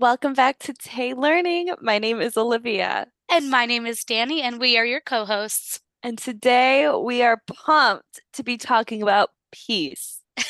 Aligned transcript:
Welcome 0.00 0.32
back 0.32 0.58
to 0.60 0.72
Tay 0.72 1.12
Learning. 1.12 1.74
My 1.82 1.98
name 1.98 2.22
is 2.22 2.38
Olivia. 2.38 3.06
And 3.30 3.50
my 3.50 3.66
name 3.66 3.84
is 3.84 4.02
Danny, 4.02 4.40
and 4.40 4.58
we 4.58 4.78
are 4.78 4.84
your 4.86 5.02
co 5.02 5.26
hosts. 5.26 5.78
And 6.02 6.16
today 6.16 6.90
we 6.90 7.20
are 7.22 7.42
pumped 7.46 8.22
to 8.32 8.42
be 8.42 8.56
talking 8.56 9.02
about 9.02 9.28
peace. 9.52 10.22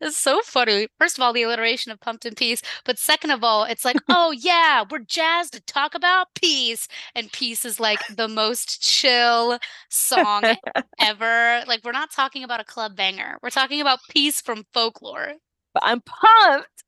It's 0.00 0.16
so 0.16 0.40
funny. 0.42 0.88
First 0.98 1.16
of 1.18 1.22
all, 1.22 1.32
the 1.32 1.42
alliteration 1.42 1.92
of 1.92 2.00
pumped 2.00 2.24
and 2.24 2.36
peace. 2.36 2.62
But 2.84 2.98
second 2.98 3.30
of 3.30 3.44
all, 3.44 3.64
it's 3.64 3.84
like, 3.84 3.98
oh, 4.08 4.32
yeah, 4.32 4.82
we're 4.90 5.00
jazzed 5.00 5.52
to 5.52 5.60
talk 5.60 5.94
about 5.94 6.28
peace. 6.34 6.88
And 7.14 7.30
peace 7.30 7.64
is 7.64 7.78
like 7.78 8.00
the 8.08 8.26
most 8.26 8.82
chill 8.82 9.58
song 9.90 10.42
ever. 10.98 11.62
Like, 11.68 11.84
we're 11.84 11.92
not 11.92 12.10
talking 12.10 12.42
about 12.42 12.60
a 12.60 12.64
club 12.64 12.96
banger, 12.96 13.38
we're 13.42 13.50
talking 13.50 13.80
about 13.80 14.00
peace 14.08 14.40
from 14.40 14.64
folklore. 14.72 15.34
But 15.72 15.82
I'm 15.84 16.00
pumped. 16.00 16.82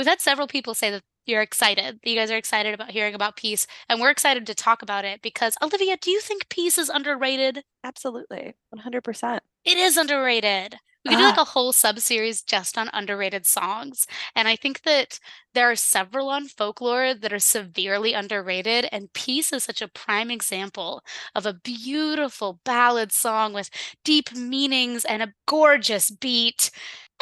We've 0.00 0.06
had 0.08 0.20
several 0.22 0.46
people 0.48 0.74
say 0.74 0.90
that 0.90 1.02
you're 1.26 1.42
excited. 1.42 2.00
That 2.02 2.10
you 2.10 2.16
guys 2.16 2.30
are 2.30 2.36
excited 2.38 2.74
about 2.74 2.90
hearing 2.90 3.14
about 3.14 3.36
peace. 3.36 3.66
And 3.88 4.00
we're 4.00 4.10
excited 4.10 4.46
to 4.46 4.54
talk 4.54 4.82
about 4.82 5.04
it 5.04 5.22
because, 5.22 5.56
Olivia, 5.62 5.96
do 6.00 6.10
you 6.10 6.20
think 6.20 6.48
peace 6.48 6.78
is 6.78 6.88
underrated? 6.88 7.64
Absolutely. 7.84 8.54
100%. 8.70 9.42
It 9.64 9.76
is 9.78 9.96
underrated. 9.96 10.78
We 11.04 11.10
could 11.10 11.18
do 11.18 11.26
like 11.26 11.36
a 11.38 11.44
whole 11.44 11.72
sub 11.72 11.98
series 12.00 12.42
just 12.42 12.78
on 12.78 12.90
underrated 12.92 13.46
songs. 13.46 14.06
And 14.34 14.48
I 14.48 14.56
think 14.56 14.82
that 14.82 15.18
there 15.54 15.70
are 15.70 15.76
several 15.76 16.28
on 16.30 16.48
folklore 16.48 17.14
that 17.14 17.32
are 17.32 17.38
severely 17.38 18.14
underrated. 18.14 18.86
And 18.92 19.12
Peace 19.12 19.52
is 19.52 19.64
such 19.64 19.82
a 19.82 19.88
prime 19.88 20.30
example 20.30 21.02
of 21.34 21.46
a 21.46 21.54
beautiful 21.54 22.60
ballad 22.64 23.12
song 23.12 23.52
with 23.54 23.70
deep 24.04 24.32
meanings 24.34 25.04
and 25.04 25.22
a 25.22 25.34
gorgeous 25.46 26.10
beat. 26.10 26.70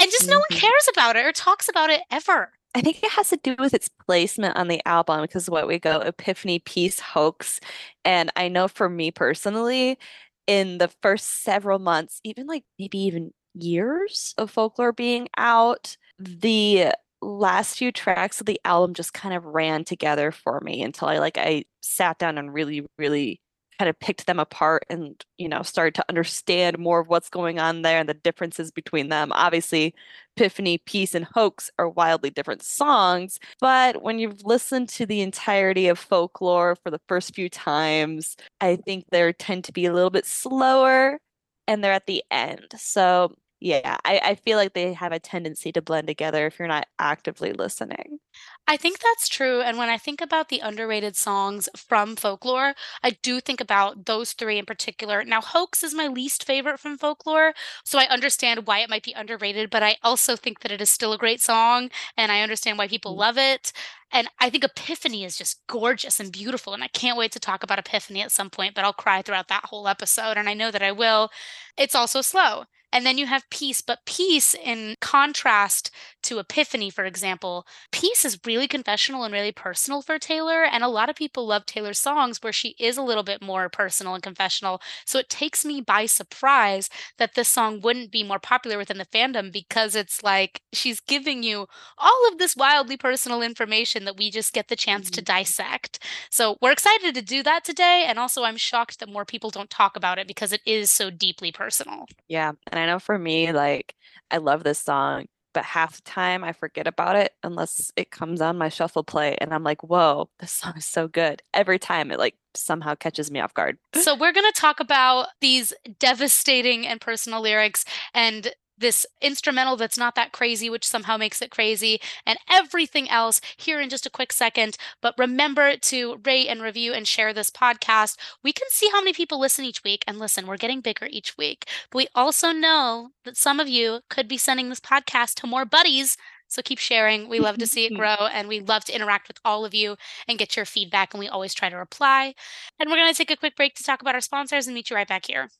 And 0.01 0.11
just 0.11 0.29
no 0.29 0.39
one 0.39 0.51
Mhm. 0.51 0.61
cares 0.61 0.89
about 0.93 1.17
it 1.17 1.25
or 1.27 1.33
talks 1.33 1.69
about 1.69 1.91
it 1.91 2.03
ever. 2.11 2.58
I 2.75 2.81
think 2.83 3.03
it 3.03 3.11
has 3.13 3.31
to 3.31 3.39
do 3.39 3.57
with 3.59 3.75
its 3.75 3.89
placement 4.07 4.57
on 4.57 4.69
the 4.69 4.87
album 4.87 5.23
because 5.23 5.49
what 5.49 5.67
we 5.67 5.79
go 5.79 6.01
Epiphany, 6.01 6.61
Peace, 6.61 7.01
Hoax. 7.01 7.61
And 8.05 8.31
I 8.37 8.49
know 8.49 8.69
for 8.69 8.89
me 8.89 9.11
personally, 9.11 9.99
in 10.47 10.79
the 10.79 10.89
first 11.03 11.43
several 11.43 11.79
months, 11.79 12.21
even 12.25 12.47
like 12.47 12.65
maybe 12.79 12.99
even 12.99 13.33
years 13.55 14.35
of 14.39 14.51
folklore 14.51 14.93
being 14.93 15.29
out, 15.37 15.97
the 16.19 16.93
last 17.21 17.79
few 17.79 17.91
tracks 17.91 18.41
of 18.41 18.47
the 18.47 18.61
album 18.65 18.95
just 18.95 19.13
kind 19.13 19.35
of 19.35 19.45
ran 19.45 19.85
together 19.85 20.31
for 20.31 20.61
me 20.61 20.83
until 20.83 21.09
I 21.09 21.19
like 21.19 21.37
I 21.39 21.65
sat 21.81 22.19
down 22.19 22.39
and 22.39 22.53
really, 22.53 22.87
really 22.99 23.41
kind 23.79 23.89
of 23.89 23.99
picked 24.01 24.27
them 24.27 24.39
apart 24.39 24.85
and, 24.91 25.25
you 25.37 25.49
know, 25.49 25.63
started 25.63 25.95
to 25.95 26.05
understand 26.09 26.79
more 26.79 27.01
of 27.01 27.09
what's 27.09 27.31
going 27.31 27.59
on 27.59 27.83
there 27.83 28.01
and 28.01 28.09
the 28.09 28.15
differences 28.15 28.71
between 28.71 29.09
them. 29.09 29.31
Obviously, 29.33 29.95
Epiphany, 30.37 30.79
Peace, 30.79 31.15
and 31.15 31.25
Hoax 31.25 31.71
are 31.79 31.89
wildly 31.89 32.31
different 32.31 32.63
songs, 32.63 33.39
but 33.61 34.03
when 34.03 34.19
you've 34.19 34.45
listened 34.45 34.89
to 34.91 35.07
the 35.07 35.21
entirety 35.21 35.89
of 35.89 35.99
folklore 35.99 36.77
for 36.77 36.91
the 36.91 37.01
first 37.09 37.35
few 37.35 37.49
times, 37.49 38.37
I 38.61 38.77
think 38.77 39.05
they 39.11 39.33
tend 39.33 39.65
to 39.65 39.73
be 39.73 39.87
a 39.87 39.93
little 39.93 40.11
bit 40.11 40.27
slower 40.27 41.19
and 41.67 41.83
they're 41.85 41.93
at 41.93 42.07
the 42.07 42.25
end. 42.31 42.67
So 42.77 43.35
yeah, 43.61 43.97
I, 44.05 44.21
I 44.25 44.35
feel 44.37 44.57
like 44.59 44.75
they 44.75 44.93
have 44.95 45.13
a 45.13 45.19
tendency 45.19 45.73
to 45.73 45.83
blend 45.83 46.07
together 46.09 46.47
if 46.47 46.59
you're 46.59 46.69
not 46.69 46.87
actively 46.99 47.53
listening. 47.53 48.21
I 48.67 48.77
think 48.77 48.99
that's 49.01 49.29
true. 49.29 49.63
And 49.63 49.79
when 49.79 49.89
I 49.89 49.97
think 49.97 50.21
about 50.21 50.49
the 50.51 50.61
underrated 50.61 51.17
songs 51.17 51.69
from 51.75 52.17
folklore, 52.17 52.75
I 53.03 53.11
do 53.23 53.41
think 53.41 53.61
about 53.63 54.05
those 54.05 54.33
three 54.35 54.59
in 54.59 54.67
particular. 54.67 55.25
Now, 55.25 55.41
Hoax 55.41 55.83
is 55.83 55.95
my 55.95 56.07
least 56.07 56.45
favorite 56.45 56.79
from 56.79 56.99
folklore, 56.99 57.55
so 57.85 57.99
I 57.99 58.05
understand 58.09 58.67
why 58.67 58.81
it 58.81 58.91
might 58.91 59.03
be 59.05 59.15
underrated, 59.15 59.71
but 59.71 59.83
I 59.83 59.97
also 60.03 60.37
think 60.37 60.61
that 60.61 60.71
it 60.71 60.83
is 60.83 60.91
still 60.91 61.15
a 61.15 61.19
great 61.19 61.41
song, 61.41 61.91
and 62.17 62.31
I 62.31 62.43
understand 62.43 62.77
why 62.77 62.89
people 62.89 63.17
Mm. 63.17 63.19
love 63.19 63.39
it. 63.39 63.73
And 64.13 64.29
I 64.39 64.51
think 64.51 64.65
Epiphany 64.65 65.25
is 65.25 65.37
just 65.39 65.67
gorgeous 65.67 66.21
and 66.21 66.31
beautiful, 66.33 66.75
and 66.75 66.85
I 66.85 66.89
can't 66.89 67.17
wait 67.19 67.33
to 67.33 67.41
talk 67.41 67.63
about 67.63 67.79
Epiphany 67.79 68.21
at 68.23 68.33
some 68.33 68.51
point, 68.51 68.75
but 68.75 68.85
I'll 68.85 68.93
cry 68.93 69.23
throughout 69.23 69.49
that 69.49 69.65
whole 69.67 69.89
episode, 69.89 70.37
and 70.37 70.49
I 70.49 70.55
know 70.55 70.71
that 70.71 70.83
I 70.83 70.93
will. 70.93 71.31
It's 71.79 71.95
also 71.95 72.21
slow. 72.21 72.65
And 72.93 73.05
then 73.05 73.19
you 73.19 73.27
have 73.27 73.49
Peace, 73.51 73.81
but 73.81 74.05
Peace, 74.07 74.55
in 74.55 74.97
contrast 75.01 75.91
to 76.23 76.39
Epiphany, 76.39 76.91
for 76.91 77.05
example, 77.05 77.67
Peace 77.93 78.25
is 78.25 78.39
really 78.47 78.67
confessional 78.67 79.25
and 79.25 79.33
really 79.33 79.53
personal 79.53 80.03
for 80.03 80.19
Taylor. 80.19 80.65
And 80.65 80.83
a 80.83 80.89
lot 80.89 81.09
of 81.11 81.17
people 81.17 81.47
love 81.47 81.67
Taylor's 81.67 81.99
songs 81.99 82.39
where 82.43 82.53
she 82.53 82.75
is 82.79 82.97
a 82.97 83.03
little 83.03 83.23
bit 83.23 83.43
more 83.43 83.69
personal 83.69 84.15
and 84.15 84.23
confessional. 84.23 84.81
So 85.05 85.19
it 85.19 85.29
takes 85.29 85.65
me 85.65 85.81
by 85.81 86.07
surprise 86.07 86.89
that 87.19 87.35
this 87.35 87.49
song 87.49 87.81
wouldn't 87.81 88.11
be 88.11 88.23
more 88.25 88.39
popular 88.39 88.79
within 88.79 88.99
the 88.99 89.07
fandom 89.07 89.53
because 89.53 89.95
it's 89.95 90.23
like 90.23 90.63
she's 90.73 91.01
giving 91.01 91.43
you 91.43 91.67
all 91.99 92.29
of 92.29 92.39
this 92.39 92.57
wildly 92.57 92.97
personal 92.97 93.43
information 93.43 94.05
that 94.05 94.17
we 94.17 94.31
just 94.31 94.53
get 94.53 94.69
the 94.69 94.77
chance 94.77 95.11
to 95.11 95.21
Mhm. 95.21 95.23
dissect. 95.23 96.03
So 96.31 96.57
we're 96.61 96.73
excited 96.73 97.15
to 97.15 97.23
do 97.23 97.43
that 97.43 97.65
today. 97.65 98.05
And 98.09 98.19
also, 98.19 98.43
I'm 98.45 98.57
shocked 98.57 99.01
that 99.01 99.09
more 99.09 99.25
people 99.25 99.51
don't 99.51 99.71
talk 99.71 99.97
about 99.97 100.19
it 100.19 100.27
because 100.27 100.53
it 100.53 100.63
is 100.67 100.91
so 100.91 101.11
deeply 101.11 101.53
personal. 101.53 102.07
Yeah, 102.29 102.53
and 102.71 102.78
I 102.79 102.87
know 102.87 102.99
for 102.99 103.19
me, 103.19 103.53
like 103.53 103.95
I 104.31 104.39
love 104.39 104.65
this 104.65 104.79
song, 104.79 105.27
but 105.55 105.65
half 105.65 105.97
the 105.97 106.03
time 106.03 106.45
I 106.45 106.53
forget 106.53 106.87
about 106.87 107.17
it 107.17 107.33
unless 107.43 107.91
it 107.97 108.11
comes 108.11 108.41
on 108.41 108.59
my 108.59 108.69
shuffle 108.69 109.05
play 109.05 109.37
and 109.41 109.53
I'm 109.53 109.65
like, 109.65 109.83
whoa, 109.83 110.31
this 110.39 110.53
song 110.53 110.75
is 110.77 110.87
so 110.87 111.09
good. 111.09 111.43
Every 111.53 111.79
time 111.79 112.11
it 112.11 112.19
like 112.19 112.37
somehow 112.55 112.95
catches 112.95 113.31
me 113.31 113.41
off 113.41 113.55
guard. 113.55 113.79
So 113.95 114.15
we're 114.15 114.33
going 114.33 114.51
to 114.53 114.61
talk 114.61 114.81
about 114.81 115.29
these 115.41 115.73
devastating 115.99 116.87
and 116.87 117.01
personal 117.01 117.41
lyrics 117.41 117.85
and 118.15 118.53
this 118.79 119.07
instrumental 119.21 119.77
that's 119.77 119.99
not 119.99 120.15
that 120.15 120.33
crazy, 120.33 120.71
which 120.71 120.87
somehow 120.87 121.17
makes 121.17 121.43
it 121.43 121.51
crazy, 121.51 122.01
and 122.27 122.39
everything 122.51 123.09
else 123.11 123.41
here 123.57 123.81
in 123.81 123.89
just 123.89 124.07
a 124.07 124.11
quick 124.11 124.33
second. 124.33 124.77
But 125.01 125.15
remember 125.19 125.77
to 125.77 126.21
rate 126.25 126.49
and 126.49 126.63
review 126.63 126.93
and 126.93 127.07
share 127.07 127.33
this 127.33 127.51
podcast. 127.51 128.17
We 128.43 128.53
can 128.53 128.69
see 128.71 128.89
how 128.91 129.01
many 129.01 129.13
people 129.13 129.41
listen 129.41 129.65
each 129.65 129.85
week. 129.85 130.05
And 130.07 130.19
listen, 130.19 130.47
we're 130.47 130.57
getting 130.57 130.81
bigger 130.81 131.09
each 131.11 131.37
week. 131.37 131.67
But 131.91 131.99
we 131.99 132.09
also 132.15 132.53
know 132.53 133.11
that 133.25 133.37
some 133.37 133.61
of 133.61 133.69
you 133.69 134.01
could 134.09 134.29
be 134.29 134.39
sending 134.39 134.69
this 134.69 134.81
podcast 134.81 135.35
to 135.37 135.47
more 135.47 135.65
buddies. 135.65 136.17
So 136.51 136.63
keep 136.63 136.79
sharing. 136.79 137.29
We 137.29 137.41
love 137.41 137.59
to 137.59 137.67
see 137.67 137.85
it 137.85 137.95
grow 137.99 138.17
and 138.33 138.49
we 138.49 138.61
love 138.61 138.85
to 138.87 138.95
interact 138.95 139.29
with 139.29 139.39
all 139.45 139.65
of 139.65 139.75
you 139.75 139.97
and 140.27 140.39
get 140.39 140.57
your 140.57 140.65
feedback. 140.65 141.13
And 141.13 141.21
we 141.21 141.29
always 141.29 141.55
try 141.55 141.69
to 141.69 141.77
reply. 141.77 142.35
And 142.79 142.89
we're 142.89 142.97
going 142.97 143.13
to 143.13 143.17
take 143.17 143.31
a 143.31 143.37
quick 143.37 143.57
break 143.57 143.75
to 143.77 143.85
talk 143.85 144.01
about 144.01 144.15
our 144.15 144.21
sponsors 144.21 144.67
and 144.67 144.75
meet 144.75 144.91
you 144.91 144.97
right 144.97 145.09
back 145.09 145.27
here. 145.27 145.51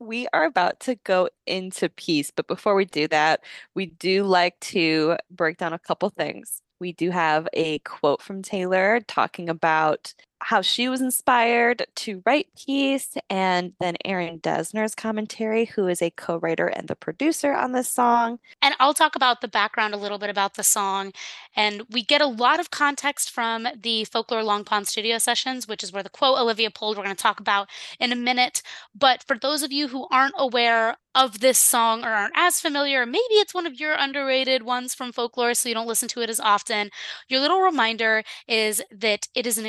We 0.00 0.26
are 0.32 0.44
about 0.44 0.80
to 0.80 0.96
go 1.04 1.28
into 1.46 1.88
peace, 1.88 2.30
but 2.34 2.46
before 2.46 2.74
we 2.74 2.84
do 2.84 3.08
that, 3.08 3.40
we 3.74 3.86
do 3.86 4.24
like 4.24 4.58
to 4.60 5.16
break 5.30 5.58
down 5.58 5.72
a 5.72 5.78
couple 5.78 6.10
things. 6.10 6.60
We 6.80 6.92
do 6.92 7.10
have 7.10 7.48
a 7.54 7.78
quote 7.80 8.20
from 8.20 8.42
Taylor 8.42 9.00
talking 9.06 9.48
about 9.48 10.12
how 10.40 10.60
she 10.60 10.88
was 10.88 11.00
inspired 11.00 11.86
to 11.94 12.22
write 12.26 12.48
Peace, 12.66 13.16
and 13.30 13.72
then 13.80 13.96
Aaron 14.04 14.40
Dessner's 14.40 14.94
commentary, 14.94 15.64
who 15.64 15.88
is 15.88 16.02
a 16.02 16.10
co-writer 16.10 16.66
and 16.66 16.88
the 16.88 16.96
producer 16.96 17.52
on 17.52 17.72
this 17.72 17.90
song. 17.90 18.38
And 18.60 18.74
I'll 18.78 18.94
talk 18.94 19.16
about 19.16 19.40
the 19.40 19.48
background 19.48 19.94
a 19.94 19.98
little 19.98 20.18
bit 20.18 20.30
about 20.30 20.54
the 20.54 20.62
song. 20.62 21.12
And 21.56 21.82
we 21.90 22.02
get 22.04 22.20
a 22.20 22.26
lot 22.26 22.60
of 22.60 22.70
context 22.70 23.30
from 23.30 23.66
the 23.80 24.04
Folklore 24.04 24.42
Long 24.42 24.64
Pond 24.64 24.86
studio 24.86 25.18
sessions, 25.18 25.66
which 25.66 25.82
is 25.82 25.92
where 25.92 26.02
the 26.02 26.10
quote 26.10 26.38
Olivia 26.38 26.70
pulled, 26.70 26.96
we're 26.96 27.04
going 27.04 27.16
to 27.16 27.22
talk 27.22 27.40
about 27.40 27.68
in 27.98 28.12
a 28.12 28.16
minute. 28.16 28.62
But 28.94 29.24
for 29.26 29.38
those 29.38 29.62
of 29.62 29.72
you 29.72 29.88
who 29.88 30.06
aren't 30.10 30.34
aware 30.36 30.96
of 31.14 31.38
this 31.38 31.58
song 31.58 32.04
or 32.04 32.08
aren't 32.08 32.34
as 32.36 32.60
familiar, 32.60 33.06
maybe 33.06 33.22
it's 33.34 33.54
one 33.54 33.66
of 33.66 33.78
your 33.78 33.94
underrated 33.94 34.64
ones 34.64 34.94
from 34.94 35.12
folklore, 35.12 35.54
so 35.54 35.68
you 35.68 35.74
don't 35.74 35.86
listen 35.86 36.08
to 36.08 36.20
it 36.22 36.28
as 36.28 36.40
often. 36.40 36.90
Your 37.28 37.38
little 37.38 37.60
reminder 37.60 38.24
is 38.48 38.82
that 38.90 39.28
it 39.32 39.46
is 39.46 39.56
an 39.56 39.64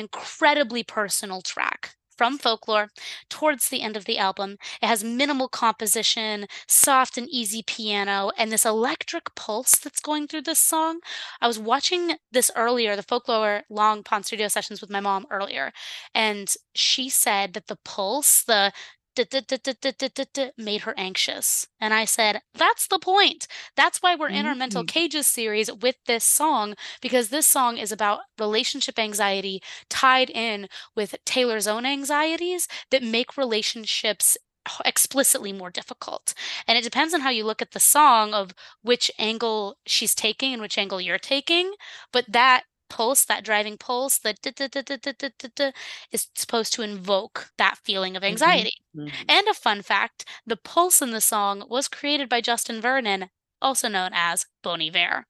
incredibly 0.56 0.82
personal 0.82 1.42
track 1.42 1.94
from 2.16 2.38
folklore 2.38 2.88
towards 3.28 3.68
the 3.68 3.82
end 3.82 3.94
of 3.94 4.06
the 4.06 4.16
album. 4.16 4.56
It 4.80 4.86
has 4.86 5.04
minimal 5.04 5.48
composition, 5.48 6.46
soft 6.66 7.18
and 7.18 7.28
easy 7.28 7.62
piano, 7.62 8.30
and 8.38 8.50
this 8.50 8.64
electric 8.64 9.34
pulse 9.34 9.76
that's 9.76 10.00
going 10.00 10.26
through 10.26 10.42
this 10.42 10.58
song. 10.58 11.00
I 11.42 11.46
was 11.46 11.58
watching 11.58 12.14
this 12.32 12.50
earlier, 12.56 12.96
the 12.96 13.02
folklore 13.02 13.64
long 13.68 14.02
pond 14.02 14.24
studio 14.24 14.48
sessions 14.48 14.80
with 14.80 14.88
my 14.88 15.00
mom 15.00 15.26
earlier, 15.30 15.72
and 16.14 16.54
she 16.74 17.10
said 17.10 17.52
that 17.52 17.66
the 17.66 17.76
pulse, 17.84 18.42
the 18.42 18.72
made 20.56 20.82
her 20.82 20.94
anxious. 20.96 21.66
And 21.80 21.92
I 21.94 22.04
said, 22.04 22.42
That's 22.54 22.86
the 22.86 22.98
point. 22.98 23.46
That's 23.76 23.98
why 24.02 24.14
we're 24.14 24.28
in 24.28 24.46
our 24.46 24.54
mental 24.54 24.84
Mm. 24.84 24.88
cages 24.88 25.26
series 25.26 25.72
with 25.72 25.96
this 26.06 26.24
song, 26.24 26.74
because 27.00 27.28
this 27.28 27.46
song 27.46 27.78
is 27.78 27.92
about 27.92 28.20
relationship 28.38 28.98
anxiety 28.98 29.62
tied 29.88 30.30
in 30.30 30.68
with 30.94 31.14
Taylor's 31.24 31.66
own 31.66 31.86
anxieties 31.86 32.68
that 32.90 33.02
make 33.02 33.36
relationships 33.36 34.36
explicitly 34.84 35.52
more 35.52 35.70
difficult. 35.70 36.34
And 36.66 36.76
it 36.76 36.82
depends 36.82 37.14
on 37.14 37.20
how 37.20 37.30
you 37.30 37.44
look 37.44 37.62
at 37.62 37.70
the 37.72 37.80
song 37.80 38.34
of 38.34 38.52
which 38.82 39.10
angle 39.18 39.76
she's 39.86 40.14
taking 40.14 40.52
and 40.52 40.60
which 40.62 40.78
angle 40.78 41.00
you're 41.00 41.18
taking. 41.18 41.74
But 42.12 42.24
that 42.28 42.64
pulse, 42.88 43.24
that 43.24 43.44
driving 43.44 43.76
pulse, 43.78 44.18
the 44.18 44.34
is 46.12 46.28
supposed 46.34 46.72
to 46.74 46.82
invoke 46.82 47.50
that 47.58 47.78
feeling 47.84 48.16
of 48.16 48.24
anxiety. 48.24 48.74
Mhm. 48.96 49.12
And 49.28 49.46
a 49.48 49.54
fun 49.54 49.82
fact 49.82 50.24
the 50.46 50.56
pulse 50.56 51.02
in 51.02 51.10
the 51.10 51.20
song 51.20 51.64
was 51.68 51.88
created 51.88 52.28
by 52.28 52.40
Justin 52.40 52.80
Vernon 52.80 53.30
also 53.62 53.88
known 53.88 54.10
as 54.12 54.46
Bon 54.62 54.80
Iver. 54.82 55.26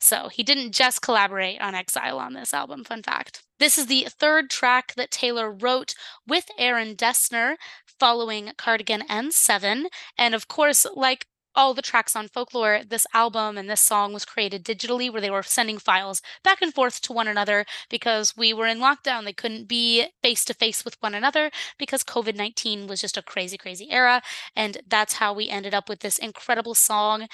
So 0.00 0.28
he 0.28 0.42
didn't 0.42 0.72
just 0.72 1.02
collaborate 1.02 1.60
on 1.60 1.74
Exile 1.74 2.18
on 2.18 2.34
this 2.34 2.52
album, 2.52 2.84
fun 2.84 3.02
fact. 3.02 3.42
This 3.58 3.78
is 3.78 3.86
the 3.86 4.08
third 4.10 4.50
track 4.50 4.94
that 4.96 5.10
Taylor 5.10 5.50
wrote 5.52 5.94
with 6.26 6.46
Aaron 6.58 6.96
Dessner 6.96 7.56
following 7.86 8.52
Cardigan 8.56 9.02
and 9.08 9.32
Seven. 9.32 9.88
And 10.16 10.34
of 10.34 10.48
course, 10.48 10.86
like 10.94 11.26
all 11.58 11.74
the 11.74 11.82
tracks 11.82 12.14
on 12.14 12.28
folklore, 12.28 12.82
this 12.88 13.04
album 13.12 13.58
and 13.58 13.68
this 13.68 13.80
song 13.80 14.12
was 14.12 14.24
created 14.24 14.64
digitally 14.64 15.10
where 15.10 15.20
they 15.20 15.28
were 15.30 15.42
sending 15.42 15.76
files 15.76 16.22
back 16.44 16.62
and 16.62 16.72
forth 16.72 17.00
to 17.00 17.12
one 17.12 17.26
another 17.26 17.66
because 17.90 18.36
we 18.36 18.54
were 18.54 18.68
in 18.68 18.78
lockdown. 18.78 19.24
They 19.24 19.32
couldn't 19.32 19.66
be 19.66 20.06
face 20.22 20.44
to 20.44 20.54
face 20.54 20.84
with 20.84 20.96
one 21.00 21.16
another 21.16 21.50
because 21.76 22.04
COVID 22.04 22.36
19 22.36 22.86
was 22.86 23.00
just 23.00 23.16
a 23.16 23.22
crazy, 23.22 23.58
crazy 23.58 23.90
era. 23.90 24.22
And 24.54 24.78
that's 24.86 25.14
how 25.14 25.32
we 25.34 25.48
ended 25.48 25.74
up 25.74 25.88
with 25.88 25.98
this 25.98 26.16
incredible 26.16 26.76
song 26.76 27.26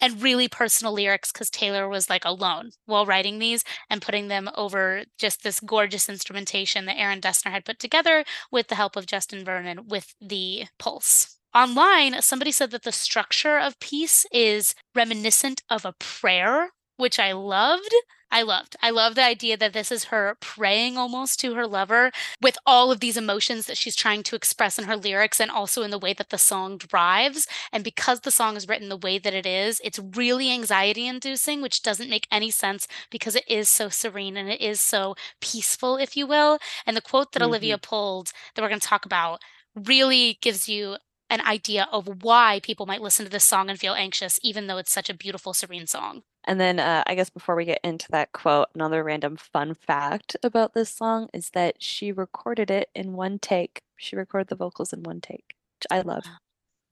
and 0.00 0.22
really 0.22 0.46
personal 0.46 0.92
lyrics 0.92 1.32
because 1.32 1.50
Taylor 1.50 1.88
was 1.88 2.08
like 2.08 2.24
alone 2.24 2.70
while 2.86 3.04
writing 3.04 3.40
these 3.40 3.64
and 3.90 4.00
putting 4.00 4.28
them 4.28 4.48
over 4.54 5.02
just 5.18 5.42
this 5.42 5.58
gorgeous 5.58 6.08
instrumentation 6.08 6.86
that 6.86 6.98
Aaron 6.98 7.20
Dessner 7.20 7.50
had 7.50 7.64
put 7.64 7.80
together 7.80 8.24
with 8.52 8.68
the 8.68 8.76
help 8.76 8.94
of 8.94 9.06
Justin 9.06 9.44
Vernon 9.44 9.88
with 9.88 10.14
the 10.20 10.66
Pulse. 10.78 11.41
Online, 11.54 12.22
somebody 12.22 12.50
said 12.50 12.70
that 12.70 12.82
the 12.82 12.92
structure 12.92 13.58
of 13.58 13.78
Peace 13.78 14.24
is 14.32 14.74
reminiscent 14.94 15.62
of 15.68 15.84
a 15.84 15.92
prayer, 15.92 16.70
which 16.96 17.18
I 17.18 17.32
loved. 17.32 17.94
I 18.30 18.40
loved. 18.40 18.74
I 18.80 18.88
love 18.88 19.14
the 19.14 19.24
idea 19.24 19.58
that 19.58 19.74
this 19.74 19.92
is 19.92 20.04
her 20.04 20.38
praying 20.40 20.96
almost 20.96 21.38
to 21.40 21.52
her 21.52 21.66
lover 21.66 22.10
with 22.40 22.56
all 22.64 22.90
of 22.90 23.00
these 23.00 23.18
emotions 23.18 23.66
that 23.66 23.76
she's 23.76 23.94
trying 23.94 24.22
to 24.22 24.34
express 24.34 24.78
in 24.78 24.86
her 24.86 24.96
lyrics 24.96 25.38
and 25.38 25.50
also 25.50 25.82
in 25.82 25.90
the 25.90 25.98
way 25.98 26.14
that 26.14 26.30
the 26.30 26.38
song 26.38 26.78
drives. 26.78 27.46
And 27.70 27.84
because 27.84 28.20
the 28.20 28.30
song 28.30 28.56
is 28.56 28.66
written 28.66 28.88
the 28.88 28.96
way 28.96 29.18
that 29.18 29.34
it 29.34 29.44
is, 29.44 29.78
it's 29.84 29.98
really 29.98 30.50
anxiety 30.50 31.06
inducing, 31.06 31.60
which 31.60 31.82
doesn't 31.82 32.08
make 32.08 32.26
any 32.32 32.50
sense 32.50 32.88
because 33.10 33.36
it 33.36 33.44
is 33.46 33.68
so 33.68 33.90
serene 33.90 34.38
and 34.38 34.48
it 34.48 34.62
is 34.62 34.80
so 34.80 35.14
peaceful, 35.42 35.98
if 35.98 36.16
you 36.16 36.26
will. 36.26 36.58
And 36.86 36.96
the 36.96 37.02
quote 37.02 37.32
that 37.32 37.40
mm-hmm. 37.40 37.48
Olivia 37.50 37.76
pulled 37.76 38.32
that 38.54 38.62
we're 38.62 38.70
going 38.70 38.80
to 38.80 38.88
talk 38.88 39.04
about 39.04 39.42
really 39.74 40.38
gives 40.40 40.70
you 40.70 40.96
an 41.32 41.40
idea 41.40 41.88
of 41.90 42.22
why 42.22 42.60
people 42.62 42.84
might 42.84 43.00
listen 43.00 43.24
to 43.24 43.30
this 43.30 43.42
song 43.42 43.70
and 43.70 43.80
feel 43.80 43.94
anxious, 43.94 44.38
even 44.42 44.66
though 44.66 44.76
it's 44.76 44.92
such 44.92 45.08
a 45.08 45.14
beautiful, 45.14 45.54
serene 45.54 45.86
song. 45.86 46.22
And 46.44 46.60
then 46.60 46.78
uh, 46.78 47.02
I 47.06 47.14
guess 47.14 47.30
before 47.30 47.56
we 47.56 47.64
get 47.64 47.80
into 47.82 48.06
that 48.10 48.32
quote, 48.32 48.68
another 48.74 49.02
random 49.02 49.36
fun 49.36 49.74
fact 49.74 50.36
about 50.42 50.74
this 50.74 50.90
song 50.90 51.30
is 51.32 51.50
that 51.50 51.82
she 51.82 52.12
recorded 52.12 52.70
it 52.70 52.90
in 52.94 53.14
one 53.14 53.38
take. 53.38 53.80
She 53.96 54.14
recorded 54.14 54.48
the 54.48 54.56
vocals 54.56 54.92
in 54.92 55.02
one 55.04 55.22
take, 55.22 55.56
which 55.78 55.86
I 55.90 56.02
love. 56.02 56.24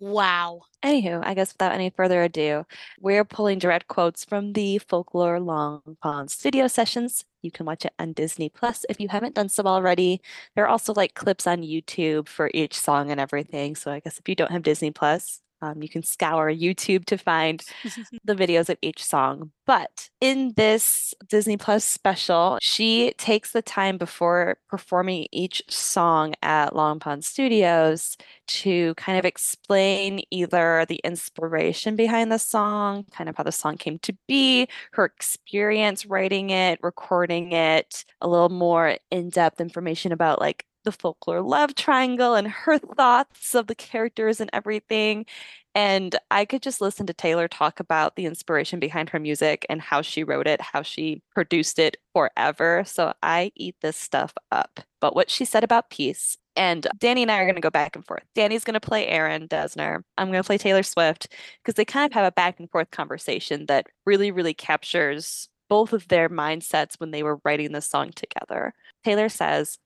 Wow. 0.00 0.62
Anywho, 0.82 1.23
I 1.23 1.35
guess 1.35 1.52
without 1.52 1.73
any 1.73 1.91
further 1.91 2.23
ado, 2.23 2.64
we're 3.00 3.25
pulling 3.25 3.58
direct 3.58 3.87
quotes 3.87 4.25
from 4.25 4.55
the 4.55 4.79
Folklore 4.79 5.38
Long 5.41 5.82
Pond 6.02 6.31
studio 6.31 6.69
sessions. 6.69 7.25
You 7.43 7.50
can 7.50 7.67
watch 7.67 7.85
it 7.85 7.93
on 7.99 8.14
Disney 8.14 8.49
Plus 8.49 8.87
if 8.88 8.99
you 8.99 9.08
haven't 9.08 9.35
done 9.35 9.50
so 9.50 9.64
already. 9.64 10.23
There 10.55 10.64
are 10.64 10.69
also 10.69 10.94
like 10.94 11.14
clips 11.14 11.47
on 11.47 11.58
YouTube 11.62 12.29
for 12.29 12.50
each 12.55 12.79
song 12.79 13.11
and 13.11 13.20
everything. 13.20 13.76
So 13.76 13.91
I 13.91 14.00
guess 14.00 14.19
if 14.19 14.26
you 14.26 14.35
don't 14.35 14.50
have 14.52 14.62
Disney 14.62 14.91
Plus, 14.91 15.43
um, 15.62 15.83
you 15.83 15.89
can 15.89 16.03
scour 16.03 16.51
YouTube 16.51 17.05
to 17.07 17.19
find 17.19 17.62
the 18.25 18.35
videos 18.35 18.69
of 18.69 18.79
each 18.83 19.05
song. 19.05 19.51
But 19.67 20.11
in 20.21 20.55
this 20.57 21.15
Disney 21.29 21.57
Plus 21.57 21.85
special, 21.85 22.59
she 22.61 23.12
takes 23.19 23.53
the 23.53 23.62
time 23.62 23.99
before 23.99 24.59
performing 24.69 25.29
each 25.31 25.62
song 25.69 26.35
at 26.43 26.75
Long 26.75 26.99
Pond 26.99 27.25
Studios 27.25 28.17
to 28.49 28.95
kind 28.95 29.19
of 29.19 29.25
explain 29.25 30.23
either 30.31 30.85
the 30.89 31.01
inspiration 31.05 31.95
behind 31.95 32.33
the 32.33 32.39
song, 32.39 33.05
kind 33.13 33.29
of 33.29 33.37
how 33.37 33.45
the 33.45 33.53
song 33.53 33.77
came 33.77 33.99
to 34.01 34.17
be, 34.27 34.67
her 34.93 35.05
experience 35.05 36.05
writing 36.06 36.51
it, 36.51 36.81
recording 36.83 37.53
it, 37.53 38.05
a 38.21 38.29
little 38.29 38.49
more 38.49 38.97
in 39.11 39.31
depth 39.31 39.61
information 39.61 40.11
about 40.11 40.41
like 40.41 40.65
the 40.85 40.93
folklore 40.93 41.43
love 41.43 41.75
triangle 41.75 42.35
and 42.35 42.49
her 42.49 42.79
thoughts 42.79 43.55
of 43.55 43.67
the 43.67 43.75
characters 43.75 44.41
and 44.41 44.50
everything. 44.53 45.27
And 45.75 46.17
I 46.31 46.44
could 46.44 46.62
just 46.62 46.81
listen 46.81 47.06
to 47.06 47.15
Taylor 47.15 47.47
talk 47.47 47.79
about 47.79 48.17
the 48.17 48.27
inspiration 48.27 48.81
behind 48.81 49.09
her 49.11 49.21
music 49.21 49.65
and 49.69 49.81
how 49.81 50.03
she 50.03 50.25
wrote 50.25 50.49
it, 50.49 50.61
how 50.61 50.82
she 50.82 51.23
produced 51.32 51.79
it 51.79 51.97
forever. 52.12 52.82
So 52.85 53.12
I 53.23 53.53
eat 53.55 53.77
this 53.81 53.97
stuff 53.97 54.35
up. 54.50 54.81
But 55.00 55.15
what 55.15 55.31
she 55.31 55.44
said 55.44 55.62
about 55.62 55.91
peace, 55.91 56.37
and 56.56 56.88
Danny 56.99 57.23
and 57.23 57.31
I 57.31 57.38
are 57.38 57.44
going 57.44 57.55
to 57.55 57.61
go 57.61 57.71
back 57.71 57.94
and 57.94 58.05
forth. 58.05 58.25
Danny's 58.35 58.65
going 58.65 58.75
to 58.75 58.81
play 58.81 59.06
Aaron 59.06 59.47
Dessner. 59.47 60.03
I'm 60.19 60.31
going 60.31 60.43
to 60.43 60.47
play 60.47 60.59
Taylor 60.59 60.82
Swift 60.82 61.29
because 61.62 61.77
they 61.77 61.85
kind 61.85 62.11
of 62.11 62.12
have 62.15 62.27
a 62.27 62.32
back 62.32 62.59
and 62.59 62.69
forth 62.69 62.91
conversation 62.91 63.67
that 63.67 63.87
really, 64.05 64.32
really 64.32 64.55
captures 64.55 65.49
both 65.69 65.93
of 65.93 66.09
their 66.09 66.29
mindsets 66.29 66.99
when 66.99 67.12
they 67.12 67.23
were 67.23 67.41
writing 67.44 67.71
this 67.71 67.87
song 67.87 68.11
together. 68.11 68.75
Taylor 69.05 69.29
says, 69.29 69.79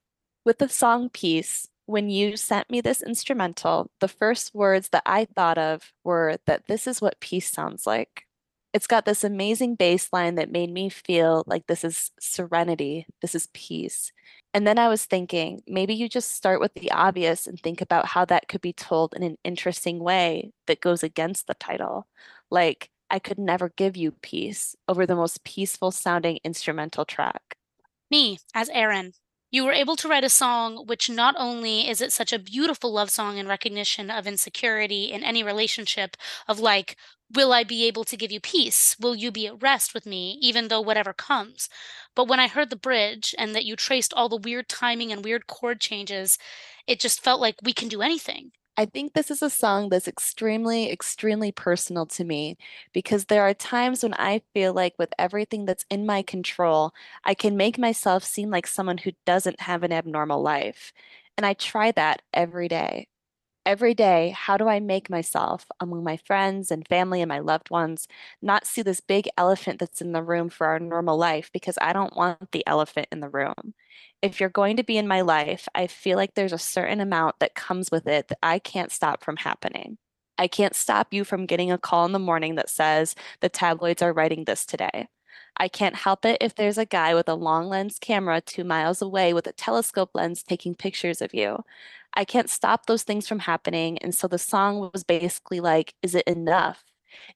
with 0.45 0.59
the 0.59 0.69
song 0.69 1.09
Peace, 1.09 1.67
when 1.87 2.09
you 2.09 2.37
sent 2.37 2.69
me 2.69 2.81
this 2.81 3.01
instrumental, 3.01 3.89
the 3.99 4.07
first 4.07 4.53
words 4.55 4.89
that 4.89 5.03
I 5.05 5.25
thought 5.25 5.57
of 5.57 5.91
were 6.03 6.37
that 6.45 6.67
this 6.67 6.87
is 6.87 7.01
what 7.01 7.19
peace 7.19 7.51
sounds 7.51 7.85
like. 7.85 8.25
It's 8.73 8.87
got 8.87 9.05
this 9.05 9.23
amazing 9.23 9.75
bass 9.75 10.09
line 10.11 10.35
that 10.35 10.51
made 10.51 10.69
me 10.69 10.89
feel 10.89 11.43
like 11.47 11.67
this 11.67 11.83
is 11.83 12.11
serenity, 12.19 13.05
this 13.21 13.33
is 13.33 13.47
peace. 13.53 14.11
And 14.53 14.67
then 14.67 14.77
I 14.77 14.89
was 14.89 15.05
thinking, 15.05 15.61
maybe 15.67 15.93
you 15.93 16.09
just 16.09 16.31
start 16.31 16.59
with 16.59 16.73
the 16.73 16.91
obvious 16.91 17.47
and 17.47 17.59
think 17.59 17.81
about 17.81 18.07
how 18.07 18.25
that 18.25 18.47
could 18.47 18.61
be 18.61 18.73
told 18.73 19.13
in 19.13 19.23
an 19.23 19.37
interesting 19.43 19.99
way 19.99 20.51
that 20.67 20.81
goes 20.81 21.03
against 21.03 21.47
the 21.47 21.53
title. 21.53 22.07
Like, 22.51 22.89
I 23.09 23.19
could 23.19 23.39
never 23.39 23.69
give 23.69 23.95
you 23.95 24.11
peace 24.11 24.75
over 24.87 25.05
the 25.05 25.15
most 25.15 25.43
peaceful 25.43 25.91
sounding 25.91 26.39
instrumental 26.43 27.05
track. 27.05 27.55
Me, 28.11 28.39
as 28.53 28.69
Aaron, 28.69 29.13
you 29.55 29.63
were 29.63 29.71
able 29.71 29.95
to 29.95 30.09
write 30.09 30.23
a 30.25 30.29
song 30.29 30.85
which 30.85 31.09
not 31.09 31.33
only 31.37 31.87
is 31.89 32.01
it 32.01 32.11
such 32.11 32.33
a 32.33 32.39
beautiful 32.39 32.91
love 32.91 33.09
song 33.09 33.37
in 33.37 33.47
recognition 33.47 34.11
of 34.11 34.27
insecurity 34.27 35.05
in 35.05 35.23
any 35.23 35.43
relationship 35.43 36.17
of 36.45 36.59
like 36.59 36.97
will 37.33 37.53
i 37.53 37.63
be 37.63 37.85
able 37.85 38.03
to 38.03 38.17
give 38.17 38.31
you 38.31 38.39
peace? 38.41 38.97
Will 38.99 39.15
you 39.15 39.31
be 39.31 39.47
at 39.47 39.61
rest 39.63 39.93
with 39.93 40.05
me 40.05 40.37
even 40.41 40.67
though 40.67 40.81
whatever 40.81 41.13
comes? 41.13 41.69
But 42.15 42.27
when 42.27 42.39
i 42.39 42.49
heard 42.49 42.69
the 42.69 42.75
bridge 42.75 43.33
and 43.37 43.55
that 43.55 43.65
you 43.65 43.77
traced 43.77 44.13
all 44.13 44.27
the 44.27 44.35
weird 44.47 44.67
timing 44.67 45.13
and 45.13 45.23
weird 45.23 45.47
chord 45.47 45.79
changes 45.79 46.37
it 46.85 46.99
just 46.99 47.23
felt 47.23 47.39
like 47.39 47.55
we 47.63 47.71
can 47.73 47.87
do 47.87 48.01
anything 48.01 48.51
I 48.77 48.85
think 48.85 49.13
this 49.13 49.31
is 49.31 49.41
a 49.41 49.49
song 49.49 49.87
that's 49.89 50.07
extremely, 50.07 50.91
extremely 50.91 51.51
personal 51.51 52.05
to 52.07 52.25
me 52.25 52.57
because 52.93 53.25
there 53.25 53.41
are 53.43 53.53
times 53.53 54.03
when 54.03 54.13
I 54.15 54.41
feel 54.53 54.73
like, 54.73 54.95
with 54.99 55.13
everything 55.17 55.65
that's 55.65 55.85
in 55.89 56.05
my 56.05 56.21
control, 56.23 56.91
I 57.23 57.35
can 57.35 57.55
make 57.55 57.77
myself 57.77 58.23
seem 58.25 58.49
like 58.49 58.67
someone 58.67 58.97
who 58.99 59.11
doesn't 59.25 59.61
have 59.61 59.83
an 59.83 59.93
abnormal 59.93 60.41
life. 60.41 60.91
And 61.37 61.45
I 61.45 61.53
try 61.53 61.91
that 61.93 62.21
every 62.33 62.67
day 62.67 63.07
every 63.65 63.93
day, 63.93 64.31
how 64.37 64.57
do 64.57 64.67
I 64.67 64.79
make 64.79 65.09
myself 65.09 65.67
among 65.79 66.03
my 66.03 66.17
friends 66.17 66.71
and 66.71 66.87
family 66.87 67.21
and 67.21 67.29
my 67.29 67.39
loved 67.39 67.69
ones 67.69 68.07
not 68.41 68.65
see 68.67 68.81
this 68.81 69.01
big 69.01 69.29
elephant 69.37 69.79
that's 69.79 70.01
in 70.01 70.13
the 70.13 70.23
room 70.23 70.49
for 70.49 70.67
our 70.67 70.79
normal 70.79 71.17
life 71.17 71.51
because 71.53 71.77
I 71.81 71.93
don't 71.93 72.15
want 72.15 72.51
the 72.51 72.65
elephant 72.67 73.07
in 73.11 73.21
the 73.21 73.29
room. 73.29 73.75
If 74.21 74.39
you're 74.39 74.49
going 74.49 74.77
to 74.77 74.83
be 74.83 74.97
in 74.97 75.07
my 75.07 75.21
life, 75.21 75.67
I 75.75 75.87
feel 75.87 76.17
like 76.17 76.33
there's 76.33 76.53
a 76.53 76.57
certain 76.57 76.99
amount 76.99 77.39
that 77.39 77.55
comes 77.55 77.91
with 77.91 78.07
it 78.07 78.27
that 78.29 78.39
I 78.41 78.59
can't 78.59 78.91
stop 78.91 79.23
from 79.23 79.37
happening. 79.37 79.97
I 80.37 80.47
can't 80.47 80.75
stop 80.75 81.13
you 81.13 81.23
from 81.23 81.45
getting 81.45 81.71
a 81.71 81.77
call 81.77 82.05
in 82.05 82.11
the 82.11 82.19
morning 82.19 82.55
that 82.55 82.69
says 82.69 83.15
the 83.39 83.49
tabloids 83.49 84.01
are 84.01 84.13
writing 84.13 84.43
this 84.43 84.65
today. 84.65 85.07
I 85.57 85.67
can't 85.67 85.95
help 85.95 86.25
it 86.25 86.37
if 86.41 86.55
there's 86.55 86.77
a 86.77 86.85
guy 86.85 87.15
with 87.15 87.29
a 87.29 87.35
long 87.35 87.69
lens 87.69 87.97
camera 87.99 88.41
two 88.41 88.63
miles 88.65 89.01
away 89.01 89.33
with 89.33 89.47
a 89.47 89.53
telescope 89.53 90.11
lens 90.13 90.43
taking 90.43 90.75
pictures 90.75 91.21
of 91.21 91.33
you. 91.33 91.63
I 92.13 92.25
can't 92.25 92.49
stop 92.49 92.85
those 92.85 93.03
things 93.03 93.27
from 93.27 93.39
happening. 93.39 93.97
And 93.99 94.13
so 94.13 94.27
the 94.27 94.37
song 94.37 94.89
was 94.93 95.03
basically 95.03 95.59
like, 95.59 95.93
is 96.01 96.15
it 96.15 96.27
enough? 96.27 96.83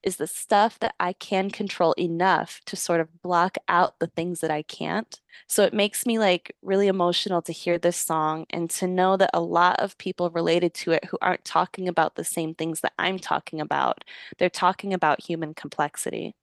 Is 0.02 0.16
the 0.16 0.26
stuff 0.26 0.78
that 0.80 0.94
I 1.00 1.12
can 1.12 1.50
control 1.50 1.92
enough 1.98 2.60
to 2.66 2.76
sort 2.76 3.00
of 3.00 3.22
block 3.22 3.56
out 3.68 3.98
the 3.98 4.06
things 4.08 4.40
that 4.40 4.50
I 4.50 4.62
can't? 4.62 5.20
So 5.48 5.64
it 5.64 5.74
makes 5.74 6.06
me 6.06 6.18
like 6.18 6.54
really 6.62 6.88
emotional 6.88 7.42
to 7.42 7.52
hear 7.52 7.78
this 7.78 7.96
song 7.96 8.46
and 8.50 8.68
to 8.70 8.86
know 8.86 9.16
that 9.16 9.30
a 9.34 9.40
lot 9.40 9.80
of 9.80 9.98
people 9.98 10.30
related 10.30 10.74
to 10.74 10.92
it 10.92 11.04
who 11.06 11.18
aren't 11.20 11.44
talking 11.44 11.88
about 11.88 12.14
the 12.16 12.24
same 12.24 12.54
things 12.54 12.80
that 12.80 12.92
I'm 12.98 13.18
talking 13.18 13.60
about, 13.60 14.04
they're 14.38 14.50
talking 14.50 14.92
about 14.92 15.22
human 15.22 15.54
complexity. 15.54 16.34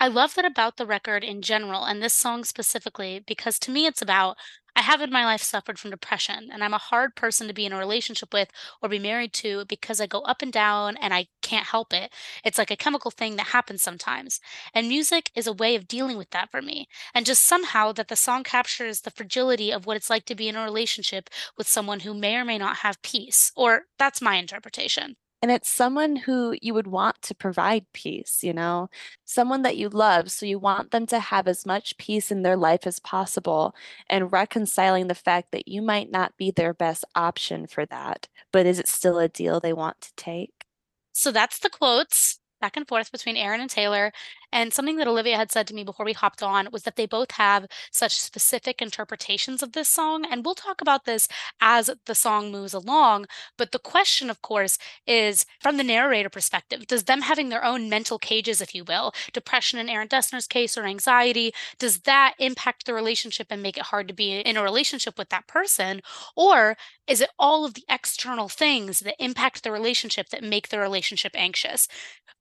I 0.00 0.08
love 0.08 0.34
that 0.36 0.44
about 0.44 0.76
the 0.76 0.86
record 0.86 1.24
in 1.24 1.42
general 1.42 1.84
and 1.84 2.02
this 2.02 2.14
song 2.14 2.44
specifically 2.44 3.22
because 3.26 3.58
to 3.60 3.70
me 3.70 3.86
it's 3.86 4.02
about 4.02 4.36
I 4.78 4.82
have 4.82 5.00
in 5.00 5.10
my 5.10 5.24
life 5.24 5.42
suffered 5.42 5.76
from 5.76 5.90
depression 5.90 6.50
and 6.52 6.62
I'm 6.62 6.72
a 6.72 6.78
hard 6.78 7.16
person 7.16 7.48
to 7.48 7.52
be 7.52 7.66
in 7.66 7.72
a 7.72 7.76
relationship 7.76 8.32
with 8.32 8.48
or 8.80 8.88
be 8.88 9.00
married 9.00 9.32
to 9.32 9.64
because 9.64 10.00
I 10.00 10.06
go 10.06 10.20
up 10.20 10.40
and 10.40 10.52
down 10.52 10.96
and 10.98 11.12
I 11.12 11.26
can't 11.42 11.66
help 11.66 11.92
it. 11.92 12.12
It's 12.44 12.58
like 12.58 12.70
a 12.70 12.76
chemical 12.76 13.10
thing 13.10 13.34
that 13.36 13.48
happens 13.48 13.82
sometimes. 13.82 14.38
And 14.72 14.86
music 14.86 15.32
is 15.34 15.48
a 15.48 15.52
way 15.52 15.74
of 15.74 15.88
dealing 15.88 16.16
with 16.16 16.30
that 16.30 16.52
for 16.52 16.62
me. 16.62 16.86
And 17.12 17.26
just 17.26 17.42
somehow 17.42 17.90
that 17.94 18.06
the 18.06 18.14
song 18.14 18.44
captures 18.44 19.00
the 19.00 19.10
fragility 19.10 19.72
of 19.72 19.84
what 19.84 19.96
it's 19.96 20.10
like 20.10 20.26
to 20.26 20.36
be 20.36 20.46
in 20.46 20.54
a 20.54 20.62
relationship 20.62 21.28
with 21.56 21.66
someone 21.66 22.00
who 22.00 22.14
may 22.14 22.36
or 22.36 22.44
may 22.44 22.56
not 22.56 22.76
have 22.78 23.02
peace, 23.02 23.50
or 23.56 23.86
that's 23.98 24.22
my 24.22 24.36
interpretation. 24.36 25.16
And 25.40 25.52
it's 25.52 25.70
someone 25.70 26.16
who 26.16 26.56
you 26.60 26.74
would 26.74 26.88
want 26.88 27.22
to 27.22 27.34
provide 27.34 27.86
peace, 27.92 28.42
you 28.42 28.52
know, 28.52 28.90
someone 29.24 29.62
that 29.62 29.76
you 29.76 29.88
love. 29.88 30.30
So 30.32 30.46
you 30.46 30.58
want 30.58 30.90
them 30.90 31.06
to 31.06 31.20
have 31.20 31.46
as 31.46 31.64
much 31.64 31.96
peace 31.96 32.32
in 32.32 32.42
their 32.42 32.56
life 32.56 32.86
as 32.86 32.98
possible 32.98 33.74
and 34.10 34.32
reconciling 34.32 35.06
the 35.06 35.14
fact 35.14 35.52
that 35.52 35.68
you 35.68 35.80
might 35.80 36.10
not 36.10 36.36
be 36.36 36.50
their 36.50 36.74
best 36.74 37.04
option 37.14 37.66
for 37.68 37.86
that. 37.86 38.26
But 38.52 38.66
is 38.66 38.80
it 38.80 38.88
still 38.88 39.18
a 39.18 39.28
deal 39.28 39.60
they 39.60 39.72
want 39.72 40.00
to 40.00 40.12
take? 40.16 40.64
So 41.12 41.30
that's 41.30 41.60
the 41.60 41.70
quotes 41.70 42.40
back 42.60 42.76
and 42.76 42.88
forth 42.88 43.12
between 43.12 43.36
Aaron 43.36 43.60
and 43.60 43.70
Taylor. 43.70 44.12
And 44.52 44.72
something 44.72 44.96
that 44.96 45.08
Olivia 45.08 45.36
had 45.36 45.52
said 45.52 45.66
to 45.68 45.74
me 45.74 45.84
before 45.84 46.06
we 46.06 46.12
hopped 46.12 46.42
on 46.42 46.68
was 46.72 46.82
that 46.84 46.96
they 46.96 47.06
both 47.06 47.32
have 47.32 47.66
such 47.92 48.18
specific 48.18 48.80
interpretations 48.80 49.62
of 49.62 49.72
this 49.72 49.88
song. 49.88 50.24
And 50.30 50.44
we'll 50.44 50.54
talk 50.54 50.80
about 50.80 51.04
this 51.04 51.28
as 51.60 51.90
the 52.06 52.14
song 52.14 52.50
moves 52.50 52.74
along. 52.74 53.26
But 53.56 53.72
the 53.72 53.78
question, 53.78 54.30
of 54.30 54.42
course, 54.42 54.78
is 55.06 55.46
from 55.60 55.76
the 55.76 55.84
narrator 55.84 56.28
perspective 56.30 56.86
does 56.86 57.04
them 57.04 57.22
having 57.22 57.48
their 57.48 57.64
own 57.64 57.88
mental 57.88 58.18
cages, 58.18 58.60
if 58.60 58.74
you 58.74 58.84
will, 58.84 59.12
depression 59.32 59.78
in 59.78 59.88
Aaron 59.88 60.08
Dessner's 60.08 60.46
case 60.46 60.76
or 60.76 60.84
anxiety, 60.84 61.52
does 61.78 62.00
that 62.00 62.34
impact 62.38 62.86
the 62.86 62.94
relationship 62.94 63.48
and 63.50 63.62
make 63.62 63.76
it 63.76 63.84
hard 63.84 64.08
to 64.08 64.14
be 64.14 64.40
in 64.40 64.56
a 64.56 64.62
relationship 64.62 65.18
with 65.18 65.28
that 65.30 65.46
person? 65.46 66.00
Or 66.36 66.76
is 67.06 67.20
it 67.20 67.30
all 67.38 67.64
of 67.64 67.74
the 67.74 67.84
external 67.88 68.48
things 68.48 69.00
that 69.00 69.22
impact 69.22 69.62
the 69.62 69.72
relationship 69.72 70.28
that 70.30 70.42
make 70.42 70.68
the 70.68 70.78
relationship 70.78 71.32
anxious? 71.34 71.88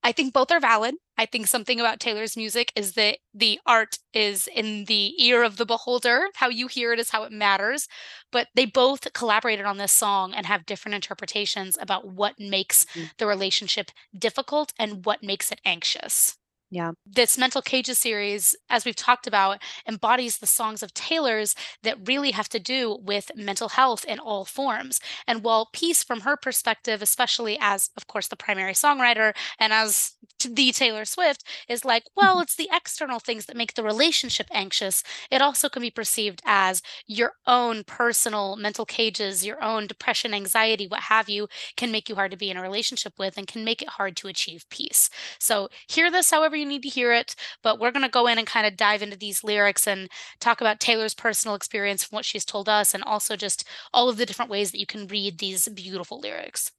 I 0.03 0.11
think 0.11 0.33
both 0.33 0.51
are 0.51 0.59
valid. 0.59 0.95
I 1.17 1.25
think 1.25 1.47
something 1.47 1.79
about 1.79 1.99
Taylor's 1.99 2.37
music 2.37 2.71
is 2.75 2.93
that 2.93 3.17
the 3.33 3.59
art 3.65 3.97
is 4.13 4.47
in 4.47 4.85
the 4.85 5.13
ear 5.23 5.43
of 5.43 5.57
the 5.57 5.65
beholder. 5.65 6.27
How 6.35 6.49
you 6.49 6.67
hear 6.67 6.93
it 6.93 6.99
is 6.99 7.09
how 7.09 7.23
it 7.23 7.31
matters. 7.31 7.87
But 8.31 8.47
they 8.55 8.65
both 8.65 9.11
collaborated 9.13 9.65
on 9.65 9.77
this 9.77 9.91
song 9.91 10.33
and 10.33 10.45
have 10.45 10.65
different 10.65 10.95
interpretations 10.95 11.77
about 11.79 12.07
what 12.07 12.39
makes 12.39 12.85
mm-hmm. 12.85 13.07
the 13.17 13.25
relationship 13.25 13.91
difficult 14.17 14.73
and 14.77 15.05
what 15.05 15.23
makes 15.23 15.51
it 15.51 15.61
anxious. 15.65 16.37
Yeah. 16.69 16.91
This 17.05 17.37
Mental 17.37 17.61
Cages 17.61 17.97
series, 17.97 18.53
as 18.69 18.83
we've 18.83 18.95
talked 18.95 19.25
about, 19.25 19.61
embodies 19.87 20.39
the 20.39 20.47
songs 20.47 20.83
of 20.83 20.93
Taylor's 20.93 21.55
that 21.83 22.07
really 22.07 22.31
have 22.31 22.49
to 22.49 22.59
do 22.59 22.97
with 23.01 23.31
mental 23.35 23.69
health 23.69 24.03
in 24.03 24.19
all 24.19 24.43
forms. 24.43 24.99
And 25.25 25.43
while 25.43 25.69
Peace, 25.71 26.03
from 26.03 26.21
her 26.21 26.35
perspective, 26.35 27.01
especially 27.01 27.57
as, 27.61 27.89
of 27.95 28.07
course, 28.07 28.27
the 28.27 28.35
primary 28.35 28.73
songwriter 28.73 29.33
and 29.57 29.71
as 29.71 30.13
the 30.43 30.73
Taylor 30.73 31.05
Swift, 31.05 31.45
is 31.69 31.85
like, 31.85 32.03
well, 32.17 32.35
mm-hmm. 32.35 32.43
it's 32.43 32.55
the 32.57 32.69
external 32.73 33.19
things 33.19 33.45
that 33.45 33.55
make 33.55 33.75
the 33.75 33.83
relationship 33.83 34.47
anxious. 34.51 35.03
It 35.31 35.41
also 35.41 35.69
can 35.69 35.81
be 35.81 35.89
perceived 35.89 36.41
as 36.45 36.81
your 37.05 37.33
own 37.45 37.85
personal 37.85 38.57
mental 38.57 38.85
cages, 38.85 39.45
your 39.45 39.63
own 39.63 39.87
depression, 39.87 40.33
anxiety, 40.33 40.85
what 40.85 41.01
have 41.03 41.29
you, 41.29 41.47
can 41.77 41.93
make 41.93 42.09
you 42.09 42.15
hard 42.15 42.31
to 42.31 42.37
be 42.37 42.49
in 42.49 42.57
a 42.57 42.61
relationship 42.61 43.13
with 43.17 43.37
and 43.37 43.47
can 43.47 43.63
make 43.63 43.81
it 43.81 43.89
hard 43.89 44.17
to 44.17 44.27
achieve 44.27 44.65
peace. 44.69 45.09
So 45.39 45.69
hear 45.87 46.11
this 46.11 46.29
however 46.29 46.56
you 46.57 46.65
need 46.65 46.83
to 46.83 46.89
hear 46.89 47.13
it, 47.13 47.35
but 47.63 47.79
we're 47.79 47.91
going 47.91 48.03
to 48.03 48.09
go 48.09 48.27
in 48.27 48.37
and 48.37 48.47
kind 48.47 48.67
of 48.67 48.77
dive 48.77 49.01
into 49.01 49.17
these 49.17 49.43
lyrics 49.43 49.87
and 49.87 50.09
talk 50.39 50.61
about 50.61 50.79
Taylor's 50.79 51.13
personal 51.13 51.55
experience 51.55 52.03
from 52.03 52.15
what 52.17 52.25
she's 52.25 52.45
told 52.45 52.67
us, 52.69 52.93
and 52.93 53.03
also 53.03 53.35
just 53.35 53.67
all 53.93 54.09
of 54.09 54.17
the 54.17 54.25
different 54.25 54.51
ways 54.51 54.71
that 54.71 54.79
you 54.79 54.85
can 54.85 55.07
read 55.07 55.39
these 55.39 55.67
beautiful 55.69 56.19
lyrics. 56.19 56.71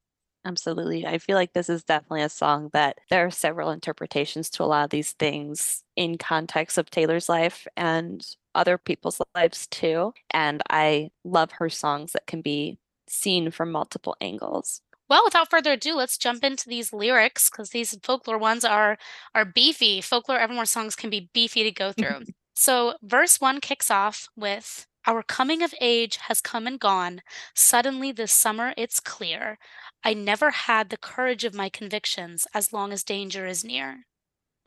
Absolutely. 0.44 1.06
I 1.06 1.18
feel 1.18 1.36
like 1.36 1.52
this 1.52 1.68
is 1.68 1.84
definitely 1.84 2.22
a 2.22 2.28
song 2.28 2.70
that 2.72 2.98
there 3.10 3.26
are 3.26 3.30
several 3.30 3.70
interpretations 3.70 4.48
to 4.50 4.62
a 4.62 4.66
lot 4.66 4.84
of 4.84 4.90
these 4.90 5.12
things 5.12 5.82
in 5.96 6.16
context 6.16 6.78
of 6.78 6.90
Taylor's 6.90 7.28
life 7.28 7.66
and 7.76 8.26
other 8.54 8.78
people's 8.78 9.20
lives 9.34 9.66
too. 9.66 10.14
And 10.30 10.62
I 10.70 11.10
love 11.24 11.52
her 11.52 11.68
songs 11.68 12.12
that 12.12 12.26
can 12.26 12.40
be 12.40 12.78
seen 13.08 13.50
from 13.50 13.72
multiple 13.72 14.16
angles. 14.20 14.80
Well, 15.08 15.22
without 15.24 15.50
further 15.50 15.72
ado, 15.72 15.94
let's 15.94 16.18
jump 16.18 16.44
into 16.44 16.68
these 16.68 16.92
lyrics 16.92 17.48
because 17.50 17.70
these 17.70 17.96
folklore 18.02 18.38
ones 18.38 18.64
are 18.64 18.98
are 19.34 19.44
beefy. 19.44 20.00
Folklore 20.00 20.38
Evermore 20.38 20.66
songs 20.66 20.94
can 20.96 21.10
be 21.10 21.30
beefy 21.32 21.62
to 21.64 21.70
go 21.70 21.92
through. 21.92 22.22
so, 22.54 22.94
verse 23.02 23.40
1 23.40 23.60
kicks 23.60 23.90
off 23.90 24.28
with 24.36 24.86
our 25.06 25.22
coming 25.22 25.62
of 25.62 25.72
age 25.80 26.16
has 26.28 26.40
come 26.42 26.66
and 26.66 26.78
gone. 26.78 27.22
Suddenly 27.54 28.12
this 28.12 28.32
summer 28.32 28.74
it's 28.76 29.00
clear. 29.00 29.58
I 30.04 30.12
never 30.12 30.50
had 30.50 30.90
the 30.90 30.98
courage 30.98 31.44
of 31.44 31.54
my 31.54 31.70
convictions 31.70 32.46
as 32.52 32.72
long 32.74 32.92
as 32.92 33.04
danger 33.04 33.46
is 33.46 33.64
near. 33.64 34.04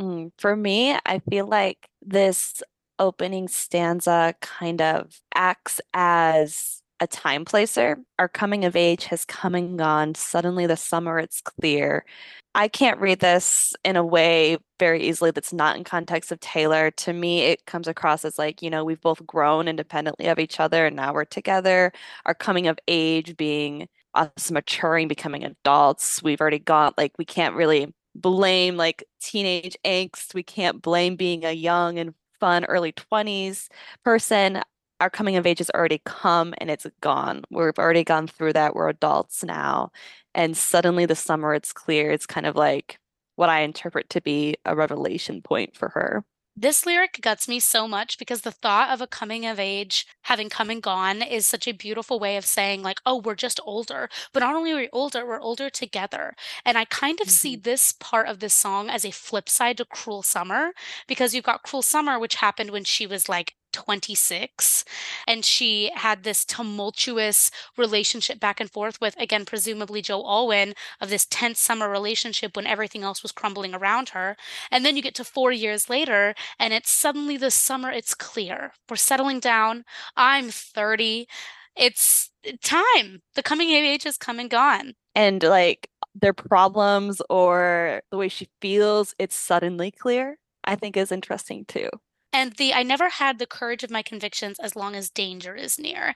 Mm, 0.02 0.32
for 0.40 0.56
me, 0.56 0.98
I 1.06 1.20
feel 1.30 1.46
like 1.46 1.88
this 2.02 2.64
opening 2.98 3.48
stanza 3.48 4.36
kind 4.42 4.82
of 4.82 5.20
acts 5.36 5.80
as 5.94 6.81
a 7.02 7.08
time 7.08 7.44
placer. 7.46 7.98
Our 8.20 8.30
coming 8.30 8.64
of 8.64 8.76
age 8.76 9.06
has 9.06 9.26
come 9.26 9.56
and 9.56 9.78
gone. 9.78 10.16
Suddenly, 10.16 10.68
the 10.68 10.78
summer, 10.78 11.20
it's 11.20 11.42
clear. 11.42 12.06
I 12.54 12.68
can't 12.68 13.00
read 13.00 13.20
this 13.20 13.74
in 13.84 13.96
a 13.96 14.06
way 14.06 14.58
very 14.80 15.02
easily 15.04 15.32
that's 15.32 15.54
not 15.54 15.78
in 15.78 15.84
context 15.84 16.32
of 16.32 16.40
Taylor. 16.42 16.92
To 16.92 17.14
me, 17.14 17.42
it 17.42 17.66
comes 17.66 17.88
across 17.88 18.26
as 18.26 18.38
like, 18.38 18.62
you 18.62 18.70
know, 18.70 18.84
we've 18.86 19.02
both 19.02 19.26
grown 19.26 19.68
independently 19.68 20.28
of 20.28 20.40
each 20.40 20.60
other 20.60 20.86
and 20.86 20.96
now 20.96 21.14
we're 21.14 21.26
together. 21.26 21.92
Our 22.26 22.34
coming 22.36 22.68
of 22.68 22.78
age 22.88 23.38
being 23.38 23.88
us 24.14 24.52
maturing, 24.52 25.08
becoming 25.08 25.44
adults. 25.46 26.22
We've 26.22 26.42
already 26.42 26.60
got, 26.60 26.98
like, 26.98 27.14
we 27.18 27.26
can't 27.26 27.56
really 27.56 27.94
blame 28.16 28.76
like 28.78 29.04
teenage 29.22 29.78
angst. 29.86 30.34
We 30.34 30.44
can't 30.44 30.82
blame 30.82 31.16
being 31.16 31.46
a 31.46 31.54
young 31.54 31.98
and 31.98 32.14
fun 32.40 32.66
early 32.66 32.92
20s 32.92 33.70
person 34.04 34.62
our 35.02 35.10
coming 35.10 35.36
of 35.36 35.48
age 35.48 35.58
has 35.58 35.72
already 35.72 36.00
come 36.06 36.54
and 36.60 36.70
it's 36.70 36.86
gone. 37.02 37.44
We've 37.50 37.78
already 37.78 38.04
gone 38.04 38.28
through 38.28 38.54
that. 38.54 38.76
We're 38.76 38.88
adults 38.88 39.44
now. 39.44 39.92
And 40.36 40.56
suddenly 40.56 41.06
the 41.06 41.16
summer 41.16 41.54
it's 41.56 41.74
clear. 41.74 42.12
It's 42.12 42.28
kind 42.28 42.46
of 42.46 42.56
like 42.56 43.00
what 43.36 43.50
I 43.50 43.62
interpret 43.62 44.12
to 44.12 44.22
be 44.22 44.56
a 44.64 44.76
revelation 44.76 45.42
point 45.42 45.76
for 45.76 45.90
her. 45.90 46.24
This 46.56 46.86
lyric 46.86 47.20
guts 47.22 47.48
me 47.48 47.60
so 47.60 47.88
much 47.88 48.20
because 48.20 48.42
the 48.42 48.52
thought 48.52 48.92
of 48.92 49.02
a 49.02 49.08
coming 49.08 49.46
of 49.46 49.58
age 49.58 50.06
having 50.24 50.50
come 50.50 50.70
and 50.70 50.84
gone 50.84 51.22
is 51.22 51.48
such 51.48 51.66
a 51.66 51.72
beautiful 51.72 52.20
way 52.20 52.36
of 52.36 52.46
saying, 52.46 52.84
like, 52.84 53.00
oh, 53.06 53.18
we're 53.18 53.36
just 53.36 53.60
older. 53.64 54.10
But 54.34 54.42
not 54.42 54.54
only 54.54 54.74
are 54.74 54.76
we 54.76 54.90
older, 54.92 55.26
we're 55.26 55.42
older 55.42 55.70
together. 55.70 56.36
And 56.66 56.78
I 56.78 56.86
kind 56.86 57.22
of 57.22 57.28
mm-hmm. 57.28 57.32
see 57.32 57.56
this 57.56 57.94
part 57.94 58.28
of 58.28 58.40
this 58.40 58.54
song 58.54 58.90
as 58.90 59.06
a 59.06 59.12
flip 59.12 59.48
side 59.48 59.78
to 59.78 59.86
Cruel 59.86 60.24
Summer 60.24 60.72
because 61.08 61.34
you've 61.34 61.46
got 61.46 61.64
Cruel 61.64 61.82
Summer, 61.82 62.20
which 62.20 62.36
happened 62.36 62.70
when 62.70 62.84
she 62.84 63.08
was 63.08 63.30
like 63.30 63.56
26 63.72 64.86
and 65.28 65.44
she 65.46 65.92
had 65.96 66.24
this 66.24 66.46
tumultuous 66.46 67.52
relationship 67.78 68.40
back 68.40 68.60
and 68.60 68.72
forth 68.72 69.00
with 69.02 69.16
again 69.20 69.46
presumably 69.46 70.02
Joe 70.02 70.24
Alwyn 70.26 70.74
of 71.00 71.10
this 71.10 71.26
tense 71.26 71.60
summer 71.60 71.90
relationship 71.90 72.56
when 72.56 72.68
everything 72.68 73.04
else 73.04 73.24
was 73.24 73.32
crumbling 73.32 73.74
around 73.74 74.10
her. 74.10 74.36
And 74.72 74.86
then 74.86 74.96
you 74.96 75.02
get 75.02 75.16
to 75.16 75.24
4 75.24 75.52
years 75.52 75.90
later 75.90 76.34
and 76.60 76.74
it's 76.74 76.92
suddenly 76.92 77.38
the 77.38 77.52
summer 77.52 77.92
it's 77.92 78.14
clear. 78.14 78.74
We're 78.90 78.96
settling 78.98 79.40
down. 79.40 79.86
I'm 80.16 80.50
30 80.50 81.28
it's 81.76 82.30
eh, 82.44 82.54
time. 82.64 83.22
The 83.36 83.44
coming 83.44 83.70
of 83.70 83.84
age 83.84 84.04
has 84.04 84.18
come 84.18 84.40
and 84.40 84.50
gone. 84.50 84.94
And 85.16 85.42
like 85.44 85.90
their 86.16 86.34
problems 86.34 87.22
or 87.30 88.02
the 88.12 88.18
way 88.18 88.28
she 88.28 88.50
feels 88.62 89.16
it's 89.18 89.36
suddenly 89.36 89.92
clear 89.92 90.38
I 90.64 90.76
think 90.76 90.98
is 90.98 91.12
interesting 91.12 91.66
too 91.66 91.90
and 92.34 92.54
the 92.54 92.74
I 92.74 92.84
never 92.84 93.10
had 93.10 93.40
the 93.40 93.48
courage 93.48 93.84
of 93.84 93.92
my 93.92 94.02
convictions 94.02 94.60
as 94.60 94.76
long 94.76 94.96
as 94.96 95.10
danger 95.10 95.56
is 95.56 95.80
near. 95.80 96.16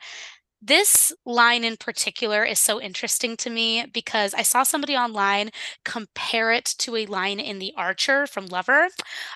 This 0.61 1.13
line 1.25 1.63
in 1.63 1.77
particular 1.77 2.43
is 2.43 2.57
so 2.57 2.81
interesting 2.81 3.37
to 3.37 3.49
me 3.49 3.85
because 3.93 4.33
I 4.33 4.41
saw 4.41 4.63
somebody 4.63 4.95
online 4.95 5.51
compare 5.83 6.51
it 6.51 6.65
to 6.79 6.95
a 6.95 7.05
line 7.05 7.39
in 7.39 7.59
The 7.59 7.73
Archer 7.77 8.25
from 8.25 8.47
Lover. 8.47 8.87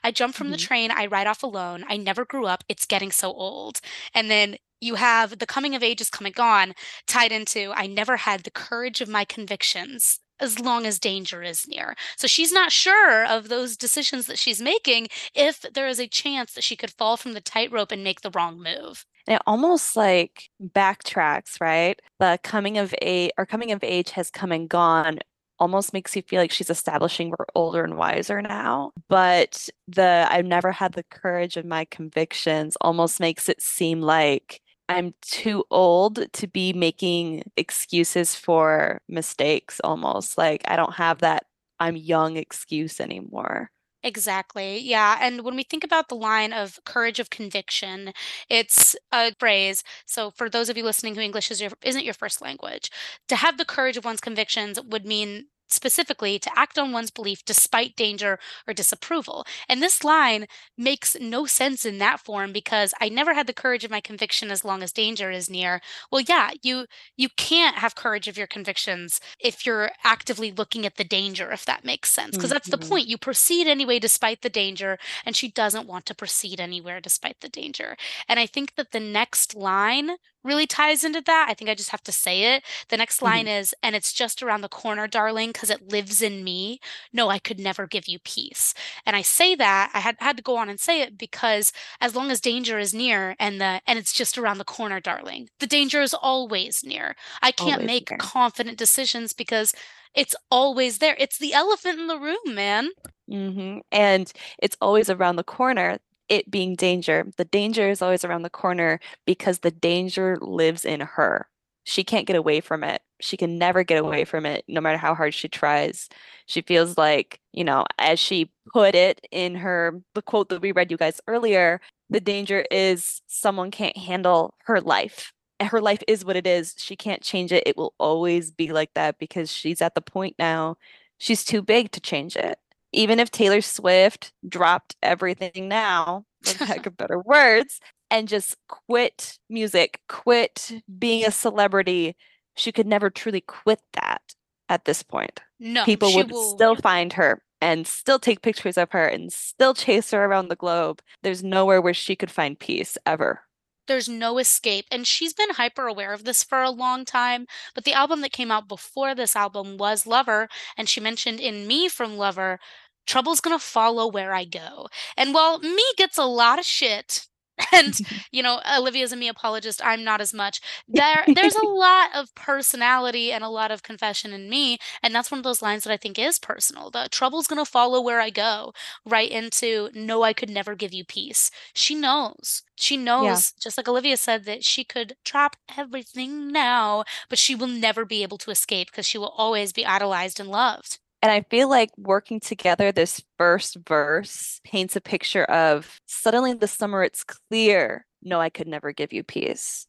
I 0.04 0.12
jump 0.12 0.34
from 0.34 0.48
mm-hmm. 0.48 0.54
the 0.54 0.58
train, 0.58 0.92
I 0.92 1.06
ride 1.06 1.28
off 1.28 1.44
alone, 1.44 1.86
I 1.88 1.98
never 1.98 2.26
grew 2.26 2.48
up, 2.48 2.64
it's 2.68 2.86
getting 2.86 3.12
so 3.12 3.32
old. 3.32 3.80
And 4.16 4.32
then 4.32 4.56
you 4.82 4.96
have 4.96 5.38
the 5.40 5.46
coming 5.46 5.76
of 5.76 5.84
age 5.84 6.02
is 6.02 6.10
coming 6.10 6.32
gone 6.32 6.74
tied 7.06 7.32
into 7.32 7.74
I 7.76 7.86
never 7.86 8.18
had 8.18 8.44
the 8.44 8.52
courage 8.52 9.02
of 9.02 9.10
my 9.10 9.26
convictions 9.26 10.20
as 10.40 10.60
long 10.60 10.86
as 10.86 11.00
danger 11.00 11.44
is 11.44 11.68
near. 11.68 11.96
So 12.18 12.28
she's 12.28 12.52
not 12.52 12.72
sure 12.72 13.26
of 13.26 13.50
those 13.50 13.78
decisions 13.78 14.26
that 14.28 14.40
she's 14.40 14.62
making 14.62 15.08
if 15.34 15.62
there 15.74 15.88
is 15.88 16.00
a 16.00 16.08
chance 16.08 16.54
that 16.54 16.64
she 16.64 16.76
could 16.76 16.92
fall 16.92 17.18
from 17.18 17.34
the 17.34 17.42
tightrope 17.42 17.92
and 17.92 18.04
make 18.04 18.22
the 18.22 18.32
wrong 18.32 18.62
move. 18.62 19.06
It 19.28 19.42
almost 19.46 19.96
like 19.96 20.50
backtracks, 20.62 21.62
right? 21.62 22.00
The 22.20 22.40
coming 22.44 22.78
of 22.78 22.96
age 23.02 23.32
or 23.38 23.46
coming 23.46 23.72
of 23.72 23.84
age 23.84 24.12
has 24.12 24.32
come 24.32 24.52
and 24.52 24.68
gone 24.68 25.20
almost 25.60 25.94
makes 25.94 26.16
you 26.16 26.22
feel 26.22 26.40
like 26.40 26.52
she's 26.52 26.70
establishing 26.70 27.30
we're 27.30 27.46
older 27.54 27.84
and 27.84 27.98
wiser 27.98 28.42
now. 28.42 28.92
But 29.08 29.70
the 29.88 30.26
I've 30.30 30.46
never 30.46 30.72
had 30.72 30.94
the 30.94 31.04
courage 31.04 31.58
of 31.58 31.66
my 31.66 31.86
convictions 31.86 32.78
almost 32.82 33.20
makes 33.20 33.50
it 33.50 33.62
seem 33.62 34.02
like 34.02 34.62
I'm 34.90 35.14
too 35.22 35.66
old 35.72 36.34
to 36.34 36.48
be 36.48 36.74
making 36.74 37.44
excuses 37.58 38.36
for 38.36 39.02
mistakes 39.08 39.80
almost. 39.84 40.38
Like 40.38 40.64
I 40.68 40.76
don't 40.76 40.96
have 40.96 41.20
that 41.20 41.46
I'm 41.80 41.96
young 41.96 42.38
excuse 42.38 43.00
anymore. 43.00 43.72
Exactly. 44.04 44.80
Yeah. 44.80 45.18
And 45.22 45.42
when 45.44 45.58
we 45.58 45.64
think 45.64 45.84
about 45.84 46.08
the 46.08 46.16
line 46.16 46.54
of 46.54 46.80
courage 46.86 47.20
of 47.20 47.30
conviction, 47.30 48.14
it's 48.50 48.96
a 49.12 49.34
phrase. 49.40 49.84
So 50.06 50.32
for 50.32 50.50
those 50.50 50.70
of 50.70 50.78
you 50.78 50.86
listening 50.86 51.16
who 51.16 51.22
English 51.22 51.52
is 51.52 51.60
your, 51.62 51.72
isn't 51.84 52.06
your 52.06 52.14
first 52.14 52.42
language, 52.42 52.90
to 53.28 53.36
have 53.36 53.58
the 53.58 53.66
courage 53.66 53.98
of 53.98 54.06
one's 54.06 54.22
convictions 54.22 54.80
would 54.82 55.06
mean 55.06 55.48
specifically 55.72 56.40
to 56.40 56.52
act 56.58 56.78
on 56.78 56.92
one's 56.92 57.12
belief 57.12 57.44
despite 57.46 57.96
danger 57.96 58.40
or 58.68 58.74
disapproval. 58.74 59.46
And 59.68 59.82
this 59.82 60.04
line 60.04 60.48
makes 60.78 61.16
no 61.20 61.46
sense 61.46 61.86
in 61.86 61.98
that 62.00 62.20
form 62.20 62.52
because 62.52 62.94
I 63.00 63.10
never 63.10 63.34
had 63.34 63.48
the 63.48 63.54
courage 63.54 63.84
of 63.84 63.92
my 63.92 64.02
conviction 64.02 64.52
as 64.52 64.66
long 64.66 64.84
as 64.84 64.92
danger 64.92 65.32
is 65.32 65.50
near. 65.50 65.82
Well, 66.12 66.22
yeah, 66.22 66.52
you 66.62 66.86
you 67.16 67.30
can't 67.38 67.78
have 67.78 67.96
courage 67.96 68.28
of 68.28 68.38
your 68.38 68.48
convictions 68.48 69.20
if 69.40 69.66
you're 69.66 69.92
actively 70.04 70.52
looking 70.52 70.86
at 70.86 70.96
the 70.96 71.04
danger 71.04 71.52
if 71.52 71.66
that 71.66 71.86
makes 71.86 72.12
sense 72.12 72.32
because 72.32 72.46
mm-hmm. 72.46 72.54
that's 72.54 72.70
the 72.70 72.78
mm-hmm. 72.78 72.90
point. 72.90 73.08
You 73.08 73.18
proceed 73.18 73.68
anyway 73.68 74.00
despite 74.00 74.42
the 74.42 74.50
danger 74.50 74.98
and 75.26 75.36
she 75.36 75.50
doesn't 75.50 75.88
want 75.88 76.06
to 76.08 76.16
proceed 76.16 76.60
anywhere 76.60 77.00
despite 77.00 77.42
the 77.42 77.50
danger. 77.50 77.96
And 78.28 78.40
I 78.40 78.46
think 78.46 78.76
that 78.76 78.92
the 78.92 79.00
next 79.00 79.56
line 79.56 80.12
really 80.44 80.68
ties 80.68 81.04
into 81.04 81.22
that. 81.22 81.48
I 81.50 81.54
think 81.54 81.70
I 81.70 81.76
just 81.76 81.90
have 81.92 82.04
to 82.04 82.12
say 82.12 82.56
it. 82.56 82.64
The 82.90 82.98
next 82.98 83.22
line 83.22 83.46
mm-hmm. 83.46 83.60
is, 83.60 83.76
and 83.84 83.96
it's 83.96 84.14
just 84.14 84.42
around 84.42 84.62
the 84.62 84.70
corner, 84.70 85.08
darling, 85.08 85.50
because 85.50 85.70
it 85.70 85.92
lives 85.92 86.22
in 86.22 86.44
me. 86.44 86.80
No, 87.12 87.30
I 87.30 87.40
could 87.40 87.60
never 87.60 87.88
give 87.88 88.08
you 88.08 88.20
peace. 88.20 88.74
And 89.06 89.16
I 89.16 89.22
say 89.22 89.56
that, 89.56 89.92
I 89.94 90.00
had 90.00 90.18
had 90.20 90.38
to 90.38 90.44
go 90.44 90.58
on 90.58 90.70
and 90.70 90.80
say 90.80 91.02
it 91.02 91.18
because 91.18 91.72
as 92.02 92.16
long 92.16 92.32
as 92.32 92.42
danger 92.42 92.80
is 92.80 92.94
near 92.94 93.36
and 93.40 93.60
the 93.60 93.82
and 93.86 94.00
it's 94.00 94.14
just 94.14 94.38
around 94.38 94.58
the 94.58 94.66
corner, 94.66 95.00
darling, 95.00 95.50
the 95.60 95.68
danger 95.68 96.02
is 96.02 96.14
always 96.14 96.84
near. 96.84 97.16
I 97.42 97.52
can't 97.52 97.74
always 97.74 97.88
make 97.88 98.12
near. 98.12 98.18
confident 98.18 98.78
decisions 98.78 99.34
because 99.34 99.74
it's 100.16 100.36
always 100.50 100.98
there. 100.98 101.16
It's 101.20 101.38
the 101.38 101.54
elephant 101.54 102.00
in 102.00 102.08
the 102.08 102.20
room, 102.20 102.38
man. 102.48 102.90
Mm-hmm. 103.30 103.80
And 103.92 104.32
it's 104.58 104.78
always 104.82 105.10
around 105.10 105.36
the 105.36 105.44
corner 105.44 106.00
it 106.30 106.50
being 106.52 106.76
danger. 106.76 107.32
The 107.38 107.46
danger 107.46 107.90
is 107.90 108.02
always 108.02 108.24
around 108.26 108.44
the 108.44 108.50
corner 108.50 109.00
because 109.26 109.60
the 109.60 109.72
danger 109.72 110.38
lives 110.42 110.86
in 110.86 111.02
her. 111.02 111.48
She 111.84 112.04
can't 112.04 112.28
get 112.28 112.36
away 112.36 112.62
from 112.62 112.84
it. 112.84 113.02
She 113.22 113.36
can 113.38 113.58
never 113.58 113.84
get 113.84 113.98
away 114.00 114.26
from 114.26 114.46
it, 114.46 114.64
no 114.68 114.80
matter 114.82 114.98
how 114.98 115.16
hard 115.16 115.34
she 115.34 115.48
tries. 115.50 116.08
She 116.46 116.62
feels 116.62 116.98
like, 116.98 117.40
you 117.52 117.64
know, 117.64 117.86
as 117.98 118.20
she 118.20 118.52
put 118.72 118.96
it 118.96 119.26
in 119.32 119.56
her, 119.56 120.02
the 120.14 120.22
quote 120.22 120.50
that 120.50 120.62
we 120.62 120.72
read 120.72 120.92
you 120.92 120.98
guys 120.98 121.20
earlier, 121.28 121.82
the 122.10 122.20
danger 122.22 122.66
is 122.72 123.22
someone 123.28 123.72
can't 123.72 123.98
handle 123.98 124.54
her 124.66 124.82
life. 124.82 125.34
Her 125.62 125.82
life 125.82 126.02
is 126.08 126.24
what 126.24 126.36
it 126.38 126.48
is. 126.48 126.76
She 126.78 126.96
can't 126.96 127.22
change 127.22 127.52
it. 127.52 127.64
It 127.66 127.76
will 127.76 127.94
always 128.00 128.52
be 128.52 128.72
like 128.72 128.94
that 128.94 129.20
because 129.20 129.52
she's 129.52 129.82
at 129.82 129.96
the 129.96 130.02
point 130.02 130.36
now, 130.40 130.78
she's 131.18 131.44
too 131.44 131.62
big 131.62 131.92
to 131.92 132.00
change 132.00 132.36
it 132.38 132.60
even 132.92 133.20
if 133.20 133.32
Taylor 133.32 133.62
Swift 133.62 134.34
dropped 134.48 134.96
everything 135.02 135.68
now, 135.68 136.26
for 136.44 136.66
lack 136.66 136.86
of 136.86 136.98
better 136.98 137.20
words, 137.20 137.80
and 138.12 138.28
just 138.28 138.56
quit 138.68 139.38
music, 139.50 140.02
quit 140.08 140.72
being 140.98 141.26
a 141.26 141.32
celebrity, 141.32 142.16
she 142.56 142.72
could 142.72 142.88
never 142.88 143.10
truly 143.10 143.42
quit 143.42 143.82
that 143.94 144.22
at 144.68 144.86
this 144.86 145.04
point. 145.04 145.42
No, 145.60 145.86
people 145.86 146.14
would 146.16 146.32
will... 146.32 146.56
still 146.56 146.76
find 146.76 147.14
her 147.14 147.42
and 147.62 147.86
still 147.86 148.20
take 148.20 148.42
pictures 148.42 148.78
of 148.78 148.92
her 148.92 149.06
and 149.06 149.32
still 149.32 149.74
chase 149.74 150.12
her 150.12 150.24
around 150.24 150.48
the 150.48 150.56
globe. 150.56 151.02
There's 151.24 151.44
nowhere 151.44 151.82
where 151.82 151.94
she 151.94 152.16
could 152.16 152.32
find 152.32 152.58
peace 152.58 152.98
ever. 153.06 153.42
There's 153.90 154.08
no 154.10 154.38
escape. 154.38 154.86
And 154.92 155.06
she's 155.08 155.34
been 155.34 155.52
hyper 155.52 155.88
aware 155.88 156.14
of 156.14 156.24
this 156.26 156.44
for 156.44 156.64
a 156.64 156.72
long 156.72 157.06
time. 157.06 157.48
But 157.76 157.84
the 157.86 157.94
album 157.94 158.22
that 158.22 158.32
came 158.32 158.52
out 158.52 158.70
before 158.70 159.16
this 159.16 159.36
album 159.36 159.78
was 159.78 160.08
Lover. 160.08 160.48
And 160.78 160.88
she 160.88 161.02
mentioned 161.02 161.42
in 161.42 161.68
Me 161.68 161.90
from 161.90 162.18
Lover, 162.18 162.60
trouble's 163.08 163.42
gonna 163.42 163.60
follow 163.60 164.08
where 164.08 164.34
I 164.34 164.46
go. 164.46 164.88
And 165.18 165.34
while 165.34 165.60
me 165.60 165.84
gets 165.98 166.18
a 166.18 166.26
lot 166.26 166.60
of 166.60 166.66
shit, 166.66 167.28
and 167.74 168.00
you 168.32 168.44
know 168.44 168.62
olivia's 168.76 169.12
a 169.12 169.16
me 169.16 169.28
apologist 169.28 169.82
i'm 169.84 170.04
not 170.04 170.22
as 170.22 170.34
much. 170.34 170.62
There 170.88 171.24
there's 171.28 171.56
a 171.56 171.66
lot 171.68 172.10
of 172.16 172.34
personality 172.36 173.32
and 173.32 173.44
a 173.44 173.50
lot 173.50 173.72
of 173.72 173.84
confession 173.84 174.34
in 174.34 174.50
me 174.50 174.78
and 175.04 175.14
that's 175.14 175.32
one 175.32 175.40
of 175.40 175.44
those 175.44 175.62
lines 175.62 175.84
that 175.84 175.94
i 175.94 175.98
think 175.98 176.18
is 176.18 176.40
personal 176.40 176.90
the 176.90 177.08
trouble's 177.12 177.48
going 177.48 177.64
to 177.64 177.70
follow 177.70 178.02
where 178.02 178.20
i 178.20 178.30
go 178.30 178.74
right 179.06 179.30
into 179.30 179.90
no 179.94 180.24
i 180.24 180.34
could 180.34 180.50
never 180.50 180.76
give 180.76 180.94
you 180.94 181.04
peace. 181.04 181.52
She 181.74 181.96
knows. 181.96 182.64
She 182.76 182.98
knows 182.98 183.54
yeah. 183.56 183.62
just 183.62 183.78
like 183.78 183.88
olivia 183.88 184.18
said 184.18 184.46
that 184.46 184.64
she 184.64 184.84
could 184.84 185.16
drop 185.26 185.56
everything 185.78 186.52
now 186.52 187.04
but 187.30 187.40
she 187.40 187.56
will 187.56 187.68
never 187.68 188.06
be 188.06 188.24
able 188.24 188.38
to 188.40 188.52
escape 188.52 188.92
because 188.92 189.06
she 189.06 189.18
will 189.18 189.34
always 189.38 189.74
be 189.74 189.86
idolized 189.86 190.40
and 190.40 190.50
loved 190.50 191.00
and 191.22 191.32
I 191.32 191.42
feel 191.50 191.70
like 191.70 191.92
working 191.98 192.40
together, 192.40 192.92
this 192.92 193.22
first 193.38 193.78
verse 193.88 194.62
paints 194.64 194.96
a 194.96 195.02
picture 195.02 195.44
of 195.46 196.00
suddenly 196.06 196.54
the 196.54 196.68
summer 196.68 197.04
it's 197.04 197.24
clear, 197.24 198.06
no, 198.22 198.40
I 198.40 198.50
could 198.50 198.68
never 198.68 198.92
give 198.92 199.12
you 199.12 199.24
peace. 199.24 199.86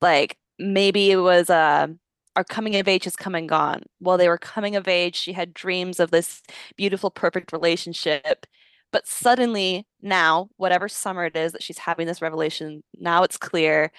Like 0.00 0.36
maybe 0.58 1.10
it 1.10 1.16
was 1.16 1.48
uh, 1.48 1.88
our 2.36 2.44
coming 2.44 2.76
of 2.76 2.88
age 2.88 3.04
has 3.04 3.16
come 3.16 3.34
and 3.34 3.48
gone. 3.48 3.82
While 3.98 4.18
they 4.18 4.28
were 4.28 4.38
coming 4.38 4.76
of 4.76 4.88
age, 4.88 5.16
she 5.16 5.32
had 5.32 5.54
dreams 5.54 6.00
of 6.00 6.10
this 6.10 6.42
beautiful, 6.76 7.10
perfect 7.10 7.52
relationship. 7.52 8.46
But 8.92 9.06
suddenly 9.08 9.86
now, 10.02 10.50
whatever 10.56 10.88
summer 10.88 11.24
it 11.24 11.36
is 11.36 11.52
that 11.52 11.62
she's 11.62 11.78
having 11.78 12.06
this 12.06 12.22
revelation, 12.22 12.82
now 12.98 13.22
it's 13.22 13.36
clear 13.36 13.90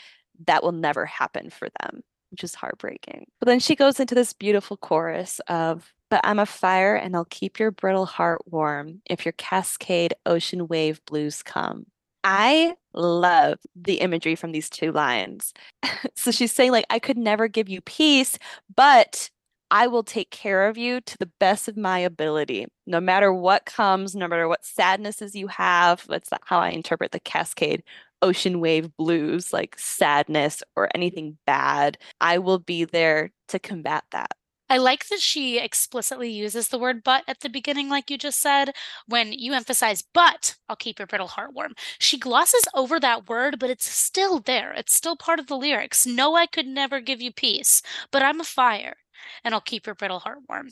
that 0.47 0.63
will 0.63 0.71
never 0.71 1.05
happen 1.05 1.49
for 1.49 1.69
them, 1.81 2.01
which 2.31 2.43
is 2.43 2.55
heartbreaking. 2.55 3.25
But 3.39 3.47
then 3.47 3.59
she 3.59 3.75
goes 3.75 3.99
into 3.99 4.15
this 4.15 4.33
beautiful 4.33 4.77
chorus 4.77 5.41
of 5.47 5.93
but 6.15 6.21
I'm 6.23 6.39
a 6.39 6.45
fire 6.45 6.95
and 6.95 7.13
I'll 7.13 7.25
keep 7.25 7.59
your 7.59 7.71
brittle 7.71 8.05
heart 8.05 8.39
warm 8.49 9.01
if 9.05 9.25
your 9.25 9.33
cascade 9.33 10.13
ocean 10.25 10.69
wave 10.69 11.03
blues 11.03 11.43
come. 11.43 11.87
I 12.23 12.75
love 12.93 13.59
the 13.75 13.95
imagery 13.95 14.35
from 14.35 14.53
these 14.53 14.69
two 14.69 14.93
lines. 14.93 15.53
so 16.15 16.31
she's 16.31 16.53
saying, 16.53 16.71
like, 16.71 16.85
I 16.89 16.99
could 16.99 17.17
never 17.17 17.49
give 17.49 17.67
you 17.67 17.81
peace, 17.81 18.39
but 18.73 19.29
I 19.71 19.87
will 19.87 20.03
take 20.03 20.29
care 20.29 20.69
of 20.69 20.77
you 20.77 21.01
to 21.01 21.17
the 21.17 21.29
best 21.37 21.67
of 21.67 21.75
my 21.75 21.99
ability, 21.99 22.67
no 22.87 23.01
matter 23.01 23.33
what 23.33 23.65
comes, 23.65 24.15
no 24.15 24.29
matter 24.29 24.47
what 24.47 24.63
sadnesses 24.63 25.35
you 25.35 25.47
have. 25.47 26.05
That's 26.07 26.29
how 26.45 26.59
I 26.59 26.69
interpret 26.69 27.11
the 27.11 27.19
cascade 27.19 27.83
ocean 28.21 28.61
wave 28.61 28.95
blues, 28.95 29.51
like 29.51 29.77
sadness 29.77 30.63
or 30.77 30.87
anything 30.95 31.37
bad. 31.45 31.97
I 32.21 32.37
will 32.37 32.59
be 32.59 32.85
there 32.85 33.31
to 33.49 33.59
combat 33.59 34.05
that. 34.13 34.31
I 34.69 34.77
like 34.77 35.07
that 35.07 35.21
she 35.21 35.57
explicitly 35.59 36.29
uses 36.29 36.67
the 36.69 36.77
word 36.79 37.03
but 37.03 37.23
at 37.27 37.39
the 37.41 37.49
beginning, 37.49 37.89
like 37.89 38.09
you 38.11 38.17
just 38.17 38.39
said, 38.39 38.73
when 39.07 39.31
you 39.33 39.53
emphasize, 39.53 40.01
but 40.03 40.55
I'll 40.69 40.75
keep 40.75 40.99
your 40.99 41.07
brittle 41.07 41.27
heart 41.29 41.53
warm. 41.53 41.73
She 41.99 42.17
glosses 42.17 42.63
over 42.73 42.99
that 42.99 43.27
word, 43.29 43.57
but 43.59 43.69
it's 43.71 43.89
still 43.89 44.39
there. 44.39 44.71
It's 44.73 44.93
still 44.93 45.15
part 45.15 45.39
of 45.39 45.47
the 45.47 45.57
lyrics. 45.57 46.05
No, 46.05 46.35
I 46.35 46.45
could 46.47 46.67
never 46.67 46.99
give 46.99 47.21
you 47.21 47.31
peace, 47.31 47.81
but 48.11 48.21
I'm 48.23 48.39
a 48.39 48.43
fire 48.43 48.97
and 49.43 49.53
I'll 49.53 49.61
keep 49.61 49.85
your 49.87 49.95
brittle 49.95 50.19
heart 50.19 50.39
warm. 50.47 50.69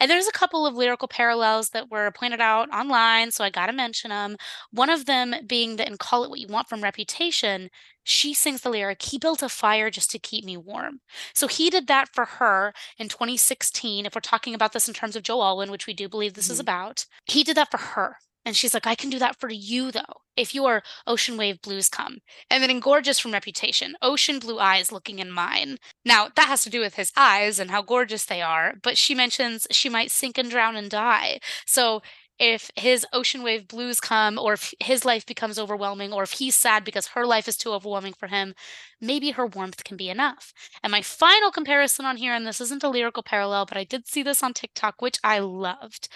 And 0.00 0.10
there's 0.10 0.28
a 0.28 0.32
couple 0.32 0.66
of 0.66 0.74
lyrical 0.74 1.08
parallels 1.08 1.70
that 1.70 1.90
were 1.90 2.10
pointed 2.10 2.40
out 2.40 2.68
online, 2.70 3.30
so 3.30 3.44
I 3.44 3.50
got 3.50 3.66
to 3.66 3.72
mention 3.72 4.10
them. 4.10 4.36
One 4.70 4.90
of 4.90 5.06
them 5.06 5.34
being 5.46 5.76
that 5.76 5.88
in 5.88 5.96
Call 5.96 6.24
It 6.24 6.30
What 6.30 6.40
You 6.40 6.48
Want 6.48 6.68
from 6.68 6.82
Reputation, 6.82 7.70
she 8.04 8.34
sings 8.34 8.62
the 8.62 8.70
lyric, 8.70 9.02
He 9.02 9.18
built 9.18 9.42
a 9.42 9.48
fire 9.48 9.90
just 9.90 10.10
to 10.10 10.18
keep 10.18 10.44
me 10.44 10.56
warm. 10.56 11.00
So 11.34 11.46
he 11.46 11.70
did 11.70 11.86
that 11.86 12.08
for 12.12 12.24
her 12.24 12.72
in 12.98 13.08
2016. 13.08 14.06
If 14.06 14.14
we're 14.14 14.20
talking 14.20 14.54
about 14.54 14.72
this 14.72 14.88
in 14.88 14.94
terms 14.94 15.16
of 15.16 15.22
Joe 15.22 15.40
Alwyn, 15.42 15.70
which 15.70 15.86
we 15.86 15.94
do 15.94 16.08
believe 16.08 16.34
this 16.34 16.46
mm-hmm. 16.46 16.52
is 16.52 16.60
about, 16.60 17.06
he 17.26 17.44
did 17.44 17.56
that 17.56 17.70
for 17.70 17.78
her. 17.78 18.16
And 18.44 18.56
she's 18.56 18.74
like, 18.74 18.86
I 18.86 18.94
can 18.94 19.10
do 19.10 19.18
that 19.18 19.38
for 19.38 19.50
you 19.50 19.90
though, 19.90 20.22
if 20.36 20.54
your 20.54 20.82
ocean 21.06 21.36
wave 21.36 21.62
blues 21.62 21.88
come. 21.88 22.18
And 22.50 22.62
then 22.62 22.70
in 22.70 22.80
Gorgeous 22.80 23.18
from 23.18 23.32
Reputation, 23.32 23.94
ocean 24.02 24.38
blue 24.38 24.58
eyes 24.58 24.90
looking 24.92 25.18
in 25.18 25.30
mine. 25.30 25.78
Now, 26.04 26.28
that 26.34 26.48
has 26.48 26.62
to 26.64 26.70
do 26.70 26.80
with 26.80 26.94
his 26.94 27.12
eyes 27.16 27.58
and 27.58 27.70
how 27.70 27.82
gorgeous 27.82 28.24
they 28.24 28.42
are, 28.42 28.74
but 28.82 28.98
she 28.98 29.14
mentions 29.14 29.66
she 29.70 29.88
might 29.88 30.10
sink 30.10 30.38
and 30.38 30.50
drown 30.50 30.76
and 30.76 30.90
die. 30.90 31.38
So 31.66 32.02
if 32.38 32.70
his 32.74 33.06
ocean 33.12 33.42
wave 33.44 33.68
blues 33.68 34.00
come, 34.00 34.38
or 34.38 34.54
if 34.54 34.74
his 34.80 35.04
life 35.04 35.24
becomes 35.24 35.58
overwhelming, 35.58 36.12
or 36.12 36.24
if 36.24 36.32
he's 36.32 36.56
sad 36.56 36.84
because 36.84 37.08
her 37.08 37.24
life 37.24 37.46
is 37.46 37.56
too 37.56 37.70
overwhelming 37.70 38.14
for 38.14 38.26
him, 38.26 38.54
maybe 39.00 39.30
her 39.30 39.46
warmth 39.46 39.84
can 39.84 39.96
be 39.96 40.08
enough. 40.10 40.52
And 40.82 40.90
my 40.90 41.02
final 41.02 41.52
comparison 41.52 42.04
on 42.04 42.16
here, 42.16 42.34
and 42.34 42.44
this 42.44 42.60
isn't 42.60 42.82
a 42.82 42.88
lyrical 42.88 43.22
parallel, 43.22 43.66
but 43.66 43.76
I 43.76 43.84
did 43.84 44.08
see 44.08 44.24
this 44.24 44.42
on 44.42 44.54
TikTok, 44.54 45.00
which 45.00 45.18
I 45.22 45.38
loved. 45.38 46.08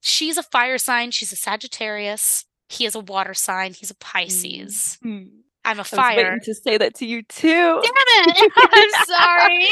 She's 0.00 0.38
a 0.38 0.42
fire 0.42 0.78
sign. 0.78 1.10
She's 1.10 1.32
a 1.32 1.36
Sagittarius. 1.36 2.44
He 2.68 2.86
is 2.86 2.94
a 2.94 3.00
water 3.00 3.34
sign. 3.34 3.72
He's 3.72 3.90
a 3.90 3.96
Pisces. 3.96 4.98
Mm-hmm. 5.04 5.28
I'm 5.64 5.80
a 5.80 5.84
fire. 5.84 6.16
waiting 6.16 6.38
to 6.44 6.54
say 6.54 6.78
that 6.78 6.94
to 6.96 7.06
you 7.06 7.22
too. 7.22 7.82
Damn 7.82 7.84
it! 7.84 8.52
I'm 8.56 8.90
sorry. 9.06 9.68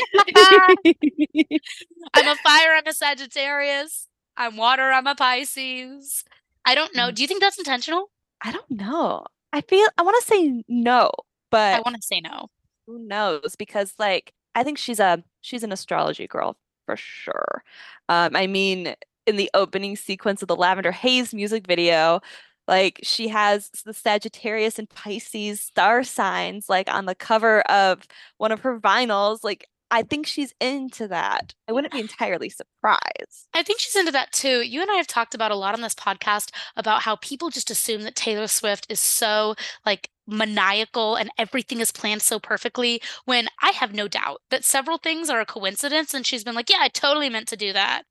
I'm 2.14 2.28
a 2.28 2.36
fire. 2.36 2.74
I'm 2.76 2.86
a 2.86 2.92
Sagittarius. 2.92 4.06
I'm 4.36 4.56
water. 4.56 4.92
I'm 4.92 5.06
a 5.06 5.14
Pisces. 5.14 6.24
I 6.66 6.74
don't 6.74 6.94
know. 6.94 7.10
Do 7.10 7.22
you 7.22 7.28
think 7.28 7.40
that's 7.40 7.58
intentional? 7.58 8.10
I 8.42 8.52
don't 8.52 8.70
know. 8.70 9.24
I 9.52 9.62
feel 9.62 9.88
I 9.96 10.02
want 10.02 10.16
to 10.20 10.26
say 10.26 10.62
no, 10.68 11.10
but 11.50 11.76
I 11.76 11.80
want 11.80 11.96
to 11.96 12.02
say 12.02 12.20
no. 12.20 12.48
Who 12.86 12.98
knows? 12.98 13.56
Because 13.58 13.94
like 13.98 14.34
I 14.54 14.64
think 14.64 14.76
she's 14.76 15.00
a 15.00 15.24
she's 15.40 15.62
an 15.62 15.72
astrology 15.72 16.26
girl 16.26 16.58
for 16.84 16.96
sure. 16.96 17.62
Um, 18.08 18.36
I 18.36 18.46
mean, 18.46 18.94
in 19.26 19.36
the 19.36 19.50
opening 19.54 19.96
sequence 19.96 20.42
of 20.42 20.48
the 20.48 20.56
Lavender 20.56 20.92
Haze 20.92 21.34
music 21.34 21.66
video. 21.66 22.20
Like 22.68 23.00
she 23.02 23.28
has 23.28 23.70
the 23.84 23.94
Sagittarius 23.94 24.78
and 24.78 24.88
Pisces 24.88 25.60
star 25.60 26.02
signs 26.02 26.68
like 26.68 26.92
on 26.92 27.06
the 27.06 27.14
cover 27.14 27.60
of 27.62 28.06
one 28.38 28.52
of 28.52 28.60
her 28.60 28.80
vinyls. 28.80 29.44
Like 29.44 29.68
I 29.90 30.02
think 30.02 30.26
she's 30.26 30.52
into 30.60 31.06
that. 31.08 31.54
I 31.68 31.72
wouldn't 31.72 31.92
be 31.92 32.00
entirely 32.00 32.48
surprised. 32.48 33.48
I 33.54 33.62
think 33.62 33.78
she's 33.78 33.94
into 33.94 34.10
that 34.12 34.32
too. 34.32 34.62
You 34.62 34.82
and 34.82 34.90
I 34.90 34.94
have 34.94 35.06
talked 35.06 35.34
about 35.34 35.52
a 35.52 35.56
lot 35.56 35.74
on 35.74 35.80
this 35.80 35.94
podcast 35.94 36.50
about 36.76 37.02
how 37.02 37.16
people 37.16 37.50
just 37.50 37.70
assume 37.70 38.02
that 38.02 38.16
Taylor 38.16 38.48
Swift 38.48 38.86
is 38.90 38.98
so 38.98 39.54
like 39.84 40.10
maniacal 40.26 41.16
and 41.16 41.30
everything 41.38 41.80
is 41.80 41.92
planned 41.92 42.22
so 42.22 42.38
perfectly 42.38 43.00
when 43.24 43.48
I 43.62 43.70
have 43.70 43.94
no 43.94 44.08
doubt 44.08 44.40
that 44.50 44.64
several 44.64 44.98
things 44.98 45.30
are 45.30 45.40
a 45.40 45.46
coincidence 45.46 46.14
and 46.14 46.26
she's 46.26 46.44
been 46.44 46.54
like, 46.54 46.70
yeah, 46.70 46.78
I 46.80 46.88
totally 46.88 47.30
meant 47.30 47.48
to 47.48 47.56
do 47.56 47.72
that. 47.72 48.02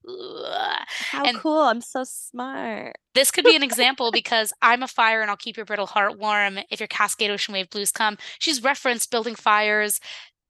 How 1.10 1.26
and 1.26 1.38
cool. 1.38 1.60
I'm 1.60 1.82
so 1.82 2.04
smart. 2.04 2.96
This 3.14 3.32
could 3.32 3.46
be 3.46 3.56
an 3.56 3.64
example 3.64 4.12
because 4.14 4.54
I'm 4.62 4.84
a 4.84 4.88
fire 4.88 5.22
and 5.22 5.30
I'll 5.30 5.38
keep 5.38 5.58
your 5.58 5.66
brittle 5.66 5.88
heart 5.88 6.18
warm 6.18 6.60
if 6.70 6.80
your 6.80 6.88
Cascade 6.88 7.32
Ocean 7.32 7.54
Wave 7.54 7.70
blues 7.70 7.92
come. 7.92 8.18
She's 8.40 8.64
referenced 8.64 9.12
building 9.12 9.36
fires 9.36 10.00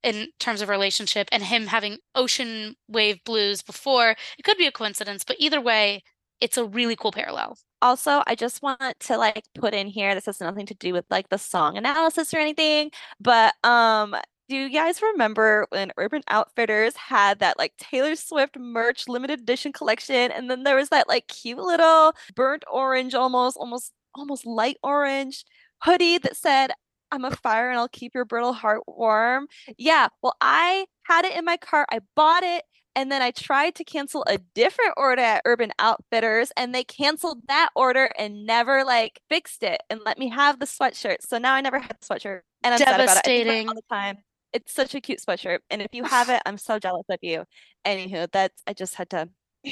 in 0.04 0.28
terms 0.40 0.62
of 0.62 0.70
relationship 0.70 1.28
and 1.32 1.44
him 1.44 1.66
having 1.66 1.98
ocean 2.14 2.76
wave 2.88 3.24
blues 3.26 3.64
before. 3.64 4.16
It 4.38 4.44
could 4.44 4.58
be 4.58 4.68
a 4.68 4.72
coincidence, 4.72 5.24
but 5.24 5.38
either 5.40 5.60
way, 5.60 6.04
it's 6.40 6.58
a 6.58 6.66
really 6.66 6.96
cool 6.96 7.12
parallel. 7.12 7.58
Also, 7.86 8.24
I 8.26 8.34
just 8.34 8.64
want 8.64 8.82
to 9.02 9.16
like 9.16 9.44
put 9.54 9.76
in 9.76 9.86
here 9.86 10.16
this 10.16 10.26
has 10.26 10.40
nothing 10.42 10.66
to 10.66 10.74
do 10.74 10.92
with 10.92 11.06
like 11.12 11.30
the 11.30 11.38
song 11.38 11.78
analysis 11.78 12.34
or 12.34 12.38
anything, 12.40 12.90
but 13.20 13.54
um 13.64 14.16
do 14.50 14.56
you 14.58 14.70
guys 14.72 15.04
remember 15.04 15.68
when 15.70 15.92
Urban 15.98 16.24
Outfitters 16.28 16.96
had 16.96 17.38
that 17.40 17.60
like 17.60 17.74
Taylor 17.78 18.16
Swift 18.16 18.58
merch 18.58 19.08
limited 19.08 19.42
edition 19.42 19.72
collection 19.72 20.32
and 20.32 20.50
then 20.50 20.64
there 20.64 20.76
was 20.76 20.90
that 20.90 21.08
like 21.08 21.28
cute 21.28 21.60
little 21.60 22.14
burnt 22.36 22.64
orange 22.72 23.14
almost 23.14 23.56
almost 23.58 23.92
almost 24.16 24.48
light 24.48 24.78
orange 24.82 25.46
hoodie 25.84 26.18
that 26.18 26.36
said 26.36 26.72
I'm 27.12 27.24
a 27.24 27.32
fire 27.32 27.70
and 27.70 27.78
I'll 27.78 27.88
keep 27.88 28.16
your 28.16 28.26
brittle 28.26 28.54
heart 28.54 28.82
warm. 28.88 29.48
Yeah, 29.78 30.08
well, 30.24 30.36
I 30.42 30.86
had 31.04 31.24
it 31.26 31.36
in 31.38 31.46
my 31.46 31.58
cart. 31.58 31.88
I 31.92 32.00
bought 32.16 32.44
it 32.44 32.64
and 32.96 33.12
then 33.12 33.22
I 33.22 33.32
tried 33.32 33.76
to 33.76 33.84
cancel 33.84 34.24
a 34.28 34.38
different 34.54 34.94
order 34.96 35.22
at 35.22 35.42
Urban 35.46 35.72
Outfitters 35.80 36.52
and 36.56 36.74
they 36.74 36.84
canceled 36.84 37.40
that 37.48 37.70
order 37.76 38.10
and 38.18 38.46
never 38.46 38.86
like 38.86 39.20
fixed 39.30 39.64
it 39.64 39.82
and 39.90 40.00
let 40.06 40.18
me 40.18 40.30
have 40.30 40.60
the 40.60 40.66
sweatshirt. 40.66 41.18
So 41.20 41.38
now 41.38 41.54
I 41.54 41.62
never 41.62 41.80
had 41.80 41.98
the 42.00 42.06
sweatshirt 42.06 42.42
and 42.64 42.74
I'm 42.74 42.80
sad 42.80 43.02
about 43.02 43.28
it. 43.28 43.68
all 43.68 43.76
the 43.76 43.82
time. 43.92 44.18
It's 44.54 44.74
such 44.74 44.96
a 44.96 45.02
cute 45.02 45.20
sweatshirt. 45.20 45.60
And 45.70 45.82
if 45.82 45.90
you 45.92 46.04
have 46.06 46.30
it, 46.30 46.42
I'm 46.46 46.58
so 46.58 46.80
jealous 46.80 47.06
of 47.10 47.20
you. 47.22 47.44
Anywho, 47.86 48.32
that's 48.32 48.62
I 48.66 48.74
just 48.74 48.96
had 48.96 49.10
to 49.10 49.30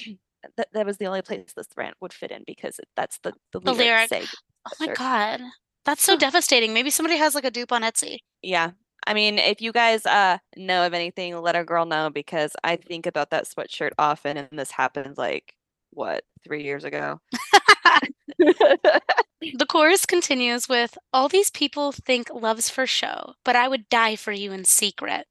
that, 0.58 0.68
that 0.74 0.86
was 0.86 0.98
the 0.98 1.06
only 1.06 1.22
place 1.22 1.54
this 1.56 1.68
rant 1.78 1.96
would 2.02 2.14
fit 2.14 2.32
in 2.32 2.44
because 2.46 2.80
that's 2.96 3.20
the 3.24 3.34
the, 3.54 3.62
the 3.62 3.74
lyric. 3.74 4.12
lyric. 4.12 4.28
Oh 4.68 4.86
my 4.86 4.94
god. 4.94 5.42
That's 5.86 6.04
so 6.04 6.18
devastating. 6.18 6.74
Maybe 6.74 6.90
somebody 6.90 7.18
has 7.18 7.36
like 7.36 7.46
a 7.46 7.52
dupe 7.52 7.72
on 7.72 7.84
Etsy. 7.84 8.18
Yeah. 8.42 8.72
I 9.08 9.14
mean, 9.14 9.40
if 9.40 9.62
you 9.62 9.72
guys 9.72 10.06
uh 10.06 10.38
know 10.58 10.86
of 10.86 10.94
anything, 10.94 11.36
let 11.42 11.56
a 11.56 11.64
girl 11.64 11.86
know 11.86 12.10
because 12.10 12.54
I 12.64 12.76
think 12.78 13.06
about 13.06 13.30
that 13.32 13.46
sweatshirt 13.46 13.92
often 14.00 14.38
and 14.38 14.50
this 14.52 14.72
happened 14.72 15.18
like 15.18 15.54
what, 15.92 16.24
3 16.46 16.64
years 16.64 16.84
ago. 16.84 17.20
the 18.40 19.66
chorus 19.70 20.06
continues 20.06 20.68
with 20.70 20.98
all 21.12 21.28
these 21.30 21.50
people 21.52 21.92
think 21.92 22.30
love's 22.34 22.70
for 22.70 22.88
show, 22.88 23.34
but 23.46 23.56
I 23.56 23.68
would 23.68 23.90
die 23.90 24.16
for 24.16 24.32
you 24.32 24.52
in 24.52 24.66
secret. 24.66 25.26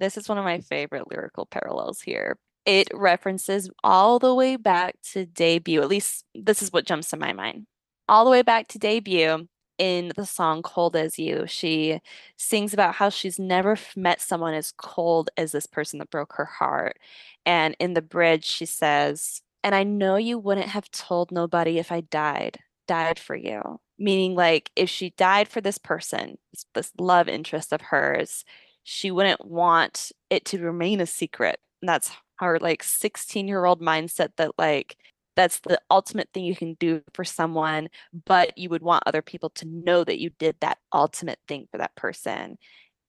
This 0.00 0.16
is 0.16 0.28
one 0.28 0.38
of 0.38 0.44
my 0.44 0.60
favorite 0.60 1.10
lyrical 1.10 1.46
parallels 1.46 2.00
here. 2.02 2.38
It 2.64 2.88
references 2.94 3.70
all 3.84 4.18
the 4.18 4.34
way 4.34 4.56
back 4.56 4.96
to 5.12 5.26
debut. 5.26 5.80
At 5.82 5.88
least 5.88 6.24
this 6.34 6.62
is 6.62 6.72
what 6.72 6.86
jumps 6.86 7.10
to 7.10 7.16
my 7.16 7.32
mind. 7.32 7.66
All 8.08 8.24
the 8.24 8.30
way 8.30 8.42
back 8.42 8.68
to 8.68 8.78
debut 8.78 9.48
in 9.78 10.12
the 10.16 10.26
song 10.26 10.62
Cold 10.62 10.96
as 10.96 11.18
You, 11.18 11.44
she 11.46 12.00
sings 12.36 12.72
about 12.72 12.94
how 12.94 13.08
she's 13.08 13.38
never 13.38 13.76
met 13.94 14.20
someone 14.20 14.54
as 14.54 14.72
cold 14.72 15.30
as 15.36 15.52
this 15.52 15.66
person 15.66 15.98
that 15.98 16.10
broke 16.10 16.34
her 16.34 16.44
heart. 16.44 16.98
And 17.44 17.76
in 17.78 17.94
the 17.94 18.02
bridge, 18.02 18.44
she 18.44 18.66
says, 18.66 19.42
And 19.64 19.74
I 19.74 19.82
know 19.82 20.16
you 20.16 20.38
wouldn't 20.38 20.68
have 20.68 20.90
told 20.90 21.30
nobody 21.32 21.78
if 21.78 21.92
I 21.92 22.00
died, 22.02 22.58
died 22.88 23.18
for 23.18 23.36
you. 23.36 23.80
Meaning, 23.98 24.34
like, 24.34 24.70
if 24.76 24.90
she 24.90 25.10
died 25.10 25.48
for 25.48 25.60
this 25.60 25.78
person, 25.78 26.36
this, 26.74 26.92
love 26.98 27.28
interest 27.28 27.72
of 27.72 27.80
hers, 27.80 28.44
she 28.84 29.10
wouldn't 29.10 29.44
want 29.44 30.12
it 30.30 30.44
to 30.46 30.58
remain 30.62 31.00
a 31.00 31.06
secret. 31.06 31.58
And 31.82 31.88
that's 31.88 32.10
her 32.38 32.58
like 32.60 32.82
16 32.82 33.48
year 33.48 33.64
old 33.64 33.80
mindset 33.80 34.30
that 34.36 34.52
like 34.58 34.96
that's 35.36 35.60
the 35.60 35.80
ultimate 35.90 36.30
thing 36.32 36.44
you 36.44 36.56
can 36.56 36.74
do 36.74 37.02
for 37.14 37.24
someone, 37.24 37.88
but 38.24 38.56
you 38.56 38.70
would 38.70 38.82
want 38.82 39.04
other 39.06 39.22
people 39.22 39.50
to 39.50 39.66
know 39.66 40.02
that 40.02 40.18
you 40.18 40.30
did 40.30 40.56
that 40.60 40.78
ultimate 40.92 41.38
thing 41.46 41.68
for 41.70 41.78
that 41.78 41.94
person. 41.94 42.58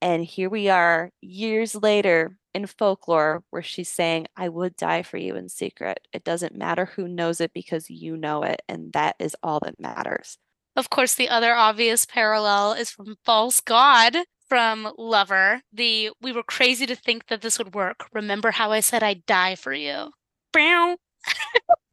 And 0.02 0.24
here 0.24 0.50
we 0.50 0.70
are 0.70 1.12
years 1.22 1.74
later 1.74 2.38
in 2.54 2.68
folklore 2.68 3.44
where 3.50 3.64
she's 3.64 3.90
saying, 3.90 4.28
I 4.36 4.50
would 4.50 4.76
die 4.76 5.02
for 5.02 5.18
you 5.18 5.36
in 5.36 5.50
secret. 5.50 6.08
It 6.14 6.24
doesn't 6.24 6.56
matter 6.56 6.86
who 6.86 7.08
knows 7.08 7.42
it 7.42 7.54
because 7.54 7.90
you 7.90 8.18
know 8.18 8.44
it. 8.44 8.62
And 8.68 8.94
that 8.94 9.16
is 9.20 9.36
all 9.42 9.60
that 9.62 9.80
matters. 9.80 10.38
Of 10.76 10.92
course, 10.92 11.16
the 11.16 11.30
other 11.30 11.56
obvious 11.56 12.06
parallel 12.06 12.74
is 12.74 12.92
from 12.92 13.16
False 13.26 13.62
God 13.62 14.16
from 14.48 14.92
Lover. 14.98 15.62
The 15.74 16.12
we 16.22 16.32
were 16.32 16.44
crazy 16.44 16.86
to 16.86 16.96
think 16.96 17.28
that 17.28 17.42
this 17.42 17.58
would 17.58 17.74
work. 17.74 18.08
Remember 18.14 18.52
how 18.52 18.72
I 18.72 18.82
said 18.82 19.02
I'd 19.04 19.26
die 19.26 19.56
for 19.56 19.74
you? 19.74 20.12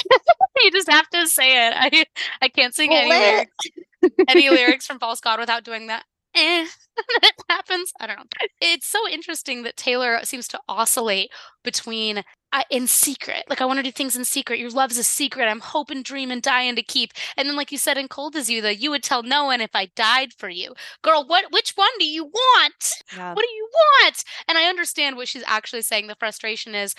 you 0.64 0.70
just 0.70 0.90
have 0.90 1.08
to 1.10 1.26
say 1.26 1.68
it. 1.68 1.74
I 1.76 2.04
I 2.40 2.48
can't 2.48 2.74
sing 2.74 2.92
any 2.92 3.10
lyrics, 3.10 3.56
any 4.28 4.50
lyrics 4.50 4.86
from 4.86 4.98
False 4.98 5.20
God 5.20 5.38
without 5.38 5.64
doing 5.64 5.86
that. 5.88 6.04
Eh, 6.34 6.66
it 7.22 7.34
happens. 7.50 7.92
I 8.00 8.06
don't 8.06 8.16
know. 8.16 8.24
It's 8.60 8.86
so 8.86 8.98
interesting 9.08 9.62
that 9.64 9.76
Taylor 9.76 10.20
seems 10.24 10.48
to 10.48 10.60
oscillate 10.68 11.30
between 11.62 12.22
uh, 12.52 12.62
in 12.70 12.86
secret. 12.86 13.44
Like 13.48 13.60
I 13.60 13.64
want 13.64 13.78
to 13.78 13.82
do 13.82 13.90
things 13.90 14.16
in 14.16 14.24
secret. 14.24 14.58
Your 14.58 14.70
love's 14.70 14.98
a 14.98 15.04
secret. 15.04 15.46
I'm 15.46 15.60
hoping, 15.60 16.02
dreaming, 16.02 16.40
dying 16.40 16.76
to 16.76 16.82
keep. 16.82 17.12
And 17.36 17.48
then, 17.48 17.56
like 17.56 17.72
you 17.72 17.78
said 17.78 17.98
in 17.98 18.08
Cold 18.08 18.36
as 18.36 18.48
You, 18.50 18.60
that 18.62 18.80
you 18.80 18.90
would 18.90 19.02
tell 19.02 19.22
no 19.22 19.44
one 19.44 19.60
if 19.60 19.74
I 19.74 19.90
died 19.96 20.32
for 20.36 20.48
you. 20.48 20.74
Girl, 21.02 21.24
what? 21.26 21.46
Which 21.50 21.72
one 21.74 21.90
do 21.98 22.06
you 22.06 22.24
want? 22.24 22.92
Yeah. 23.14 23.34
What 23.34 23.42
do 23.42 23.54
you 23.54 23.68
want? 23.72 24.24
And 24.48 24.58
I 24.58 24.64
understand 24.64 25.16
what 25.16 25.28
she's 25.28 25.44
actually 25.46 25.82
saying. 25.82 26.06
The 26.06 26.16
frustration 26.16 26.74
is, 26.74 26.94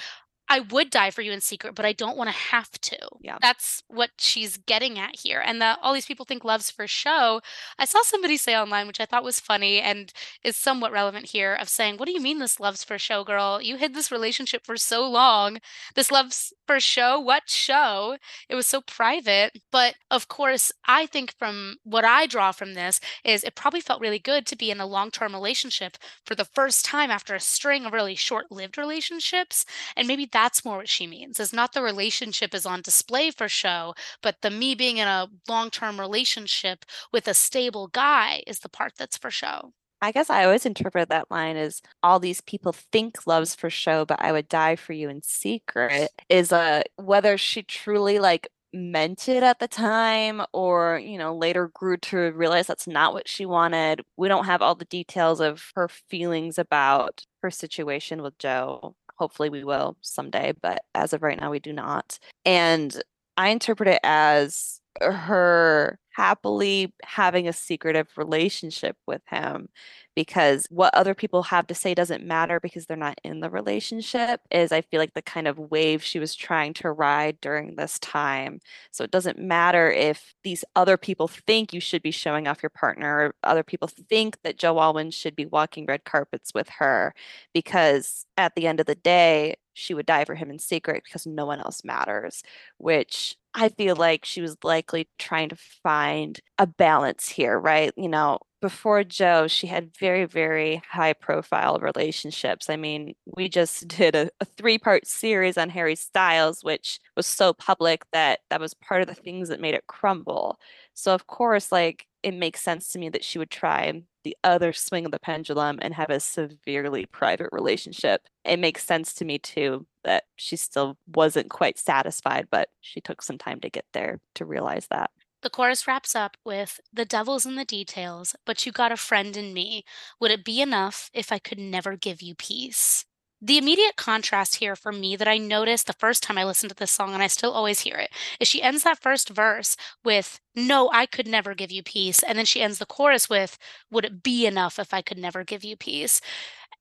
I 0.50 0.60
would 0.60 0.90
die 0.90 1.10
for 1.10 1.22
you 1.22 1.32
in 1.32 1.42
secret, 1.42 1.74
but 1.74 1.86
I 1.86 1.94
don't 1.94 2.18
want 2.18 2.30
to 2.30 2.36
have 2.36 2.70
to. 2.82 2.98
Yeah. 3.22 3.38
That's 3.42 3.82
what 3.88 4.12
she's 4.20 4.58
getting 4.58 5.00
at 5.00 5.18
here. 5.20 5.42
And 5.44 5.62
that 5.62 5.80
all 5.82 5.94
these 5.94 6.06
people 6.06 6.26
think 6.26 6.44
love's 6.44 6.70
for 6.70 6.86
show. 6.86 7.42
I 7.80 7.86
saw 7.86 8.00
somebody 8.04 8.38
say 8.38 8.56
online, 8.56 8.88
which 8.88 9.00
I 9.00 9.06
thought 9.06 9.24
was 9.24 9.40
funny 9.40 9.80
and 9.80 10.12
is 10.44 10.58
somewhat 10.58 10.92
relevant 10.92 11.28
here, 11.28 11.54
of 11.56 11.70
saying, 11.70 11.98
What 11.98 12.06
do 12.08 12.12
you 12.12 12.22
mean 12.22 12.40
this 12.40 12.60
love's 12.60 12.84
for 12.84 13.00
show, 13.00 13.24
girl? 13.24 13.62
You 13.62 13.78
hid 13.78 13.94
this 13.94 14.12
relationship 14.12 14.66
for 14.66 14.78
so 14.78 15.10
long. 15.10 15.60
This 15.96 16.12
love's 16.12 16.54
for 16.68 16.80
show? 16.80 17.20
What 17.20 17.44
show? 17.50 18.18
It 18.50 18.56
was 18.56 18.68
so 18.68 18.82
private. 18.82 19.60
But 19.72 19.96
of 20.12 20.28
course, 20.28 20.72
I 20.86 21.06
think 21.06 21.34
from 21.40 21.78
what 21.84 22.06
I 22.06 22.26
draw 22.26 22.52
from 22.52 22.74
this 22.74 23.00
is 23.24 23.44
it 23.44 23.56
probably 23.56 23.82
felt 23.82 24.02
really 24.02 24.20
good 24.20 24.46
to 24.48 24.56
be 24.56 24.72
in 24.72 24.80
a 24.80 24.86
long 24.86 25.10
term 25.10 25.34
relationship 25.34 25.98
for 26.26 26.36
the 26.36 26.46
first 26.46 26.86
time 26.86 27.10
after 27.12 27.34
a 27.34 27.40
string 27.40 27.86
of 27.86 27.94
really 27.94 28.16
short 28.16 28.52
lived 28.52 28.78
relationships. 28.78 29.66
And 29.96 30.08
maybe 30.08 30.26
that's 30.34 30.66
more 30.66 30.78
what 30.78 30.90
she 30.90 31.08
means 31.08 31.40
is 31.40 31.54
not 31.54 31.74
the 31.74 31.82
relationship 31.82 32.54
is 32.54 32.66
on 32.66 32.82
display 32.82 33.32
for 33.32 33.48
show, 33.48 33.94
but 34.22 34.42
the 34.42 34.50
me 34.50 34.76
being 34.76 34.98
in 34.98 35.08
a 35.08 35.30
long 35.48 35.70
term 35.70 36.00
relationship 36.00 36.84
with 37.14 37.28
a 37.28 37.34
stable 37.34 37.88
guy 37.88 38.44
is 38.46 38.60
the 38.60 38.70
part 38.70 38.94
that's 38.98 39.18
for 39.18 39.32
show. 39.32 39.72
I 40.02 40.12
guess 40.12 40.30
I 40.30 40.44
always 40.44 40.66
interpret 40.66 41.08
that 41.10 41.32
line 41.32 41.56
as 41.56 41.82
all 42.02 42.20
these 42.20 42.42
people 42.42 42.74
think 42.74 43.26
love's 43.26 43.56
for 43.56 43.70
show, 43.70 44.04
but 44.04 44.20
I 44.20 44.34
would 44.34 44.50
die 44.50 44.76
for 44.76 44.92
you 44.92 45.08
in 45.08 45.22
secret. 45.24 46.10
Is 46.28 46.52
a 46.52 46.58
uh, 46.58 46.82
whether 46.98 47.38
she 47.38 47.64
truly 47.64 48.20
like 48.20 48.50
meant 48.74 49.30
it 49.30 49.44
at 49.44 49.60
the 49.60 49.68
time 49.68 50.42
or 50.52 51.00
you 51.02 51.18
know 51.18 51.36
later 51.36 51.70
grew 51.74 51.96
to 51.96 52.32
realize 52.32 52.66
that's 52.66 52.88
not 52.88 53.14
what 53.14 53.28
she 53.28 53.46
wanted 53.46 54.02
we 54.18 54.28
don't 54.28 54.46
have 54.46 54.64
all 54.64 54.74
the 54.74 54.86
details 54.86 55.40
of 55.40 55.72
her 55.76 55.88
feelings 55.88 56.58
about 56.58 57.24
her 57.44 57.52
situation 57.52 58.24
with 58.24 58.36
joe 58.40 58.96
hopefully 59.16 59.50
we 59.50 59.64
will 59.64 59.98
someday 60.02 60.54
but 60.62 60.84
as 60.96 61.14
of 61.14 61.24
right 61.24 61.40
now 61.40 61.52
we 61.52 61.60
do 61.60 61.74
not. 61.74 62.20
And 62.46 63.02
i 63.38 63.50
interpret 63.50 63.90
it 63.90 64.00
as 64.04 64.80
her 65.02 66.00
happily 66.14 66.94
having 67.04 67.48
a 67.48 67.54
secretive 67.54 68.08
relationship 68.18 68.98
with 69.08 69.22
him 69.28 69.70
because 70.16 70.68
what 70.70 70.94
other 70.94 71.14
people 71.16 71.44
have 71.44 71.66
to 71.68 71.74
say 71.76 71.94
doesn't 71.96 72.24
matter 72.26 72.60
because 72.60 72.86
they're 72.86 72.98
not 72.98 73.20
in 73.24 73.40
the 73.40 73.50
relationship 73.50 74.42
is 74.52 74.72
i 74.72 74.82
feel 74.82 75.00
like 75.00 75.14
the 75.14 75.22
kind 75.22 75.48
of 75.48 75.58
wave 75.58 76.04
she 76.04 76.20
was 76.20 76.36
trying 76.36 76.74
to 76.74 76.92
ride 76.92 77.40
during 77.42 77.76
this 77.76 77.98
time. 78.00 78.60
So 78.92 79.04
it 79.04 79.12
doesn't 79.12 79.40
matter 79.40 79.90
if 79.92 80.34
these 80.44 80.64
other 80.76 80.98
people 80.98 81.28
think 81.28 81.74
you 81.74 81.80
should 81.80 82.02
be 82.04 82.12
showing 82.12 82.48
off 82.48 82.62
your 82.64 82.70
partner 82.70 83.18
or 83.18 83.36
other 83.44 83.64
people 83.64 83.88
think 84.10 84.38
that 84.44 84.58
joe 84.58 84.80
alwyn 84.80 85.12
should 85.12 85.36
be 85.36 85.46
walking 85.46 85.86
red 85.86 86.04
carpets 86.06 86.54
with 86.54 86.70
her 86.70 87.14
because 87.54 88.26
at 88.38 88.56
the 88.56 88.68
end 88.68 88.80
of 88.80 88.86
the 88.86 88.96
day 88.96 89.56
she 89.74 89.94
would 89.94 90.06
die 90.06 90.26
for 90.26 90.36
him 90.36 90.50
in 90.50 90.60
secret 90.60 91.04
because 91.04 91.26
no 91.26 91.46
one 91.46 91.60
else 91.60 91.84
matters 91.84 92.44
which 92.78 93.36
I 93.54 93.70
feel 93.70 93.96
like 93.96 94.26
she 94.26 94.42
was 94.42 94.58
likely 94.64 95.08
trying 95.20 95.50
to 95.50 95.56
find 95.84 96.40
a 96.58 96.66
balance 96.66 97.30
here, 97.30 97.58
right? 97.60 97.94
You 97.96 98.10
know, 98.10 98.40
before 98.64 99.04
Joe, 99.04 99.50
she 99.50 99.68
had 99.68 99.94
very, 99.98 100.24
very 100.24 100.82
high 100.90 101.12
profile 101.12 101.80
relationships. 101.80 102.70
I 102.70 102.78
mean, 102.78 103.14
we 103.26 103.50
just 103.50 103.86
did 103.90 104.16
a, 104.16 104.30
a 104.40 104.46
three 104.46 104.78
part 104.78 105.06
series 105.06 105.58
on 105.58 105.70
Harry 105.70 105.98
Styles, 105.98 106.64
which 106.64 107.02
was 107.18 107.28
so 107.28 107.52
public 107.52 108.06
that 108.14 108.40
that 108.50 108.62
was 108.62 108.74
part 108.74 109.02
of 109.02 109.10
the 109.10 109.16
things 109.16 109.50
that 109.50 109.60
made 109.60 109.74
it 109.74 109.88
crumble. 109.88 110.60
So, 110.94 111.14
of 111.14 111.28
course, 111.28 111.74
like 111.74 112.08
it 112.24 112.34
makes 112.34 112.62
sense 112.62 112.90
to 112.94 113.00
me 113.00 113.10
that 113.10 113.26
she 113.26 113.38
would 113.38 113.52
try 113.52 114.02
the 114.24 114.38
other 114.46 114.72
swing 114.72 115.04
of 115.04 115.12
the 115.12 115.20
pendulum 115.20 115.80
and 115.82 115.94
have 115.94 116.10
a 116.10 116.22
severely 116.22 117.06
private 117.06 117.50
relationship. 117.52 118.22
It 118.46 118.62
makes 118.62 118.86
sense 118.86 119.14
to 119.16 119.26
me 119.26 119.40
too 119.40 119.86
that 120.06 120.24
she 120.38 120.56
still 120.56 120.98
wasn't 121.14 121.50
quite 121.50 121.78
satisfied, 121.78 122.48
but 122.50 122.70
she 122.80 123.02
took 123.02 123.22
some 123.22 123.38
time 123.38 123.60
to 123.60 123.70
get 123.70 123.86
there 123.92 124.22
to 124.36 124.46
realize 124.46 124.88
that. 124.90 125.12
The 125.44 125.50
chorus 125.50 125.88
wraps 125.88 126.16
up 126.16 126.38
with 126.46 126.80
The 126.94 127.04
devil's 127.06 127.46
in 127.46 127.56
the 127.56 127.66
details, 127.66 128.34
but 128.46 128.66
you 128.66 128.72
got 128.72 128.94
a 128.94 128.98
friend 128.98 129.36
in 129.36 129.54
me. 129.54 129.84
Would 130.22 130.32
it 130.32 130.46
be 130.46 130.62
enough 130.62 131.12
if 131.14 131.34
I 131.34 131.38
could 131.38 131.60
never 131.60 131.98
give 131.98 132.22
you 132.22 132.34
peace? 132.34 133.06
The 133.42 133.58
immediate 133.58 133.98
contrast 133.98 134.56
here 134.56 134.78
for 134.78 134.94
me 134.94 135.18
that 135.18 135.28
I 135.28 135.38
noticed 135.38 135.86
the 135.86 135.94
first 135.94 136.24
time 136.24 136.38
I 136.38 136.46
listened 136.46 136.70
to 136.70 136.76
this 136.76 136.92
song, 136.92 137.14
and 137.14 137.22
I 137.22 137.28
still 137.28 137.52
always 137.52 137.82
hear 137.82 137.98
it, 137.98 138.10
is 138.40 138.48
she 138.48 138.62
ends 138.62 138.84
that 138.84 139.02
first 139.02 139.28
verse 139.30 139.76
with, 140.02 140.40
No, 140.56 140.90
I 140.94 141.06
could 141.06 141.28
never 141.28 141.54
give 141.54 141.72
you 141.72 141.84
peace. 141.84 142.24
And 142.24 142.38
then 142.38 142.46
she 142.46 142.62
ends 142.62 142.78
the 142.80 142.86
chorus 142.86 143.30
with, 143.30 143.58
Would 143.92 144.06
it 144.06 144.24
be 144.24 144.46
enough 144.46 144.80
if 144.80 144.94
I 144.94 145.02
could 145.02 145.18
never 145.18 145.44
give 145.44 145.66
you 145.66 145.76
peace? 145.76 146.22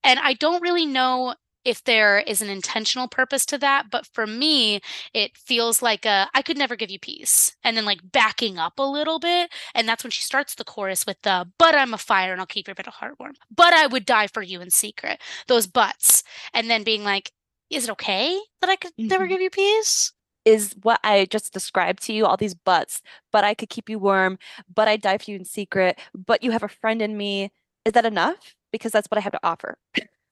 And 0.04 0.20
I 0.20 0.34
don't 0.34 0.62
really 0.62 0.86
know 0.86 1.34
if 1.64 1.82
there 1.84 2.18
is 2.20 2.40
an 2.40 2.48
intentional 2.48 3.08
purpose 3.08 3.46
to 3.46 3.58
that. 3.58 3.86
But 3.90 4.06
for 4.06 4.26
me, 4.26 4.80
it 5.14 5.36
feels 5.36 5.82
like 5.82 6.04
a, 6.04 6.28
I 6.34 6.42
could 6.42 6.58
never 6.58 6.76
give 6.76 6.90
you 6.90 6.98
peace. 6.98 7.56
And 7.64 7.76
then 7.76 7.84
like 7.84 8.12
backing 8.12 8.58
up 8.58 8.78
a 8.78 8.82
little 8.82 9.18
bit. 9.18 9.50
And 9.74 9.88
that's 9.88 10.04
when 10.04 10.10
she 10.10 10.22
starts 10.22 10.54
the 10.54 10.64
chorus 10.64 11.06
with 11.06 11.20
the, 11.22 11.48
but 11.58 11.74
I'm 11.74 11.94
a 11.94 11.98
fire 11.98 12.32
and 12.32 12.40
I'll 12.40 12.46
keep 12.46 12.68
your 12.68 12.74
bit 12.74 12.86
of 12.86 12.94
heart 12.94 13.14
warm. 13.18 13.34
But 13.54 13.72
I 13.72 13.86
would 13.86 14.04
die 14.04 14.26
for 14.26 14.42
you 14.42 14.60
in 14.60 14.70
secret. 14.70 15.20
Those 15.46 15.66
buts. 15.66 16.22
And 16.52 16.68
then 16.68 16.82
being 16.82 17.04
like, 17.04 17.32
is 17.70 17.84
it 17.84 17.90
okay 17.92 18.38
that 18.60 18.70
I 18.70 18.76
could 18.76 18.92
mm-hmm. 18.92 19.08
never 19.08 19.26
give 19.26 19.40
you 19.40 19.50
peace? 19.50 20.12
Is 20.44 20.74
what 20.82 20.98
I 21.04 21.26
just 21.26 21.52
described 21.52 22.02
to 22.04 22.12
you, 22.12 22.26
all 22.26 22.36
these 22.36 22.54
buts, 22.54 23.00
but 23.30 23.44
I 23.44 23.54
could 23.54 23.68
keep 23.68 23.88
you 23.88 24.00
warm, 24.00 24.38
but 24.74 24.88
I 24.88 24.96
die 24.96 25.18
for 25.18 25.30
you 25.30 25.36
in 25.36 25.44
secret, 25.44 26.00
but 26.12 26.42
you 26.42 26.50
have 26.50 26.64
a 26.64 26.68
friend 26.68 27.00
in 27.00 27.16
me. 27.16 27.52
Is 27.84 27.92
that 27.92 28.04
enough? 28.04 28.56
Because 28.72 28.90
that's 28.90 29.06
what 29.06 29.18
I 29.18 29.20
have 29.20 29.32
to 29.32 29.40
offer. 29.44 29.78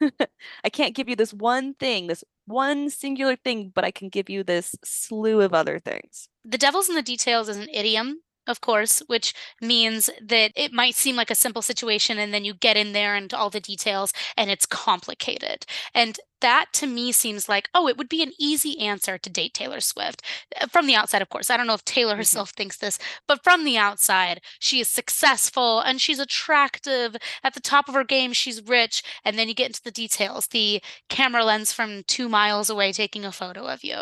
I 0.64 0.68
can't 0.70 0.94
give 0.94 1.08
you 1.08 1.16
this 1.16 1.32
one 1.32 1.74
thing, 1.74 2.06
this 2.06 2.24
one 2.46 2.90
singular 2.90 3.36
thing, 3.36 3.72
but 3.74 3.84
I 3.84 3.90
can 3.90 4.08
give 4.08 4.30
you 4.30 4.42
this 4.42 4.74
slew 4.84 5.40
of 5.40 5.54
other 5.54 5.78
things. 5.78 6.28
The 6.44 6.58
devil's 6.58 6.88
in 6.88 6.94
the 6.94 7.02
details 7.02 7.48
is 7.48 7.56
an 7.56 7.68
idiom 7.72 8.22
of 8.46 8.61
course, 8.61 9.00
which 9.07 9.35
means 9.61 10.11
that 10.20 10.53
it 10.57 10.72
might 10.72 10.94
seem 10.94 11.16
like 11.16 11.31
a 11.31 11.35
simple 11.35 11.62
situation 11.62 12.18
and 12.18 12.33
then 12.35 12.44
you 12.44 12.55
get 12.55 12.76
in 12.76 12.92
there 12.92 13.14
and 13.14 13.33
all 13.33 13.50
the 13.50 13.61
details 13.61 14.12
and 14.37 14.50
it's 14.50 14.66
complicated. 14.66 15.66
And 15.94 16.18
that 16.40 16.66
to 16.72 16.87
me 16.87 17.12
seems 17.12 17.48
like, 17.48 17.68
oh, 17.74 17.87
it 17.87 17.96
would 17.98 18.09
be 18.09 18.22
an 18.22 18.33
easy 18.38 18.79
answer 18.79 19.18
to 19.18 19.31
date 19.31 19.55
Taylor 19.55 19.81
Swift. 19.81 20.22
Uh, 20.61 20.66
from 20.66 20.87
the 20.87 20.94
outside, 20.94 21.22
of 21.22 21.29
course. 21.29 21.50
I 21.50 21.57
don't 21.57 21.66
know 21.66 21.74
if 21.74 21.85
Taylor 21.85 22.12
mm-hmm. 22.12 22.20
herself 22.20 22.50
thinks 22.50 22.79
this, 22.79 22.98
but 23.29 23.44
from 23.44 23.64
the 23.64 23.76
outside, 23.76 24.40
she 24.59 24.81
is 24.81 24.88
successful 24.88 25.81
and 25.81 26.00
she's 26.00 26.18
attractive. 26.18 27.16
At 27.44 27.55
the 27.55 27.61
top 27.61 27.88
of 27.88 27.94
her 27.94 28.05
game, 28.05 28.33
she's 28.33 28.62
rich. 28.62 29.03
And 29.24 29.38
then 29.38 29.48
you 29.48 29.55
get 29.55 29.66
into 29.66 29.83
the 29.83 29.90
details 29.90 30.48
the 30.48 30.83
camera 31.09 31.44
lens 31.44 31.72
from 31.72 32.03
two 32.07 32.29
miles 32.29 32.70
away 32.70 32.92
taking 32.92 33.24
a 33.24 33.33
photo 33.33 33.66
of 33.66 33.85
you, 33.85 33.96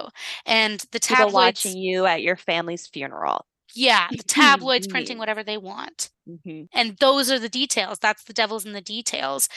and 0.46 0.84
the 0.92 0.98
tabloids. 0.98 1.26
People 1.26 1.34
watching 1.34 1.76
you 1.76 2.06
at 2.06 2.22
your 2.22 2.36
family's 2.36 2.86
funeral. 2.86 3.44
Yeah, 3.74 4.08
the 4.10 4.22
tabloids 4.22 4.86
printing 4.86 5.18
whatever 5.18 5.42
they 5.42 5.58
want. 5.58 6.10
Mm-hmm. 6.28 6.64
And 6.72 6.96
those 6.98 7.30
are 7.30 7.38
the 7.38 7.48
details. 7.48 7.98
That's 7.98 8.24
the 8.24 8.32
devil's 8.32 8.64
in 8.66 8.72
the 8.72 8.80
details. 8.80 9.48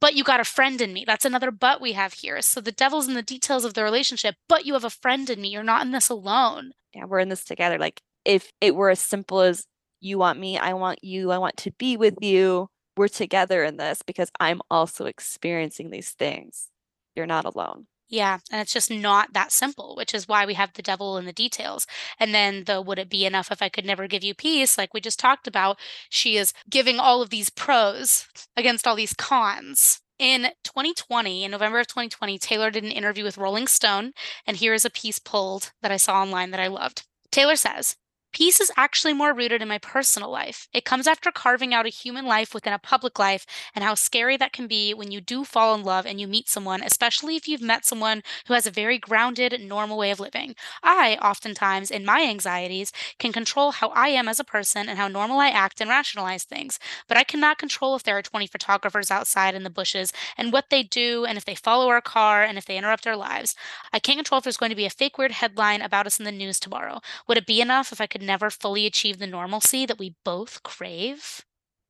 But 0.00 0.14
you 0.14 0.24
got 0.24 0.40
a 0.40 0.44
friend 0.44 0.80
in 0.80 0.92
me. 0.92 1.04
That's 1.06 1.24
another 1.24 1.50
but 1.50 1.80
we 1.80 1.92
have 1.92 2.14
here. 2.14 2.40
So 2.40 2.60
the 2.60 2.72
devil's 2.72 3.06
in 3.06 3.14
the 3.14 3.22
details 3.22 3.64
of 3.64 3.74
the 3.74 3.84
relationship, 3.84 4.34
but 4.48 4.64
you 4.64 4.72
have 4.72 4.84
a 4.84 4.90
friend 4.90 5.28
in 5.28 5.42
me. 5.42 5.48
You're 5.48 5.62
not 5.62 5.84
in 5.84 5.92
this 5.92 6.08
alone. 6.08 6.72
Yeah, 6.94 7.04
we're 7.04 7.18
in 7.20 7.28
this 7.28 7.44
together. 7.44 7.78
Like 7.78 8.00
if 8.24 8.50
it 8.60 8.74
were 8.74 8.90
as 8.90 9.00
simple 9.00 9.40
as 9.40 9.66
you 10.00 10.18
want 10.18 10.38
me, 10.38 10.56
I 10.56 10.72
want 10.72 11.04
you, 11.04 11.30
I 11.30 11.38
want 11.38 11.58
to 11.58 11.72
be 11.72 11.96
with 11.96 12.16
you, 12.22 12.68
we're 12.96 13.08
together 13.08 13.62
in 13.62 13.76
this 13.76 14.02
because 14.02 14.30
I'm 14.40 14.60
also 14.70 15.06
experiencing 15.06 15.90
these 15.90 16.10
things. 16.10 16.68
You're 17.14 17.26
not 17.26 17.44
alone. 17.44 17.86
Yeah, 18.10 18.38
and 18.50 18.60
it's 18.60 18.72
just 18.72 18.90
not 18.90 19.32
that 19.34 19.52
simple, 19.52 19.94
which 19.96 20.12
is 20.14 20.26
why 20.26 20.44
we 20.44 20.54
have 20.54 20.72
the 20.72 20.82
devil 20.82 21.16
in 21.16 21.26
the 21.26 21.32
details. 21.32 21.86
And 22.18 22.34
then 22.34 22.64
the 22.64 22.82
would 22.82 22.98
it 22.98 23.08
be 23.08 23.24
enough 23.24 23.52
if 23.52 23.62
I 23.62 23.68
could 23.68 23.84
never 23.86 24.08
give 24.08 24.24
you 24.24 24.34
peace, 24.34 24.76
like 24.76 24.92
we 24.92 25.00
just 25.00 25.20
talked 25.20 25.46
about, 25.46 25.78
she 26.08 26.36
is 26.36 26.52
giving 26.68 26.98
all 26.98 27.22
of 27.22 27.30
these 27.30 27.50
pros 27.50 28.26
against 28.56 28.86
all 28.86 28.96
these 28.96 29.14
cons. 29.14 30.00
In 30.18 30.50
2020, 30.64 31.44
in 31.44 31.50
November 31.52 31.78
of 31.78 31.86
2020, 31.86 32.38
Taylor 32.38 32.70
did 32.70 32.84
an 32.84 32.90
interview 32.90 33.24
with 33.24 33.38
Rolling 33.38 33.66
Stone, 33.68 34.12
and 34.46 34.56
here 34.56 34.74
is 34.74 34.84
a 34.84 34.90
piece 34.90 35.18
pulled 35.18 35.72
that 35.80 35.92
I 35.92 35.96
saw 35.96 36.20
online 36.20 36.50
that 36.50 36.60
I 36.60 36.66
loved. 36.66 37.06
Taylor 37.30 37.56
says, 37.56 37.96
Peace 38.32 38.60
is 38.60 38.70
actually 38.76 39.12
more 39.12 39.34
rooted 39.34 39.60
in 39.60 39.66
my 39.68 39.78
personal 39.78 40.30
life. 40.30 40.68
It 40.72 40.84
comes 40.84 41.08
after 41.08 41.32
carving 41.32 41.74
out 41.74 41.84
a 41.84 41.90
human 41.90 42.26
life 42.26 42.54
within 42.54 42.72
a 42.72 42.78
public 42.78 43.18
life 43.18 43.44
and 43.74 43.82
how 43.82 43.94
scary 43.94 44.36
that 44.36 44.52
can 44.52 44.68
be 44.68 44.94
when 44.94 45.10
you 45.10 45.20
do 45.20 45.44
fall 45.44 45.74
in 45.74 45.82
love 45.82 46.06
and 46.06 46.20
you 46.20 46.28
meet 46.28 46.48
someone, 46.48 46.80
especially 46.80 47.34
if 47.34 47.48
you've 47.48 47.60
met 47.60 47.84
someone 47.84 48.22
who 48.46 48.54
has 48.54 48.66
a 48.66 48.70
very 48.70 48.98
grounded, 48.98 49.60
normal 49.60 49.98
way 49.98 50.12
of 50.12 50.20
living. 50.20 50.54
I, 50.82 51.18
oftentimes, 51.20 51.90
in 51.90 52.04
my 52.04 52.22
anxieties, 52.22 52.92
can 53.18 53.32
control 53.32 53.72
how 53.72 53.88
I 53.88 54.08
am 54.08 54.28
as 54.28 54.38
a 54.38 54.44
person 54.44 54.88
and 54.88 54.96
how 54.96 55.08
normal 55.08 55.40
I 55.40 55.48
act 55.48 55.80
and 55.80 55.90
rationalize 55.90 56.44
things, 56.44 56.78
but 57.08 57.16
I 57.18 57.24
cannot 57.24 57.58
control 57.58 57.96
if 57.96 58.04
there 58.04 58.16
are 58.16 58.22
20 58.22 58.46
photographers 58.46 59.10
outside 59.10 59.56
in 59.56 59.64
the 59.64 59.70
bushes 59.70 60.12
and 60.38 60.52
what 60.52 60.70
they 60.70 60.84
do 60.84 61.24
and 61.24 61.36
if 61.36 61.44
they 61.44 61.56
follow 61.56 61.88
our 61.88 62.00
car 62.00 62.44
and 62.44 62.56
if 62.58 62.64
they 62.64 62.78
interrupt 62.78 63.08
our 63.08 63.16
lives. 63.16 63.56
I 63.92 63.98
can't 63.98 64.18
control 64.18 64.38
if 64.38 64.44
there's 64.44 64.56
going 64.56 64.70
to 64.70 64.76
be 64.76 64.86
a 64.86 64.90
fake 64.90 65.18
weird 65.18 65.32
headline 65.32 65.82
about 65.82 66.06
us 66.06 66.18
in 66.20 66.24
the 66.24 66.32
news 66.32 66.60
tomorrow. 66.60 67.00
Would 67.26 67.38
it 67.38 67.46
be 67.46 67.60
enough 67.60 67.92
if 67.92 68.00
I 68.00 68.06
could 68.06 68.19
could 68.20 68.26
never 68.26 68.50
fully 68.50 68.86
achieve 68.86 69.18
the 69.18 69.26
normalcy 69.26 69.86
that 69.86 69.98
we 69.98 70.16
both 70.24 70.62
crave. 70.62 71.44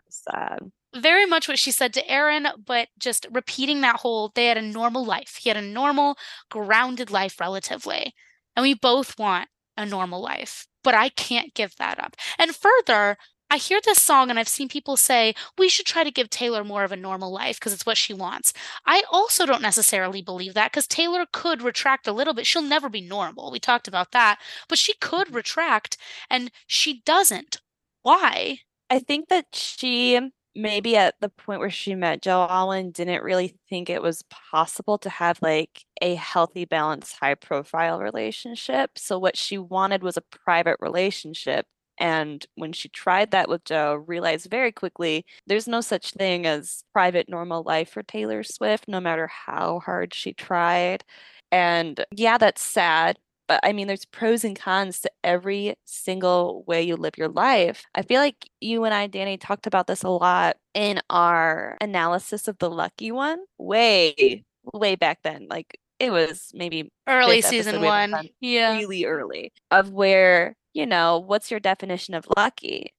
Sad. 0.08 0.70
Very 0.94 1.24
much 1.26 1.46
what 1.46 1.58
she 1.58 1.70
said 1.70 1.92
to 1.94 2.08
Aaron, 2.10 2.48
but 2.66 2.88
just 2.98 3.26
repeating 3.30 3.80
that 3.80 4.00
whole 4.00 4.32
they 4.34 4.46
had 4.46 4.58
a 4.58 4.62
normal 4.62 5.04
life. 5.04 5.36
He 5.40 5.48
had 5.48 5.56
a 5.56 5.62
normal, 5.62 6.16
grounded 6.50 7.10
life 7.10 7.38
relatively. 7.40 8.14
And 8.56 8.62
we 8.62 8.74
both 8.74 9.18
want 9.18 9.48
a 9.76 9.86
normal 9.86 10.20
life, 10.20 10.66
but 10.82 10.94
I 10.94 11.08
can't 11.10 11.54
give 11.54 11.76
that 11.76 11.98
up. 12.02 12.16
And 12.38 12.54
further, 12.56 13.16
I 13.50 13.56
hear 13.56 13.80
this 13.84 14.00
song 14.00 14.30
and 14.30 14.38
I've 14.38 14.48
seen 14.48 14.68
people 14.68 14.96
say 14.96 15.34
we 15.58 15.68
should 15.68 15.86
try 15.86 16.04
to 16.04 16.10
give 16.10 16.30
Taylor 16.30 16.62
more 16.62 16.84
of 16.84 16.92
a 16.92 16.96
normal 16.96 17.32
life 17.32 17.58
because 17.58 17.72
it's 17.72 17.84
what 17.84 17.98
she 17.98 18.14
wants. 18.14 18.52
I 18.86 19.02
also 19.10 19.44
don't 19.44 19.60
necessarily 19.60 20.22
believe 20.22 20.54
that 20.54 20.70
because 20.70 20.86
Taylor 20.86 21.26
could 21.32 21.60
retract 21.60 22.06
a 22.06 22.12
little 22.12 22.32
bit. 22.32 22.46
She'll 22.46 22.62
never 22.62 22.88
be 22.88 23.00
normal. 23.00 23.50
We 23.50 23.58
talked 23.58 23.88
about 23.88 24.12
that, 24.12 24.38
but 24.68 24.78
she 24.78 24.94
could 25.00 25.26
mm-hmm. 25.26 25.36
retract 25.36 25.96
and 26.30 26.52
she 26.68 27.02
doesn't. 27.04 27.60
Why? 28.02 28.60
I 28.88 29.00
think 29.00 29.28
that 29.28 29.46
she 29.52 30.30
maybe 30.54 30.96
at 30.96 31.14
the 31.20 31.28
point 31.28 31.60
where 31.60 31.70
she 31.70 31.94
met 31.94 32.22
Joe 32.22 32.46
Alwyn 32.48 32.90
didn't 32.92 33.22
really 33.22 33.56
think 33.68 33.88
it 33.90 34.02
was 34.02 34.24
possible 34.30 34.98
to 34.98 35.10
have 35.10 35.40
like 35.42 35.84
a 36.02 36.14
healthy, 36.14 36.64
balanced, 36.64 37.16
high 37.20 37.34
profile 37.34 38.00
relationship. 38.00 38.92
So 38.96 39.18
what 39.18 39.36
she 39.36 39.58
wanted 39.58 40.02
was 40.02 40.16
a 40.16 40.22
private 40.22 40.76
relationship 40.80 41.66
and 42.00 42.44
when 42.54 42.72
she 42.72 42.88
tried 42.88 43.30
that 43.30 43.48
with 43.48 43.64
Joe, 43.64 44.02
realized 44.06 44.50
very 44.50 44.72
quickly 44.72 45.26
there's 45.46 45.68
no 45.68 45.82
such 45.82 46.12
thing 46.12 46.46
as 46.46 46.82
private 46.94 47.28
normal 47.28 47.62
life 47.62 47.90
for 47.90 48.02
Taylor 48.02 48.42
Swift, 48.42 48.88
no 48.88 49.00
matter 49.00 49.26
how 49.26 49.80
hard 49.84 50.14
she 50.14 50.32
tried. 50.32 51.04
And 51.52 52.02
yeah, 52.10 52.38
that's 52.38 52.62
sad. 52.62 53.18
But 53.48 53.60
I 53.62 53.72
mean, 53.72 53.86
there's 53.86 54.06
pros 54.06 54.44
and 54.44 54.58
cons 54.58 55.00
to 55.00 55.10
every 55.22 55.74
single 55.84 56.64
way 56.66 56.82
you 56.82 56.96
live 56.96 57.18
your 57.18 57.28
life. 57.28 57.84
I 57.94 58.02
feel 58.02 58.20
like 58.20 58.48
you 58.60 58.84
and 58.84 58.94
I, 58.94 59.06
Danny, 59.06 59.36
talked 59.36 59.66
about 59.66 59.86
this 59.86 60.02
a 60.02 60.08
lot 60.08 60.56
in 60.72 61.00
our 61.10 61.76
analysis 61.80 62.48
of 62.48 62.56
the 62.58 62.70
lucky 62.70 63.12
one 63.12 63.40
way, 63.58 64.44
way 64.72 64.94
back 64.94 65.18
then. 65.22 65.48
Like 65.50 65.78
it 65.98 66.10
was 66.10 66.50
maybe 66.54 66.90
early 67.06 67.42
season 67.42 67.82
one. 67.82 68.14
Yeah. 68.40 68.78
Really 68.78 69.04
early 69.04 69.52
of 69.70 69.90
where 69.90 70.56
you 70.74 70.86
know, 70.86 71.18
what's 71.18 71.50
your 71.50 71.60
definition 71.60 72.14
of 72.14 72.26
lucky? 72.36 72.92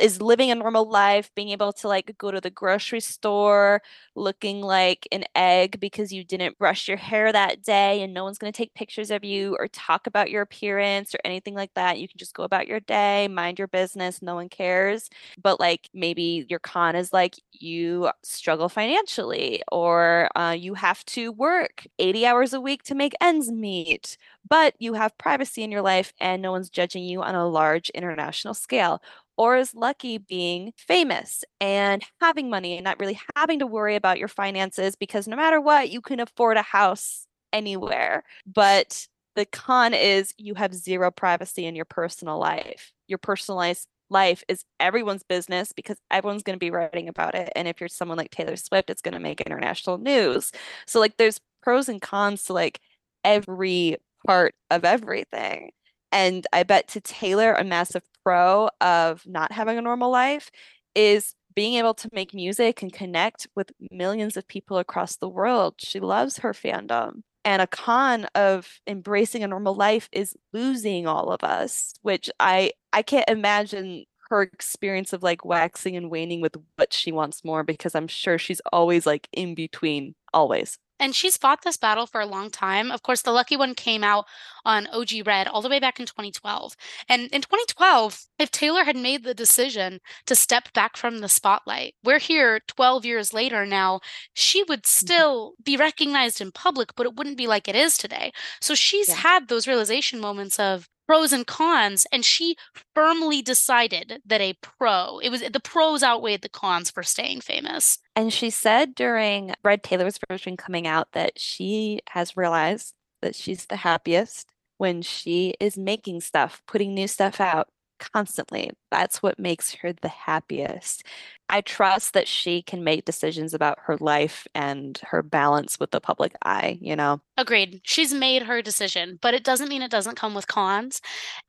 Is 0.00 0.20
living 0.20 0.50
a 0.50 0.54
normal 0.54 0.88
life, 0.88 1.30
being 1.34 1.50
able 1.50 1.72
to 1.72 1.88
like 1.88 2.14
go 2.18 2.30
to 2.30 2.40
the 2.40 2.50
grocery 2.50 3.00
store 3.00 3.80
looking 4.14 4.60
like 4.60 5.08
an 5.12 5.24
egg 5.34 5.80
because 5.80 6.12
you 6.12 6.24
didn't 6.24 6.58
brush 6.58 6.88
your 6.88 6.96
hair 6.96 7.32
that 7.32 7.62
day 7.62 8.02
and 8.02 8.14
no 8.14 8.24
one's 8.24 8.38
going 8.38 8.52
to 8.52 8.56
take 8.56 8.74
pictures 8.74 9.10
of 9.10 9.24
you 9.24 9.56
or 9.58 9.68
talk 9.68 10.06
about 10.06 10.30
your 10.30 10.42
appearance 10.42 11.14
or 11.14 11.18
anything 11.24 11.54
like 11.54 11.72
that. 11.74 11.98
You 11.98 12.08
can 12.08 12.18
just 12.18 12.34
go 12.34 12.42
about 12.42 12.68
your 12.68 12.80
day, 12.80 13.28
mind 13.28 13.58
your 13.58 13.68
business, 13.68 14.22
no 14.22 14.34
one 14.34 14.48
cares. 14.48 15.08
But 15.42 15.60
like 15.60 15.88
maybe 15.94 16.46
your 16.48 16.58
con 16.60 16.96
is 16.96 17.12
like 17.12 17.34
you 17.52 18.10
struggle 18.22 18.68
financially 18.68 19.62
or 19.72 20.28
uh, 20.36 20.52
you 20.52 20.74
have 20.74 21.04
to 21.06 21.32
work 21.32 21.86
80 21.98 22.26
hours 22.26 22.52
a 22.52 22.60
week 22.60 22.82
to 22.84 22.94
make 22.94 23.14
ends 23.20 23.50
meet, 23.50 24.16
but 24.48 24.74
you 24.78 24.94
have 24.94 25.16
privacy 25.18 25.62
in 25.62 25.70
your 25.70 25.82
life 25.82 26.12
and 26.20 26.42
no 26.42 26.52
one's 26.52 26.70
judging 26.70 27.04
you 27.04 27.22
on 27.22 27.34
a 27.34 27.48
large 27.48 27.88
international 27.90 28.54
scale 28.54 29.00
Or 29.36 29.56
is 29.56 29.74
lucky 29.74 30.18
being 30.18 30.72
famous 30.76 31.44
and 31.60 32.02
having 32.20 32.48
money 32.48 32.76
and 32.76 32.84
not 32.84 33.00
really 33.00 33.18
having 33.34 33.58
to 33.58 33.66
worry 33.66 33.96
about 33.96 34.18
your 34.18 34.28
finances 34.28 34.94
because 34.94 35.26
no 35.26 35.36
matter 35.36 35.60
what, 35.60 35.90
you 35.90 36.00
can 36.00 36.20
afford 36.20 36.56
a 36.56 36.62
house 36.62 37.26
anywhere. 37.52 38.22
But 38.46 39.08
the 39.34 39.44
con 39.46 39.94
is 39.94 40.34
you 40.38 40.54
have 40.54 40.74
zero 40.74 41.10
privacy 41.10 41.66
in 41.66 41.74
your 41.74 41.84
personal 41.84 42.38
life. 42.38 42.92
Your 43.08 43.18
personalized 43.18 43.88
life 44.10 44.44
is 44.48 44.64
everyone's 44.78 45.24
business 45.24 45.72
because 45.72 45.98
everyone's 46.10 46.42
going 46.42 46.54
to 46.54 46.64
be 46.64 46.70
writing 46.70 47.08
about 47.08 47.34
it. 47.34 47.52
And 47.56 47.66
if 47.66 47.80
you're 47.80 47.88
someone 47.88 48.18
like 48.18 48.30
Taylor 48.30 48.56
Swift, 48.56 48.90
it's 48.90 49.02
going 49.02 49.14
to 49.14 49.20
make 49.20 49.40
international 49.40 49.98
news. 49.98 50.52
So, 50.86 51.00
like, 51.00 51.16
there's 51.16 51.40
pros 51.62 51.88
and 51.88 52.00
cons 52.00 52.44
to 52.44 52.52
like 52.52 52.80
every 53.24 53.96
part 54.26 54.54
of 54.70 54.84
everything. 54.84 55.70
And 56.12 56.46
I 56.52 56.62
bet 56.62 56.88
to 56.88 57.00
Taylor, 57.00 57.54
a 57.54 57.64
massive 57.64 58.02
pro 58.24 58.68
of 58.80 59.26
not 59.26 59.52
having 59.52 59.78
a 59.78 59.82
normal 59.82 60.10
life 60.10 60.50
is 60.94 61.34
being 61.54 61.74
able 61.74 61.94
to 61.94 62.10
make 62.12 62.34
music 62.34 62.82
and 62.82 62.92
connect 62.92 63.46
with 63.54 63.72
millions 63.90 64.36
of 64.36 64.48
people 64.48 64.78
across 64.78 65.16
the 65.16 65.28
world. 65.28 65.74
She 65.78 66.00
loves 66.00 66.38
her 66.38 66.52
fandom. 66.52 67.22
And 67.44 67.60
a 67.60 67.66
con 67.66 68.26
of 68.34 68.80
embracing 68.86 69.44
a 69.44 69.48
normal 69.48 69.74
life 69.74 70.08
is 70.12 70.34
losing 70.52 71.06
all 71.06 71.30
of 71.30 71.44
us, 71.44 71.92
which 72.02 72.30
I 72.40 72.72
I 72.92 73.02
can't 73.02 73.28
imagine 73.28 74.04
her 74.30 74.42
experience 74.42 75.12
of 75.12 75.22
like 75.22 75.44
waxing 75.44 75.96
and 75.96 76.10
waning 76.10 76.40
with 76.40 76.56
what 76.76 76.92
she 76.92 77.12
wants 77.12 77.44
more 77.44 77.62
because 77.62 77.94
I'm 77.94 78.08
sure 78.08 78.38
she's 78.38 78.62
always 78.72 79.06
like 79.06 79.28
in 79.32 79.54
between 79.54 80.14
always. 80.32 80.78
And 81.04 81.14
she's 81.14 81.36
fought 81.36 81.60
this 81.60 81.76
battle 81.76 82.06
for 82.06 82.22
a 82.22 82.26
long 82.26 82.48
time. 82.48 82.90
Of 82.90 83.02
course, 83.02 83.20
the 83.20 83.30
lucky 83.30 83.58
one 83.58 83.74
came 83.74 84.02
out 84.02 84.24
on 84.64 84.86
OG 84.86 85.26
Red 85.26 85.46
all 85.46 85.60
the 85.60 85.68
way 85.68 85.78
back 85.78 86.00
in 86.00 86.06
2012. 86.06 86.74
And 87.10 87.24
in 87.24 87.42
2012, 87.42 88.24
if 88.38 88.50
Taylor 88.50 88.84
had 88.84 88.96
made 88.96 89.22
the 89.22 89.34
decision 89.34 90.00
to 90.24 90.34
step 90.34 90.72
back 90.72 90.96
from 90.96 91.18
the 91.18 91.28
spotlight, 91.28 91.94
we're 92.02 92.18
here 92.18 92.60
12 92.68 93.04
years 93.04 93.34
later 93.34 93.66
now, 93.66 94.00
she 94.32 94.62
would 94.62 94.84
mm-hmm. 94.84 95.06
still 95.06 95.52
be 95.62 95.76
recognized 95.76 96.40
in 96.40 96.50
public, 96.50 96.94
but 96.96 97.04
it 97.04 97.16
wouldn't 97.16 97.36
be 97.36 97.46
like 97.46 97.68
it 97.68 97.76
is 97.76 97.98
today. 97.98 98.32
So 98.62 98.74
she's 98.74 99.10
yeah. 99.10 99.16
had 99.16 99.48
those 99.48 99.68
realization 99.68 100.20
moments 100.20 100.58
of, 100.58 100.88
pros 101.06 101.32
and 101.32 101.46
cons 101.46 102.06
and 102.12 102.24
she 102.24 102.56
firmly 102.94 103.42
decided 103.42 104.22
that 104.24 104.40
a 104.40 104.54
pro 104.62 105.18
it 105.18 105.30
was 105.30 105.42
the 105.42 105.60
pros 105.60 106.02
outweighed 106.02 106.42
the 106.42 106.48
cons 106.48 106.90
for 106.90 107.02
staying 107.02 107.40
famous. 107.40 107.98
And 108.16 108.32
she 108.32 108.50
said 108.50 108.94
during 108.94 109.54
red 109.62 109.82
taylor's 109.82 110.18
version 110.28 110.56
coming 110.56 110.86
out 110.86 111.08
that 111.12 111.38
she 111.38 112.00
has 112.10 112.36
realized 112.36 112.94
that 113.22 113.34
she's 113.34 113.66
the 113.66 113.76
happiest 113.76 114.50
when 114.78 115.02
she 115.02 115.54
is 115.60 115.78
making 115.78 116.20
stuff 116.20 116.62
putting 116.66 116.94
new 116.94 117.08
stuff 117.08 117.40
out 117.40 117.68
constantly. 118.12 118.70
That's 118.90 119.22
what 119.22 119.38
makes 119.38 119.74
her 119.74 119.92
the 119.92 120.08
happiest. 120.08 121.04
I 121.48 121.60
trust 121.60 122.14
that 122.14 122.26
she 122.28 122.62
can 122.62 122.84
make 122.84 123.04
decisions 123.04 123.52
about 123.54 123.78
her 123.82 123.96
life 123.98 124.46
and 124.54 124.98
her 125.04 125.22
balance 125.22 125.78
with 125.78 125.90
the 125.90 126.00
public 126.00 126.34
eye, 126.44 126.78
you 126.80 126.96
know? 126.96 127.20
Agreed. 127.36 127.80
She's 127.84 128.14
made 128.14 128.44
her 128.44 128.62
decision, 128.62 129.18
but 129.20 129.34
it 129.34 129.44
doesn't 129.44 129.68
mean 129.68 129.82
it 129.82 129.90
doesn't 129.90 130.16
come 130.16 130.34
with 130.34 130.46
cons. 130.46 131.00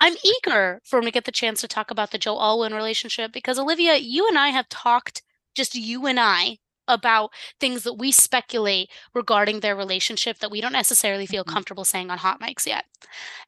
I'm 0.02 0.15
eager 0.24 0.82
for 0.84 1.00
when 1.00 1.06
we 1.06 1.12
get 1.12 1.26
the 1.26 1.32
chance 1.32 1.62
to 1.62 1.68
talk 1.68 1.91
about 1.91 2.12
the 2.12 2.18
Joe 2.18 2.38
Alwyn 2.39 2.74
relationship 2.74 3.32
because, 3.32 3.58
Olivia, 3.58 3.96
you 3.96 4.28
and 4.28 4.38
I 4.38 4.50
have 4.50 4.68
talked, 4.70 5.24
just 5.56 5.76
you 5.76 6.06
and 6.08 6.20
I, 6.20 6.58
about 6.88 7.32
things 7.60 7.84
that 7.84 7.93
we 7.93 8.12
speculate 8.12 8.89
regarding 9.13 9.60
their 9.60 9.76
relationship 9.76 10.39
that 10.39 10.52
we 10.52 10.62
don't 10.62 10.71
necessarily 10.71 11.26
feel 11.26 11.43
mm-hmm. 11.43 11.54
comfortable 11.54 11.86
saying 11.86 12.10
on 12.10 12.17
hot 12.17 12.39
mics 12.39 12.65
yet. 12.65 12.86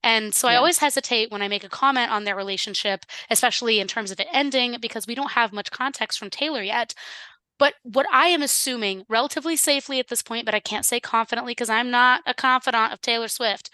And 0.04 0.34
so 0.34 0.48
yeah. 0.48 0.54
I 0.54 0.58
always 0.58 0.80
hesitate 0.80 1.32
when 1.32 1.42
I 1.42 1.48
make 1.48 1.64
a 1.64 1.70
comment 1.70 2.12
on 2.12 2.24
their 2.24 2.36
relationship, 2.36 3.06
especially 3.30 3.80
in 3.80 3.88
terms 3.88 4.12
of 4.12 4.20
it 4.20 4.28
ending, 4.32 4.78
because 4.82 5.08
we 5.08 5.16
don't 5.16 5.32
have 5.32 5.54
much 5.54 5.72
context 5.72 6.20
from 6.20 6.30
Taylor 6.30 6.62
yet. 6.62 6.94
But 7.60 7.76
what 7.84 8.06
I 8.12 8.28
am 8.28 8.44
assuming 8.44 9.06
relatively 9.10 9.56
safely 9.56 10.00
at 10.00 10.10
this 10.10 10.22
point, 10.22 10.46
but 10.46 10.54
I 10.54 10.60
can't 10.60 10.86
say 10.86 11.00
confidently 11.00 11.52
because 11.52 11.70
I'm 11.70 11.90
not 11.90 12.22
a 12.26 12.34
confidant 12.34 12.94
of 12.94 13.02
Taylor 13.02 13.28
Swift, 13.28 13.72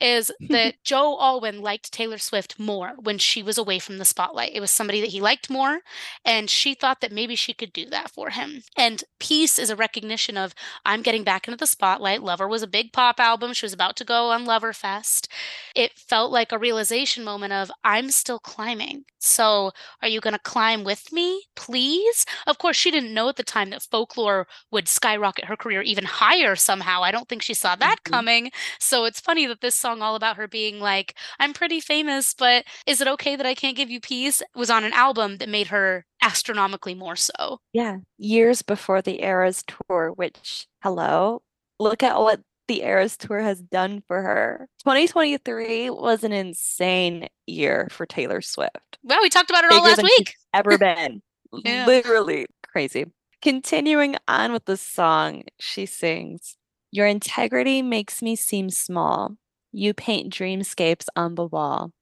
is 0.00 0.30
that 0.48 0.74
Joe 0.84 1.16
Alwyn 1.20 1.60
liked 1.60 1.92
Taylor 1.92 2.18
Swift 2.18 2.58
more 2.58 2.92
when 2.98 3.18
she 3.18 3.42
was 3.42 3.58
away 3.58 3.78
from 3.78 3.98
the 3.98 4.04
spotlight. 4.04 4.52
It 4.54 4.60
was 4.60 4.70
somebody 4.70 5.00
that 5.00 5.10
he 5.10 5.20
liked 5.20 5.50
more, 5.50 5.80
and 6.24 6.48
she 6.48 6.74
thought 6.74 7.00
that 7.00 7.12
maybe 7.12 7.34
she 7.36 7.52
could 7.52 7.72
do 7.72 7.86
that 7.90 8.10
for 8.10 8.30
him. 8.30 8.62
And 8.76 9.04
Peace 9.18 9.58
is 9.58 9.70
a 9.70 9.76
recognition 9.76 10.36
of 10.36 10.54
I'm 10.84 11.02
getting 11.02 11.24
back 11.24 11.48
into 11.48 11.56
the 11.56 11.66
spotlight. 11.66 12.22
Lover 12.22 12.48
was 12.48 12.62
a 12.62 12.68
big 12.68 12.92
pop 12.92 13.18
album. 13.18 13.52
She 13.52 13.66
was 13.66 13.72
about 13.72 13.96
to 13.96 14.04
go 14.04 14.30
on 14.30 14.46
Loverfest. 14.46 15.28
It 15.74 15.98
felt 15.98 16.30
like 16.30 16.52
a 16.52 16.58
realization 16.58 17.24
moment 17.24 17.52
of 17.52 17.70
I'm 17.84 18.10
still 18.10 18.38
climbing. 18.38 19.04
So 19.20 19.72
are 20.00 20.08
you 20.08 20.20
going 20.20 20.34
to 20.34 20.40
climb 20.40 20.84
with 20.84 21.12
me, 21.12 21.44
please? 21.56 22.24
Of 22.46 22.58
course, 22.58 22.76
she 22.76 22.90
didn't 22.90 23.14
know 23.14 23.28
at 23.28 23.36
the 23.36 23.42
time 23.42 23.70
that 23.70 23.82
folklore 23.82 24.46
would 24.70 24.88
skyrocket 24.88 25.46
her 25.46 25.56
career 25.56 25.82
even 25.82 26.04
higher 26.04 26.54
somehow. 26.54 27.02
I 27.02 27.10
don't 27.10 27.28
think 27.28 27.42
she 27.42 27.54
saw 27.54 27.74
that 27.76 27.98
mm-hmm. 28.04 28.14
coming. 28.14 28.50
So 28.78 29.04
it's 29.04 29.20
funny 29.20 29.46
that 29.46 29.60
this 29.60 29.74
song 29.88 30.02
all 30.02 30.14
about 30.16 30.36
her 30.36 30.46
being 30.46 30.80
like, 30.80 31.14
I'm 31.40 31.52
pretty 31.52 31.80
famous, 31.80 32.34
but 32.34 32.64
is 32.86 33.00
it 33.00 33.08
okay 33.08 33.36
that 33.36 33.46
I 33.46 33.54
can't 33.54 33.76
give 33.76 33.90
you 33.90 34.00
peace? 34.00 34.42
was 34.54 34.68
on 34.70 34.84
an 34.84 34.92
album 34.92 35.38
that 35.38 35.48
made 35.48 35.68
her 35.68 36.04
astronomically 36.22 36.94
more 36.94 37.16
so. 37.16 37.60
Yeah. 37.72 37.98
Years 38.18 38.60
before 38.62 39.00
the 39.00 39.22
Eras 39.22 39.64
tour, 39.66 40.12
which, 40.14 40.66
hello, 40.82 41.42
look 41.78 42.02
at 42.02 42.18
what 42.18 42.40
the 42.66 42.82
Eras 42.82 43.16
tour 43.16 43.40
has 43.40 43.62
done 43.62 44.02
for 44.06 44.20
her. 44.20 44.68
2023 44.80 45.88
was 45.90 46.22
an 46.22 46.32
insane 46.32 47.28
year 47.46 47.88
for 47.90 48.04
Taylor 48.04 48.42
Swift. 48.42 48.98
Well, 49.02 49.20
we 49.22 49.30
talked 49.30 49.48
about 49.48 49.64
it 49.64 49.72
all 49.72 49.82
last 49.82 50.02
week. 50.02 50.34
ever 50.52 50.76
been. 50.78 51.22
yeah. 51.64 51.86
Literally 51.86 52.46
crazy. 52.62 53.06
Continuing 53.40 54.16
on 54.26 54.52
with 54.52 54.66
the 54.66 54.76
song, 54.76 55.44
she 55.58 55.86
sings, 55.86 56.56
Your 56.90 57.06
integrity 57.06 57.80
makes 57.80 58.20
me 58.20 58.36
seem 58.36 58.68
small. 58.68 59.36
You 59.72 59.92
paint 59.94 60.32
dreamscapes 60.32 61.06
on 61.14 61.34
the 61.34 61.46
wall. 61.46 61.92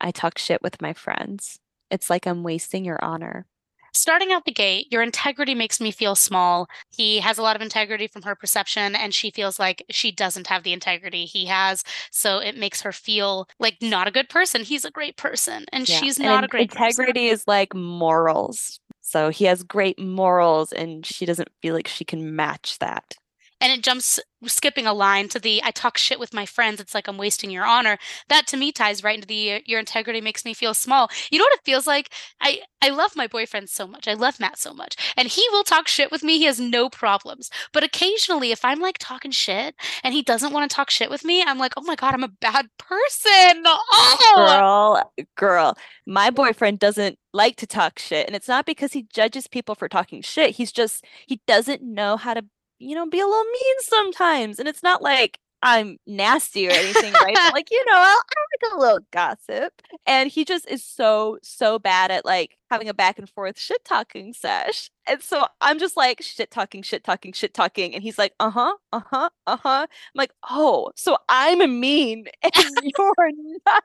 I 0.00 0.10
talk 0.10 0.38
shit 0.38 0.62
with 0.62 0.80
my 0.80 0.92
friends. 0.92 1.58
It's 1.90 2.08
like 2.10 2.26
I'm 2.26 2.42
wasting 2.42 2.84
your 2.84 3.02
honor. 3.02 3.46
Starting 3.94 4.32
out 4.32 4.44
the 4.44 4.52
gate, 4.52 4.86
your 4.90 5.02
integrity 5.02 5.54
makes 5.54 5.80
me 5.80 5.90
feel 5.90 6.14
small. 6.14 6.68
He 6.90 7.18
has 7.18 7.38
a 7.38 7.42
lot 7.42 7.56
of 7.56 7.62
integrity 7.62 8.06
from 8.06 8.22
her 8.22 8.36
perception, 8.36 8.94
and 8.94 9.12
she 9.12 9.30
feels 9.30 9.58
like 9.58 9.84
she 9.90 10.12
doesn't 10.12 10.46
have 10.46 10.62
the 10.62 10.72
integrity 10.72 11.24
he 11.24 11.46
has. 11.46 11.82
So 12.12 12.38
it 12.38 12.56
makes 12.56 12.82
her 12.82 12.92
feel 12.92 13.48
like 13.58 13.78
not 13.82 14.06
a 14.06 14.12
good 14.12 14.28
person. 14.28 14.62
He's 14.62 14.84
a 14.84 14.90
great 14.90 15.16
person, 15.16 15.64
and 15.72 15.88
yeah. 15.88 15.98
she's 15.98 16.18
not 16.18 16.36
and 16.36 16.44
a 16.44 16.48
great 16.48 16.70
integrity 16.70 17.28
person. 17.28 17.34
is 17.34 17.44
like 17.48 17.74
morals. 17.74 18.78
So 19.00 19.30
he 19.30 19.46
has 19.46 19.64
great 19.64 19.98
morals, 19.98 20.70
and 20.70 21.04
she 21.04 21.26
doesn't 21.26 21.48
feel 21.62 21.74
like 21.74 21.88
she 21.88 22.04
can 22.04 22.36
match 22.36 22.78
that 22.78 23.16
and 23.60 23.72
it 23.72 23.82
jumps 23.82 24.20
skipping 24.46 24.86
a 24.86 24.92
line 24.92 25.28
to 25.28 25.38
the 25.40 25.60
I 25.64 25.70
talk 25.70 25.98
shit 25.98 26.20
with 26.20 26.32
my 26.32 26.46
friends. 26.46 26.80
It's 26.80 26.94
like 26.94 27.08
I'm 27.08 27.18
wasting 27.18 27.50
your 27.50 27.64
honor. 27.64 27.98
That 28.28 28.46
to 28.48 28.56
me 28.56 28.70
ties 28.72 29.02
right 29.02 29.16
into 29.16 29.26
the 29.26 29.62
your 29.66 29.80
integrity 29.80 30.20
makes 30.20 30.44
me 30.44 30.54
feel 30.54 30.74
small. 30.74 31.10
You 31.30 31.38
know 31.38 31.44
what 31.44 31.54
it 31.54 31.64
feels 31.64 31.86
like? 31.86 32.10
I 32.40 32.60
I 32.80 32.90
love 32.90 33.16
my 33.16 33.26
boyfriend 33.26 33.68
so 33.68 33.86
much. 33.86 34.06
I 34.06 34.14
love 34.14 34.38
Matt 34.38 34.58
so 34.58 34.72
much. 34.72 34.96
And 35.16 35.28
he 35.28 35.44
will 35.50 35.64
talk 35.64 35.88
shit 35.88 36.12
with 36.12 36.22
me. 36.22 36.38
He 36.38 36.44
has 36.44 36.60
no 36.60 36.88
problems. 36.88 37.50
But 37.72 37.82
occasionally 37.82 38.52
if 38.52 38.64
I'm 38.64 38.80
like 38.80 38.98
talking 38.98 39.30
shit 39.32 39.74
and 40.04 40.14
he 40.14 40.22
doesn't 40.22 40.52
want 40.52 40.70
to 40.70 40.74
talk 40.74 40.90
shit 40.90 41.10
with 41.10 41.24
me, 41.24 41.42
I'm 41.42 41.58
like, 41.58 41.72
"Oh 41.76 41.82
my 41.82 41.96
god, 41.96 42.14
I'm 42.14 42.24
a 42.24 42.28
bad 42.28 42.68
person." 42.78 43.62
Oh! 43.66 45.02
Girl, 45.16 45.26
girl. 45.36 45.76
My 46.06 46.30
boyfriend 46.30 46.78
doesn't 46.78 47.18
like 47.32 47.56
to 47.56 47.66
talk 47.66 47.98
shit 47.98 48.26
and 48.26 48.34
it's 48.34 48.48
not 48.48 48.66
because 48.66 48.92
he 48.92 49.06
judges 49.12 49.46
people 49.46 49.74
for 49.74 49.88
talking 49.88 50.22
shit. 50.22 50.56
He's 50.56 50.72
just 50.72 51.04
he 51.26 51.40
doesn't 51.46 51.82
know 51.82 52.16
how 52.16 52.34
to 52.34 52.44
you 52.78 52.94
know, 52.94 53.06
be 53.06 53.20
a 53.20 53.26
little 53.26 53.44
mean 53.44 53.76
sometimes. 53.80 54.58
And 54.58 54.68
it's 54.68 54.82
not 54.82 55.02
like 55.02 55.38
I'm 55.62 55.98
nasty 56.06 56.68
or 56.68 56.72
anything, 56.72 57.16
right? 57.22 57.38
But 57.42 57.52
like, 57.52 57.70
you 57.70 57.84
know, 57.86 57.96
I, 57.96 58.20
I 58.20 58.47
like 58.62 58.72
a 58.72 58.78
little 58.78 59.00
gossip. 59.12 59.72
And 60.06 60.30
he 60.30 60.44
just 60.44 60.68
is 60.68 60.84
so, 60.84 61.38
so 61.42 61.78
bad 61.78 62.10
at 62.10 62.24
like 62.24 62.58
having 62.70 62.88
a 62.88 62.94
back 62.94 63.18
and 63.18 63.28
forth 63.28 63.58
shit 63.58 63.84
talking 63.84 64.32
sesh. 64.32 64.90
And 65.08 65.22
so 65.22 65.46
I'm 65.60 65.78
just 65.78 65.96
like 65.96 66.20
shit 66.20 66.50
talking, 66.50 66.82
shit 66.82 67.02
talking, 67.02 67.32
shit 67.32 67.54
talking. 67.54 67.94
And 67.94 68.02
he's 68.02 68.18
like, 68.18 68.34
uh 68.40 68.50
huh, 68.50 68.74
uh 68.92 69.00
huh, 69.10 69.30
uh 69.46 69.56
huh. 69.56 69.86
I'm 69.90 70.14
like, 70.14 70.32
oh, 70.50 70.90
so 70.96 71.16
I'm 71.28 71.80
mean 71.80 72.26
and 72.42 72.78
you're 72.82 73.30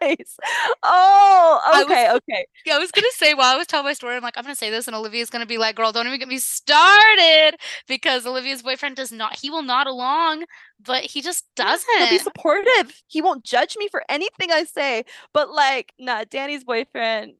nice. 0.01 0.37
Oh, 0.83 1.83
okay, 1.85 2.07
was, 2.09 2.21
okay. 2.29 2.45
Yeah, 2.65 2.75
I 2.75 2.79
was 2.79 2.91
going 2.91 3.03
to 3.03 3.13
say 3.15 3.33
while 3.33 3.53
I 3.53 3.57
was 3.57 3.67
telling 3.67 3.85
my 3.85 3.93
story, 3.93 4.15
I'm 4.15 4.21
like, 4.21 4.37
I'm 4.37 4.43
going 4.43 4.53
to 4.53 4.59
say 4.59 4.69
this. 4.69 4.87
And 4.87 4.95
Olivia's 4.95 5.29
going 5.29 5.41
to 5.41 5.47
be 5.47 5.57
like, 5.57 5.75
girl, 5.77 5.93
don't 5.93 6.07
even 6.07 6.19
get 6.19 6.27
me 6.27 6.39
started 6.39 7.53
because 7.87 8.25
Olivia's 8.25 8.61
boyfriend 8.61 8.97
does 8.97 9.11
not, 9.11 9.37
he 9.39 9.49
will 9.49 9.63
not 9.63 9.87
along, 9.87 10.43
but 10.85 11.03
he 11.03 11.21
just 11.21 11.45
doesn't. 11.55 11.87
He'll 11.97 12.09
be 12.09 12.19
supportive. 12.19 13.01
He 13.07 13.21
won't 13.21 13.45
judge 13.45 13.77
me 13.77 13.87
for 13.89 14.03
anything 14.09 14.51
I 14.51 14.62
say. 14.65 15.05
But 15.33 15.51
like, 15.51 15.93
nah, 15.99 16.23
Danny's 16.29 16.63
boyfriend 16.63 17.33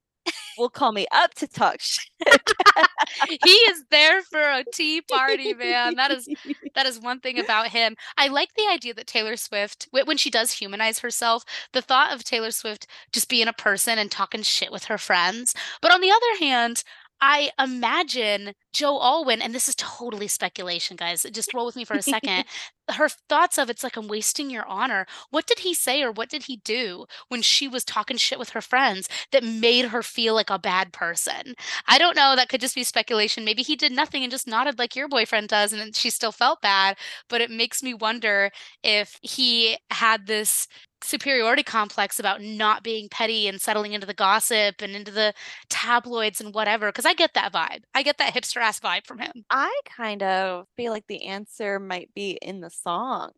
will 0.57 0.69
call 0.69 0.91
me 0.91 1.07
up 1.11 1.33
to 1.35 1.47
talk 1.47 1.77
shit. 1.79 2.09
he 3.43 3.49
is 3.49 3.83
there 3.89 4.21
for 4.23 4.39
a 4.39 4.63
tea 4.73 5.01
party, 5.01 5.53
man. 5.53 5.95
That 5.95 6.11
is 6.11 6.27
that 6.75 6.85
is 6.85 6.99
one 6.99 7.19
thing 7.19 7.39
about 7.39 7.69
him. 7.69 7.95
I 8.17 8.27
like 8.27 8.53
the 8.55 8.67
idea 8.71 8.93
that 8.93 9.07
Taylor 9.07 9.37
Swift, 9.37 9.87
when 9.91 10.17
she 10.17 10.29
does 10.29 10.51
humanize 10.51 10.99
herself, 10.99 11.43
the 11.73 11.81
thought 11.81 12.13
of 12.13 12.23
Taylor 12.23 12.51
Swift 12.51 12.87
just 13.11 13.29
being 13.29 13.47
a 13.47 13.53
person 13.53 13.97
and 13.97 14.09
talking 14.11 14.41
shit 14.41 14.71
with 14.71 14.85
her 14.85 14.97
friends. 14.97 15.53
But 15.81 15.93
on 15.93 16.01
the 16.01 16.11
other 16.11 16.39
hand, 16.39 16.83
I 17.25 17.51
imagine 17.57 18.51
Joe 18.73 18.99
Alwyn, 18.99 19.41
and 19.41 19.55
this 19.55 19.69
is 19.69 19.75
totally 19.75 20.27
speculation, 20.27 20.97
guys. 20.97 21.25
Just 21.31 21.53
roll 21.53 21.65
with 21.65 21.77
me 21.77 21.85
for 21.85 21.93
a 21.93 22.01
second. 22.01 22.43
Her 22.91 23.07
thoughts 23.07 23.57
of 23.57 23.69
it's 23.69 23.81
like 23.81 23.95
I'm 23.95 24.09
wasting 24.09 24.49
your 24.49 24.65
honor. 24.67 25.05
What 25.29 25.47
did 25.47 25.59
he 25.59 25.73
say 25.73 26.03
or 26.03 26.11
what 26.11 26.29
did 26.29 26.43
he 26.43 26.57
do 26.57 27.05
when 27.29 27.41
she 27.41 27.65
was 27.65 27.85
talking 27.85 28.17
shit 28.17 28.37
with 28.37 28.49
her 28.49 28.59
friends 28.59 29.07
that 29.31 29.41
made 29.41 29.85
her 29.85 30.03
feel 30.03 30.33
like 30.33 30.49
a 30.49 30.59
bad 30.59 30.91
person? 30.91 31.55
I 31.87 31.97
don't 31.97 32.17
know. 32.17 32.35
That 32.35 32.49
could 32.49 32.59
just 32.59 32.75
be 32.75 32.83
speculation. 32.83 33.45
Maybe 33.45 33.63
he 33.63 33.77
did 33.77 33.93
nothing 33.93 34.21
and 34.23 34.29
just 34.31 34.47
nodded 34.47 34.77
like 34.79 34.97
your 34.97 35.07
boyfriend 35.07 35.47
does, 35.47 35.71
and 35.71 35.95
she 35.95 36.09
still 36.09 36.33
felt 36.33 36.59
bad. 36.61 36.97
But 37.29 37.39
it 37.39 37.49
makes 37.49 37.81
me 37.81 37.93
wonder 37.93 38.51
if 38.83 39.17
he 39.21 39.77
had 39.89 40.27
this 40.27 40.67
superiority 41.03 41.63
complex 41.63 42.19
about 42.19 42.41
not 42.41 42.83
being 42.83 43.09
petty 43.09 43.47
and 43.47 43.59
settling 43.61 43.93
into 43.93 44.07
the 44.07 44.13
gossip 44.13 44.81
and 44.81 44.95
into 44.95 45.11
the 45.11 45.33
tabloids 45.69 46.41
and 46.41 46.53
whatever 46.53 46.87
because 46.87 47.05
i 47.05 47.13
get 47.13 47.33
that 47.33 47.53
vibe. 47.53 47.83
I 47.93 48.03
get 48.03 48.17
that 48.17 48.33
hipster 48.33 48.61
ass 48.61 48.79
vibe 48.79 49.05
from 49.05 49.19
him. 49.19 49.45
I 49.49 49.73
kind 49.85 50.23
of 50.23 50.65
feel 50.75 50.91
like 50.91 51.07
the 51.07 51.25
answer 51.25 51.79
might 51.79 52.09
be 52.15 52.37
in 52.41 52.61
the 52.61 52.69
song. 52.69 53.31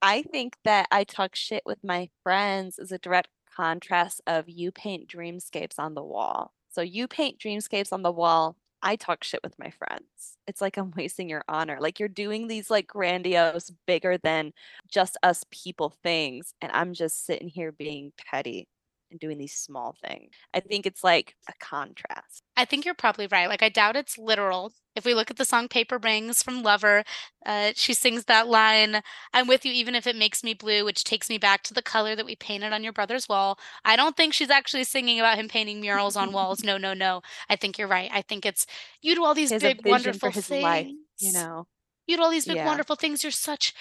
I 0.00 0.22
think 0.22 0.56
that 0.64 0.88
i 0.90 1.04
talk 1.04 1.34
shit 1.34 1.62
with 1.64 1.78
my 1.84 2.10
friends 2.22 2.78
is 2.78 2.92
a 2.92 2.98
direct 2.98 3.28
contrast 3.54 4.20
of 4.26 4.48
you 4.48 4.72
paint 4.72 5.08
dreamscapes 5.08 5.78
on 5.78 5.94
the 5.94 6.02
wall. 6.02 6.52
So 6.70 6.80
you 6.80 7.06
paint 7.06 7.38
dreamscapes 7.38 7.92
on 7.92 8.02
the 8.02 8.12
wall 8.12 8.56
I 8.82 8.96
talk 8.96 9.24
shit 9.24 9.40
with 9.44 9.58
my 9.58 9.70
friends. 9.70 10.38
It's 10.46 10.60
like 10.60 10.76
I'm 10.76 10.92
wasting 10.96 11.28
your 11.28 11.44
honor. 11.48 11.78
Like 11.80 12.00
you're 12.00 12.08
doing 12.08 12.48
these 12.48 12.70
like 12.70 12.86
grandiose, 12.88 13.70
bigger 13.86 14.18
than 14.18 14.52
just 14.88 15.16
us 15.22 15.44
people 15.50 15.90
things. 16.02 16.54
And 16.60 16.72
I'm 16.72 16.94
just 16.94 17.24
sitting 17.26 17.48
here 17.48 17.72
being 17.72 18.12
petty 18.16 18.68
and 19.12 19.20
doing 19.20 19.38
these 19.38 19.54
small 19.54 19.94
things. 20.04 20.32
I 20.52 20.60
think 20.60 20.84
it's 20.84 21.04
like 21.04 21.36
a 21.48 21.52
contrast. 21.60 22.42
I 22.56 22.64
think 22.64 22.84
you're 22.84 22.94
probably 22.94 23.28
right. 23.28 23.48
Like, 23.48 23.62
I 23.62 23.68
doubt 23.68 23.96
it's 23.96 24.18
literal. 24.18 24.72
If 24.96 25.04
we 25.04 25.14
look 25.14 25.30
at 25.30 25.36
the 25.36 25.44
song 25.44 25.68
Paper 25.68 25.98
Rings 25.98 26.42
from 26.42 26.62
Lover, 26.62 27.04
uh, 27.46 27.72
she 27.74 27.94
sings 27.94 28.24
that 28.24 28.48
line, 28.48 29.02
I'm 29.32 29.46
with 29.46 29.64
you 29.64 29.72
even 29.72 29.94
if 29.94 30.06
it 30.06 30.16
makes 30.16 30.42
me 30.42 30.52
blue, 30.52 30.84
which 30.84 31.04
takes 31.04 31.30
me 31.30 31.38
back 31.38 31.62
to 31.64 31.74
the 31.74 31.82
color 31.82 32.16
that 32.16 32.26
we 32.26 32.36
painted 32.36 32.72
on 32.72 32.82
your 32.82 32.92
brother's 32.92 33.28
wall. 33.28 33.58
I 33.84 33.96
don't 33.96 34.16
think 34.16 34.34
she's 34.34 34.50
actually 34.50 34.84
singing 34.84 35.20
about 35.20 35.38
him 35.38 35.48
painting 35.48 35.80
murals 35.80 36.16
on 36.16 36.32
walls. 36.32 36.62
No, 36.72 36.78
no, 36.78 36.94
no. 36.94 37.22
I 37.50 37.56
think 37.56 37.76
you're 37.76 37.88
right. 37.88 38.08
I 38.12 38.22
think 38.22 38.46
it's 38.46 38.66
you 39.00 39.14
do 39.14 39.24
all 39.24 39.34
these 39.34 39.50
big, 39.50 39.84
wonderful 39.84 40.30
things. 40.30 40.62
Life, 40.62 40.86
you 41.18 41.32
know. 41.32 41.66
You 42.06 42.16
do 42.16 42.22
all 42.22 42.30
these 42.30 42.46
big, 42.46 42.56
yeah. 42.56 42.66
wonderful 42.66 42.96
things. 42.96 43.22
You're 43.22 43.30
such 43.32 43.74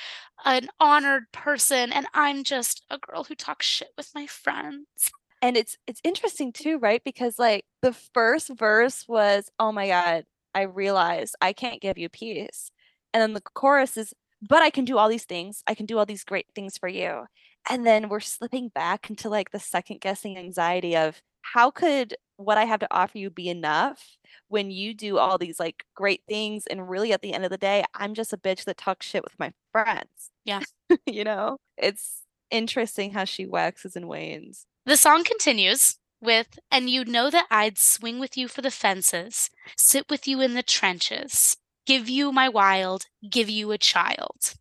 an 0.45 0.69
honored 0.79 1.32
person. 1.32 1.91
And 1.91 2.07
I'm 2.13 2.43
just 2.43 2.84
a 2.89 2.97
girl 2.97 3.23
who 3.23 3.36
talks 3.36 3.65
shit 3.65 3.89
with 3.97 4.11
my 4.13 4.27
friends 4.27 5.11
and 5.41 5.57
it's 5.57 5.77
it's 5.87 6.01
interesting 6.03 6.51
too 6.53 6.77
right 6.79 7.03
because 7.03 7.39
like 7.39 7.65
the 7.81 7.93
first 7.93 8.49
verse 8.49 9.05
was 9.07 9.49
oh 9.59 9.71
my 9.71 9.87
god 9.87 10.25
i 10.53 10.61
realized 10.61 11.35
i 11.41 11.53
can't 11.53 11.81
give 11.81 11.97
you 11.97 12.09
peace. 12.09 12.71
And 13.13 13.21
then 13.21 13.33
the 13.33 13.41
chorus 13.41 13.97
is 13.97 14.13
but 14.41 14.61
i 14.61 14.69
can 14.69 14.85
do 14.85 14.97
all 14.97 15.09
these 15.09 15.25
things. 15.25 15.63
I 15.67 15.75
can 15.75 15.85
do 15.85 15.97
all 15.97 16.05
these 16.05 16.23
great 16.23 16.47
things 16.55 16.77
for 16.77 16.89
you. 16.89 17.25
And 17.69 17.85
then 17.85 18.09
we're 18.09 18.19
slipping 18.21 18.69
back 18.69 19.09
into 19.09 19.29
like 19.29 19.51
the 19.51 19.59
second 19.59 20.01
guessing 20.01 20.37
anxiety 20.37 20.95
of 20.95 21.21
how 21.41 21.71
could 21.71 22.15
what 22.37 22.57
i 22.57 22.65
have 22.65 22.79
to 22.79 22.87
offer 22.91 23.17
you 23.17 23.29
be 23.29 23.49
enough 23.49 24.17
when 24.47 24.71
you 24.71 24.93
do 24.93 25.17
all 25.17 25.37
these 25.37 25.59
like 25.59 25.85
great 25.95 26.21
things 26.27 26.65
and 26.67 26.89
really 26.89 27.13
at 27.13 27.21
the 27.21 27.33
end 27.33 27.43
of 27.45 27.51
the 27.51 27.57
day 27.57 27.83
i'm 27.95 28.13
just 28.13 28.33
a 28.33 28.37
bitch 28.37 28.65
that 28.65 28.77
talks 28.77 29.05
shit 29.05 29.23
with 29.23 29.37
my 29.39 29.51
friends? 29.71 30.31
Yeah. 30.45 30.61
You 31.05 31.23
know? 31.23 31.57
It's 31.77 32.23
interesting 32.49 33.11
how 33.11 33.23
she 33.23 33.45
waxes 33.45 33.95
and 33.95 34.09
wanes 34.09 34.65
the 34.86 34.97
song 34.97 35.23
continues 35.23 35.97
with, 36.21 36.59
and 36.71 36.89
you 36.89 37.05
know 37.05 37.29
that 37.29 37.47
I'd 37.49 37.77
swing 37.77 38.19
with 38.19 38.38
you 38.38 38.47
for 38.47 38.61
the 38.61 38.71
fences, 38.71 39.49
sit 39.77 40.05
with 40.09 40.27
you 40.27 40.41
in 40.41 40.53
the 40.53 40.63
trenches, 40.63 41.57
give 41.86 42.09
you 42.09 42.32
my 42.32 42.49
wild, 42.49 43.05
give 43.29 43.49
you 43.49 43.71
a 43.71 43.77
child. 43.77 44.55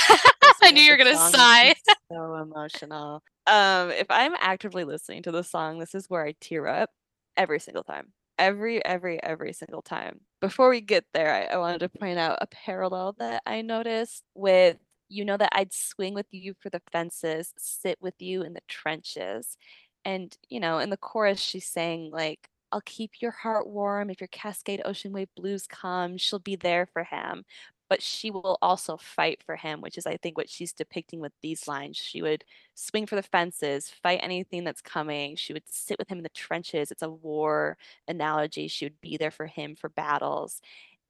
I 0.62 0.70
knew 0.70 0.82
you 0.82 0.90
were 0.92 0.96
gonna 0.96 1.16
sigh. 1.16 1.74
so 2.12 2.34
emotional. 2.34 3.22
Um, 3.46 3.90
if 3.90 4.06
I'm 4.10 4.34
actively 4.38 4.84
listening 4.84 5.22
to 5.22 5.32
the 5.32 5.42
song, 5.42 5.78
this 5.78 5.94
is 5.94 6.06
where 6.08 6.24
I 6.24 6.34
tear 6.40 6.66
up 6.66 6.90
every 7.36 7.60
single 7.60 7.82
time. 7.82 8.12
Every, 8.38 8.84
every, 8.84 9.20
every 9.22 9.52
single 9.52 9.82
time. 9.82 10.20
Before 10.40 10.68
we 10.68 10.80
get 10.80 11.04
there, 11.12 11.34
I, 11.34 11.54
I 11.54 11.58
wanted 11.58 11.80
to 11.80 11.88
point 11.88 12.18
out 12.18 12.38
a 12.40 12.46
parallel 12.46 13.16
that 13.18 13.42
I 13.46 13.62
noticed 13.62 14.22
with 14.34 14.76
you 15.08 15.24
know 15.24 15.36
that 15.36 15.52
I'd 15.52 15.72
swing 15.72 16.14
with 16.14 16.26
you 16.30 16.54
for 16.60 16.70
the 16.70 16.82
fences, 16.92 17.52
sit 17.58 17.98
with 18.00 18.14
you 18.20 18.42
in 18.42 18.52
the 18.54 18.60
trenches. 18.68 19.56
And, 20.04 20.36
you 20.48 20.60
know, 20.60 20.78
in 20.78 20.90
the 20.90 20.96
chorus, 20.96 21.40
she's 21.40 21.66
saying, 21.66 22.10
like, 22.12 22.48
I'll 22.72 22.82
keep 22.82 23.20
your 23.20 23.30
heart 23.30 23.66
warm 23.68 24.10
if 24.10 24.20
your 24.20 24.28
Cascade 24.28 24.82
Ocean 24.84 25.12
Wave 25.12 25.28
blues 25.36 25.66
come. 25.66 26.18
She'll 26.18 26.38
be 26.38 26.56
there 26.56 26.86
for 26.86 27.04
him. 27.04 27.44
But 27.88 28.02
she 28.02 28.30
will 28.30 28.58
also 28.60 28.98
fight 28.98 29.42
for 29.46 29.56
him, 29.56 29.80
which 29.80 29.96
is, 29.96 30.06
I 30.06 30.18
think, 30.18 30.36
what 30.36 30.50
she's 30.50 30.74
depicting 30.74 31.20
with 31.20 31.32
these 31.40 31.66
lines. 31.66 31.96
She 31.96 32.20
would 32.20 32.44
swing 32.74 33.06
for 33.06 33.16
the 33.16 33.22
fences, 33.22 33.88
fight 34.02 34.20
anything 34.22 34.64
that's 34.64 34.82
coming. 34.82 35.36
She 35.36 35.54
would 35.54 35.62
sit 35.66 35.98
with 35.98 36.08
him 36.08 36.18
in 36.18 36.22
the 36.24 36.28
trenches. 36.30 36.90
It's 36.90 37.02
a 37.02 37.08
war 37.08 37.78
analogy. 38.06 38.68
She 38.68 38.84
would 38.84 39.00
be 39.00 39.16
there 39.16 39.30
for 39.30 39.46
him 39.46 39.74
for 39.74 39.88
battles. 39.88 40.60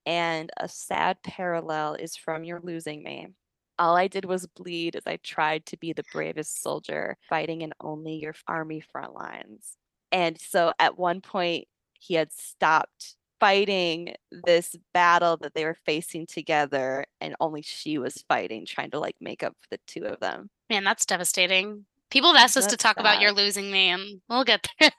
And 0.07 0.51
a 0.57 0.69
sad 0.69 1.23
parallel 1.25 1.95
is 1.95 2.17
from 2.17 2.45
You're 2.45 2.61
Losing 2.61 3.03
Me 3.03 3.29
all 3.79 3.97
I 3.97 4.09
did 4.09 4.25
was 4.25 4.47
bleed 4.47 4.97
as 4.97 5.07
I 5.07 5.17
tried 5.23 5.67
to 5.67 5.77
be 5.77 5.93
the 5.93 6.05
bravest 6.13 6.63
soldier 6.63 7.17
fighting 7.29 7.63
in 7.63 7.73
only 7.81 8.15
your 8.15 8.35
army 8.47 8.81
front 8.81 9.15
lines. 9.15 9.77
And 10.13 10.41
so 10.41 10.73
at 10.79 10.99
one 10.99 11.21
point, 11.21 11.67
he 11.95 12.15
had 12.15 12.33
stopped 12.33 13.17
fighting 13.41 14.15
this 14.45 14.75
battle 14.93 15.37
that 15.39 15.55
they 15.55 15.65
were 15.65 15.77
facing 15.87 16.27
together, 16.27 17.05
and 17.21 17.37
only 17.41 17.63
she 17.63 17.99
was 17.99 18.25
fighting, 18.29 18.67
trying 18.67 18.91
to 18.91 18.99
like 18.99 19.17
make 19.21 19.43
up 19.43 19.55
for 19.61 19.69
the 19.71 19.81
two 19.87 20.05
of 20.05 20.21
them. 20.21 20.51
Man, 20.71 20.85
that's 20.85 21.07
devastating. 21.07 21.85
People 22.11 22.33
have 22.33 22.43
asked 22.43 22.57
us 22.57 22.67
to 22.67 22.77
talk 22.77 22.97
sad. 22.97 23.03
about 23.03 23.21
You're 23.21 23.33
Losing 23.33 23.71
Me, 23.71 23.91
and 23.91 24.21
we'll 24.29 24.45
get 24.45 24.67
there 24.81 24.91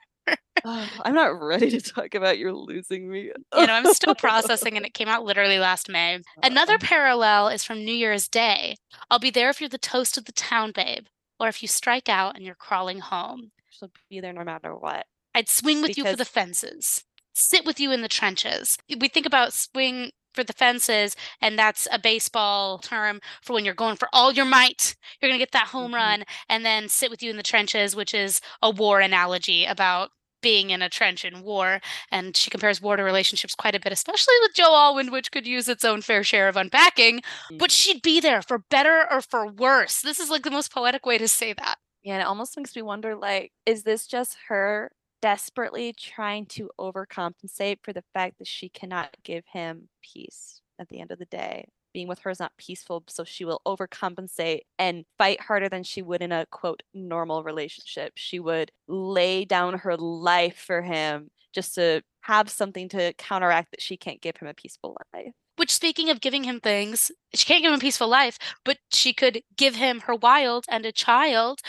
oh, 0.64 0.88
I'm 1.04 1.14
not 1.14 1.40
ready 1.40 1.70
to 1.70 1.80
talk 1.80 2.14
about 2.14 2.38
you're 2.38 2.52
losing 2.52 3.10
me. 3.10 3.30
you 3.56 3.66
know, 3.66 3.72
I'm 3.72 3.92
still 3.94 4.14
processing 4.18 4.76
and 4.76 4.86
it 4.86 4.94
came 4.94 5.08
out 5.08 5.24
literally 5.24 5.58
last 5.58 5.88
May. 5.88 6.20
Another 6.42 6.78
parallel 6.78 7.48
is 7.48 7.64
from 7.64 7.84
New 7.84 7.94
Year's 7.94 8.28
Day. 8.28 8.76
I'll 9.10 9.18
be 9.18 9.30
there 9.30 9.50
if 9.50 9.60
you're 9.60 9.68
the 9.68 9.78
toast 9.78 10.16
of 10.16 10.24
the 10.24 10.32
town, 10.32 10.72
babe, 10.72 11.06
or 11.38 11.48
if 11.48 11.62
you 11.62 11.68
strike 11.68 12.08
out 12.08 12.36
and 12.36 12.44
you're 12.44 12.54
crawling 12.54 13.00
home. 13.00 13.52
She'll 13.70 13.90
be 14.08 14.20
there 14.20 14.32
no 14.32 14.44
matter 14.44 14.74
what. 14.74 15.06
I'd 15.34 15.48
swing 15.48 15.80
with 15.80 15.90
because... 15.90 15.98
you 15.98 16.10
for 16.10 16.16
the 16.16 16.24
fences, 16.24 17.04
sit 17.32 17.64
with 17.64 17.78
you 17.80 17.92
in 17.92 18.02
the 18.02 18.08
trenches. 18.08 18.76
We 18.98 19.08
think 19.08 19.26
about 19.26 19.52
swing 19.52 20.10
for 20.32 20.44
the 20.44 20.52
fences, 20.52 21.16
and 21.40 21.58
that's 21.58 21.86
a 21.92 21.98
baseball 21.98 22.78
term 22.78 23.20
for 23.42 23.52
when 23.52 23.64
you're 23.64 23.74
going 23.74 23.96
for 23.96 24.08
all 24.12 24.32
your 24.32 24.44
might. 24.44 24.96
You're 25.20 25.30
going 25.30 25.38
to 25.38 25.44
get 25.44 25.52
that 25.52 25.68
home 25.68 25.86
mm-hmm. 25.86 25.94
run, 25.94 26.24
and 26.48 26.64
then 26.64 26.88
sit 26.88 27.10
with 27.10 27.22
you 27.22 27.30
in 27.30 27.36
the 27.36 27.42
trenches, 27.42 27.96
which 27.96 28.14
is 28.14 28.40
a 28.62 28.70
war 28.70 29.00
analogy 29.00 29.64
about 29.64 30.10
being 30.42 30.70
in 30.70 30.82
a 30.82 30.88
trench 30.88 31.24
in 31.24 31.42
war. 31.42 31.80
And 32.10 32.36
she 32.36 32.50
compares 32.50 32.80
war 32.80 32.96
to 32.96 33.02
relationships 33.02 33.54
quite 33.54 33.74
a 33.74 33.80
bit, 33.80 33.92
especially 33.92 34.34
with 34.42 34.54
Joe 34.54 34.74
Alwyn, 34.74 35.10
which 35.10 35.30
could 35.30 35.46
use 35.46 35.68
its 35.68 35.84
own 35.84 36.00
fair 36.02 36.24
share 36.24 36.48
of 36.48 36.56
unpacking. 36.56 37.18
Mm-hmm. 37.18 37.58
But 37.58 37.70
she'd 37.70 38.02
be 38.02 38.20
there 38.20 38.42
for 38.42 38.58
better 38.70 39.06
or 39.10 39.20
for 39.20 39.46
worse. 39.46 40.00
This 40.00 40.20
is 40.20 40.30
like 40.30 40.42
the 40.42 40.50
most 40.50 40.72
poetic 40.72 41.04
way 41.04 41.18
to 41.18 41.28
say 41.28 41.52
that. 41.52 41.76
Yeah, 42.02 42.14
and 42.14 42.22
it 42.22 42.26
almost 42.26 42.56
makes 42.56 42.74
me 42.74 42.82
wonder 42.82 43.14
like, 43.14 43.52
is 43.66 43.82
this 43.82 44.06
just 44.06 44.36
her 44.48 44.90
desperately 45.20 45.92
trying 45.92 46.46
to 46.46 46.70
overcompensate 46.78 47.78
for 47.82 47.92
the 47.92 48.04
fact 48.14 48.38
that 48.38 48.48
she 48.48 48.68
cannot 48.68 49.16
give 49.22 49.44
him 49.52 49.88
peace 50.02 50.60
at 50.78 50.88
the 50.88 51.00
end 51.00 51.10
of 51.10 51.18
the 51.18 51.26
day? 51.26 51.66
being 51.92 52.08
with 52.08 52.20
her 52.20 52.30
is 52.30 52.40
not 52.40 52.56
peaceful, 52.56 53.02
so 53.08 53.24
she 53.24 53.44
will 53.44 53.60
overcompensate 53.66 54.60
and 54.78 55.04
fight 55.18 55.40
harder 55.40 55.68
than 55.68 55.82
she 55.82 56.02
would 56.02 56.22
in 56.22 56.32
a 56.32 56.46
quote 56.46 56.82
normal 56.94 57.42
relationship. 57.42 58.12
She 58.16 58.38
would 58.38 58.70
lay 58.88 59.44
down 59.44 59.78
her 59.78 59.96
life 59.96 60.56
for 60.56 60.82
him 60.82 61.30
just 61.52 61.74
to 61.74 62.02
have 62.22 62.50
something 62.50 62.88
to 62.90 63.12
counteract 63.14 63.70
that 63.72 63.82
she 63.82 63.96
can't 63.96 64.20
give 64.20 64.36
him 64.36 64.48
a 64.48 64.54
peaceful 64.54 64.96
life. 65.14 65.32
Which, 65.56 65.72
speaking 65.72 66.08
of 66.08 66.20
giving 66.20 66.44
him 66.44 66.60
things, 66.60 67.10
she 67.34 67.44
can't 67.44 67.62
give 67.62 67.72
him 67.72 67.78
a 67.78 67.80
peaceful 67.80 68.08
life, 68.08 68.38
but 68.64 68.78
she 68.92 69.12
could 69.12 69.42
give 69.56 69.74
him 69.74 70.00
her 70.00 70.14
wild 70.14 70.64
and 70.68 70.86
a 70.86 70.92
child 70.92 71.60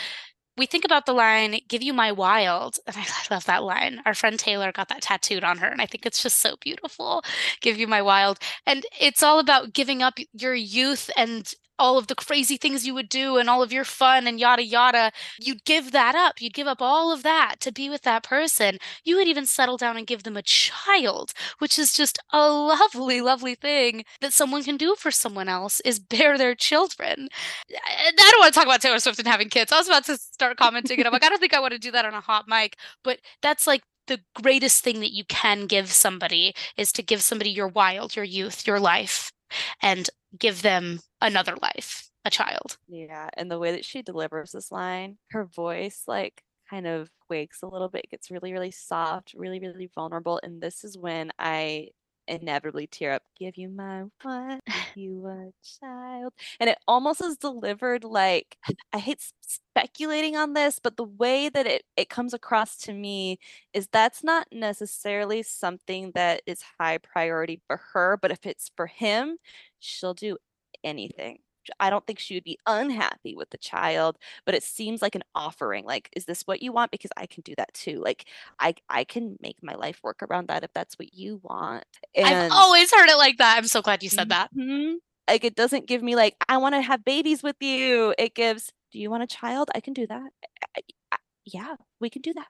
we 0.56 0.66
think 0.66 0.84
about 0.84 1.06
the 1.06 1.12
line 1.12 1.58
give 1.68 1.82
you 1.82 1.92
my 1.92 2.12
wild 2.12 2.78
and 2.86 2.96
I, 2.96 3.06
love 3.30 3.44
that 3.46 3.62
line. 3.62 4.00
Our 4.06 4.14
friend 4.14 4.38
taylor 4.38 4.72
got 4.72 4.88
that 4.88 5.02
tattooed 5.02 5.44
on 5.44 5.58
her 5.58 5.66
and 5.66 5.80
i 5.80 5.86
think 5.86 6.06
it's 6.06 6.22
just 6.22 6.38
so 6.38 6.56
beautiful. 6.60 7.22
Give 7.60 7.78
you 7.78 7.86
my 7.86 8.02
wild 8.02 8.38
and 8.66 8.84
it's 9.00 9.22
all 9.22 9.38
about 9.38 9.72
giving 9.72 10.02
up 10.02 10.18
your 10.32 10.54
youth 10.54 11.10
and 11.16 11.52
all 11.78 11.98
of 11.98 12.06
the 12.06 12.14
crazy 12.14 12.56
things 12.56 12.86
you 12.86 12.94
would 12.94 13.08
do 13.08 13.36
and 13.36 13.48
all 13.48 13.62
of 13.62 13.72
your 13.72 13.84
fun 13.84 14.26
and 14.26 14.38
yada 14.38 14.64
yada, 14.64 15.10
you'd 15.38 15.64
give 15.64 15.92
that 15.92 16.14
up. 16.14 16.40
You'd 16.40 16.54
give 16.54 16.66
up 16.66 16.80
all 16.80 17.12
of 17.12 17.22
that 17.22 17.56
to 17.60 17.72
be 17.72 17.90
with 17.90 18.02
that 18.02 18.22
person. 18.22 18.78
You 19.04 19.16
would 19.16 19.28
even 19.28 19.46
settle 19.46 19.76
down 19.76 19.96
and 19.96 20.06
give 20.06 20.22
them 20.22 20.36
a 20.36 20.42
child, 20.42 21.32
which 21.58 21.78
is 21.78 21.92
just 21.92 22.18
a 22.32 22.48
lovely, 22.50 23.20
lovely 23.20 23.54
thing 23.54 24.04
that 24.20 24.32
someone 24.32 24.62
can 24.62 24.76
do 24.76 24.94
for 24.94 25.10
someone 25.10 25.48
else 25.48 25.80
is 25.80 25.98
bear 25.98 26.38
their 26.38 26.54
children. 26.54 27.28
I 27.70 28.12
don't 28.16 28.40
want 28.40 28.52
to 28.52 28.58
talk 28.58 28.66
about 28.66 28.80
Taylor 28.80 28.98
Swift 28.98 29.18
and 29.18 29.28
having 29.28 29.48
kids. 29.48 29.72
I 29.72 29.78
was 29.78 29.88
about 29.88 30.04
to 30.06 30.16
start 30.18 30.56
commenting 30.56 30.98
and 30.98 31.06
I'm 31.06 31.12
like, 31.12 31.24
I 31.24 31.28
don't 31.28 31.38
think 31.38 31.54
I 31.54 31.60
want 31.60 31.72
to 31.72 31.78
do 31.78 31.90
that 31.92 32.04
on 32.04 32.14
a 32.14 32.20
hot 32.20 32.46
mic, 32.48 32.76
but 33.02 33.18
that's 33.40 33.66
like 33.66 33.82
the 34.06 34.20
greatest 34.40 34.82
thing 34.82 35.00
that 35.00 35.12
you 35.12 35.24
can 35.24 35.66
give 35.66 35.90
somebody 35.90 36.54
is 36.76 36.92
to 36.92 37.02
give 37.02 37.22
somebody 37.22 37.50
your 37.50 37.68
wild, 37.68 38.16
your 38.16 38.24
youth, 38.24 38.66
your 38.66 38.80
life, 38.80 39.32
and 39.80 40.10
give 40.38 40.62
them 40.62 41.00
another 41.22 41.56
life, 41.62 42.10
a 42.24 42.30
child. 42.30 42.78
Yeah. 42.88 43.30
And 43.34 43.50
the 43.50 43.58
way 43.58 43.72
that 43.72 43.84
she 43.84 44.02
delivers 44.02 44.52
this 44.52 44.70
line, 44.72 45.18
her 45.30 45.44
voice, 45.44 46.04
like, 46.06 46.42
kind 46.68 46.86
of 46.86 47.10
quakes 47.26 47.62
a 47.62 47.66
little 47.66 47.88
bit, 47.88 48.10
gets 48.10 48.30
really, 48.30 48.52
really 48.52 48.70
soft, 48.70 49.34
really, 49.36 49.60
really 49.60 49.90
vulnerable. 49.94 50.40
And 50.42 50.60
this 50.60 50.84
is 50.84 50.98
when 50.98 51.30
I 51.38 51.90
inevitably 52.28 52.86
tear 52.86 53.12
up, 53.12 53.22
give 53.38 53.56
you 53.56 53.68
my 53.68 54.04
what? 54.22 54.60
you 54.94 55.26
a 55.26 55.50
child. 55.80 56.32
And 56.60 56.70
it 56.70 56.78
almost 56.86 57.20
is 57.20 57.36
delivered 57.36 58.04
like 58.04 58.56
I 58.92 58.98
hate 58.98 59.20
speculating 59.40 60.36
on 60.36 60.52
this, 60.52 60.78
but 60.78 60.96
the 60.96 61.04
way 61.04 61.48
that 61.48 61.66
it, 61.66 61.82
it 61.96 62.08
comes 62.08 62.32
across 62.32 62.76
to 62.78 62.92
me 62.92 63.38
is 63.72 63.88
that's 63.92 64.22
not 64.22 64.46
necessarily 64.52 65.42
something 65.42 66.12
that 66.14 66.42
is 66.46 66.62
high 66.78 66.98
priority 66.98 67.60
for 67.66 67.80
her, 67.92 68.16
but 68.20 68.30
if 68.30 68.46
it's 68.46 68.70
for 68.76 68.86
him, 68.86 69.38
she'll 69.80 70.14
do 70.14 70.36
anything. 70.84 71.38
I 71.78 71.90
don't 71.90 72.04
think 72.06 72.18
she 72.18 72.34
would 72.34 72.44
be 72.44 72.58
unhappy 72.66 73.36
with 73.36 73.50
the 73.50 73.58
child, 73.58 74.18
but 74.44 74.54
it 74.54 74.64
seems 74.64 75.00
like 75.00 75.14
an 75.14 75.22
offering. 75.34 75.84
Like, 75.84 76.08
is 76.16 76.24
this 76.24 76.42
what 76.42 76.62
you 76.62 76.72
want? 76.72 76.90
Because 76.90 77.12
I 77.16 77.26
can 77.26 77.42
do 77.42 77.54
that 77.56 77.72
too. 77.72 78.00
Like, 78.00 78.26
I 78.58 78.74
I 78.88 79.04
can 79.04 79.36
make 79.40 79.56
my 79.62 79.74
life 79.74 80.00
work 80.02 80.22
around 80.22 80.48
that 80.48 80.64
if 80.64 80.72
that's 80.74 80.98
what 80.98 81.14
you 81.14 81.40
want. 81.42 81.84
And 82.14 82.26
I've 82.26 82.52
always 82.52 82.92
heard 82.92 83.08
it 83.08 83.16
like 83.16 83.38
that. 83.38 83.58
I'm 83.58 83.66
so 83.66 83.82
glad 83.82 84.02
you 84.02 84.08
said 84.08 84.30
that. 84.30 84.50
Mm-hmm. 84.54 84.96
Like, 85.28 85.44
it 85.44 85.54
doesn't 85.54 85.86
give 85.86 86.02
me 86.02 86.16
like 86.16 86.36
I 86.48 86.56
want 86.56 86.74
to 86.74 86.82
have 86.82 87.04
babies 87.04 87.42
with 87.42 87.56
you. 87.60 88.14
It 88.18 88.34
gives, 88.34 88.72
do 88.90 88.98
you 88.98 89.08
want 89.10 89.22
a 89.22 89.28
child? 89.28 89.70
I 89.74 89.80
can 89.80 89.92
do 89.92 90.06
that. 90.08 90.30
I, 90.76 90.80
I, 91.12 91.16
yeah, 91.44 91.76
we 92.00 92.10
can 92.10 92.22
do 92.22 92.34
that. 92.34 92.48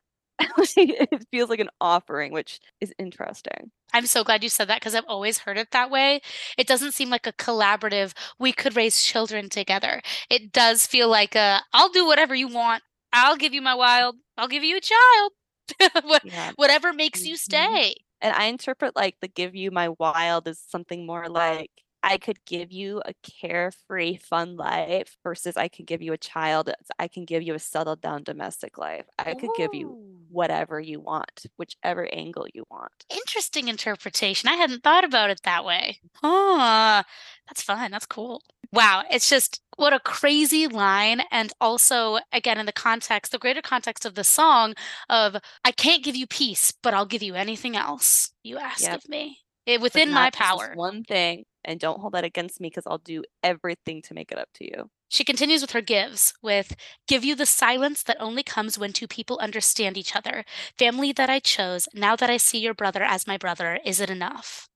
it 0.77 1.27
feels 1.31 1.51
like 1.51 1.61
an 1.61 1.71
offering, 1.81 2.33
which 2.33 2.61
is 2.81 2.93
interesting. 2.99 3.71
I'm 3.93 4.07
so 4.07 4.25
glad 4.25 4.43
you 4.43 4.49
said 4.49 4.69
that 4.69 4.81
because 4.81 4.95
I've 4.95 5.05
always 5.07 5.39
heard 5.39 5.59
it 5.59 5.71
that 5.73 5.91
way. 5.91 6.21
It 6.57 6.67
doesn't 6.67 6.93
seem 6.93 7.11
like 7.11 7.27
a 7.27 7.33
collaborative, 7.33 8.13
we 8.39 8.53
could 8.53 8.77
raise 8.77 9.03
children 9.03 9.49
together. 9.49 10.01
It 10.31 10.53
does 10.53 10.87
feel 10.87 11.09
like 11.09 11.35
a, 11.35 11.61
I'll 11.73 11.91
do 11.91 12.07
whatever 12.07 12.35
you 12.35 12.49
want. 12.49 12.83
I'll 13.13 13.37
give 13.37 13.53
you 13.53 13.61
my 13.61 13.75
wild, 13.75 14.17
I'll 14.39 14.49
give 14.49 14.65
you 14.65 14.79
a 14.79 14.81
child. 14.81 15.33
yeah. 16.25 16.53
Whatever 16.57 16.93
makes 16.93 17.21
mm-hmm. 17.21 17.29
you 17.29 17.37
stay. 17.37 17.95
And 18.21 18.35
I 18.35 18.45
interpret 18.45 18.97
like 18.97 19.17
the 19.21 19.29
give 19.29 19.55
you 19.55 19.71
my 19.71 19.91
wild 19.99 20.49
as 20.49 20.61
something 20.69 21.07
more 21.07 21.29
like 21.29 21.71
I 22.03 22.19
could 22.19 22.45
give 22.45 22.73
you 22.73 23.01
a 23.05 23.15
carefree, 23.23 24.17
fun 24.17 24.57
life 24.57 25.17
versus 25.23 25.57
I 25.57 25.69
can 25.69 25.85
give 25.85 26.03
you 26.03 26.13
a 26.13 26.19
child. 26.19 26.71
I 26.99 27.09
can 27.09 27.25
give 27.25 27.43
you 27.43 27.55
a 27.55 27.59
settled 27.59 28.01
down 28.01 28.25
domestic 28.25 28.77
life. 28.77 29.07
I 29.19 29.35
could 29.35 29.51
give 29.57 29.73
you 29.73 30.13
whatever 30.29 30.81
you 30.81 30.99
want, 30.99 31.47
whichever 31.57 32.09
angle 32.13 32.47
you 32.53 32.65
want. 32.71 32.93
Interesting 33.11 33.69
interpretation. 33.69 34.49
I 34.49 34.55
hadn't 34.55 34.83
thought 34.83 35.05
about 35.05 35.31
it 35.31 35.43
that 35.45 35.65
way. 35.65 36.01
Oh, 36.23 37.03
that's 37.49 37.63
fun. 37.63 37.91
That's 37.91 38.07
cool. 38.07 38.43
Wow. 38.73 39.05
It's 39.11 39.29
just 39.29 39.61
what 39.77 39.93
a 39.93 40.01
crazy 40.01 40.67
line. 40.67 41.23
And 41.31 41.53
also, 41.61 42.19
again, 42.33 42.59
in 42.59 42.67
the 42.67 42.73
context, 42.73 43.33
the 43.33 43.39
greater 43.39 43.63
context 43.63 44.07
of 44.07 44.15
the 44.15 44.25
song 44.25 44.75
of, 45.11 45.37
I 45.65 45.73
can't 45.73 46.03
give 46.03 46.17
you 46.17 46.27
peace, 46.27 46.73
but 46.83 46.95
I'll 46.95 47.07
give 47.07 47.23
you 47.23 47.35
anything 47.35 47.77
else 47.77 48.33
you 48.43 48.59
ask 48.59 48.83
yep. 48.83 48.97
of 48.97 49.09
me. 49.09 49.42
Eh, 49.67 49.75
it, 49.75 49.81
within 49.81 50.13
my 50.13 50.31
power. 50.31 50.73
One 50.75 51.05
thing 51.05 51.45
and 51.65 51.79
don't 51.79 52.01
hold 52.01 52.15
that 52.15 52.25
against 52.25 52.61
me 52.61 52.69
because 52.69 52.87
I'll 52.87 52.99
do 52.99 53.23
everything 53.43 54.03
to 54.03 54.15
make 54.15 54.33
it 54.33 54.39
up 54.39 54.49
to 54.55 54.65
you. 54.65 54.91
She 55.09 55.25
continues 55.25 55.61
with 55.61 55.73
her 55.73 55.83
gives 55.83 56.33
with 56.43 56.75
give 57.07 57.25
you 57.25 57.35
the 57.35 57.47
silence 57.47 58.03
that 58.05 58.17
only 58.19 58.43
comes 58.43 58.79
when 58.79 58.93
two 58.93 59.07
people 59.07 59.39
understand 59.39 59.97
each 59.99 60.17
other. 60.17 60.45
Family 60.79 61.13
that 61.13 61.29
I 61.29 61.39
chose, 61.39 61.87
now 61.95 62.17
that 62.17 62.31
I 62.31 62.39
see 62.39 62.59
your 62.59 62.75
brother 62.75 63.03
as 63.03 63.27
my 63.27 63.37
brother, 63.37 63.79
is 63.85 64.01
it 64.01 64.11
enough? 64.11 64.69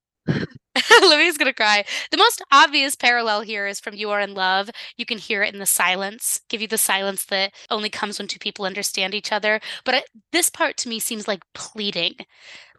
Olivia's 1.03 1.37
gonna 1.37 1.53
cry. 1.53 1.83
The 2.11 2.17
most 2.17 2.41
obvious 2.51 2.95
parallel 2.95 3.41
here 3.41 3.67
is 3.67 3.79
from 3.79 3.95
You 3.95 4.09
Are 4.11 4.21
in 4.21 4.33
Love. 4.33 4.69
You 4.97 5.05
can 5.05 5.17
hear 5.17 5.43
it 5.43 5.53
in 5.53 5.59
the 5.59 5.65
silence, 5.65 6.41
give 6.49 6.61
you 6.61 6.67
the 6.67 6.77
silence 6.77 7.25
that 7.25 7.53
only 7.69 7.89
comes 7.89 8.19
when 8.19 8.27
two 8.27 8.39
people 8.39 8.65
understand 8.65 9.13
each 9.13 9.31
other. 9.31 9.59
But 9.85 10.05
this 10.31 10.49
part 10.49 10.77
to 10.77 10.89
me 10.89 10.99
seems 10.99 11.27
like 11.27 11.43
pleading. 11.53 12.15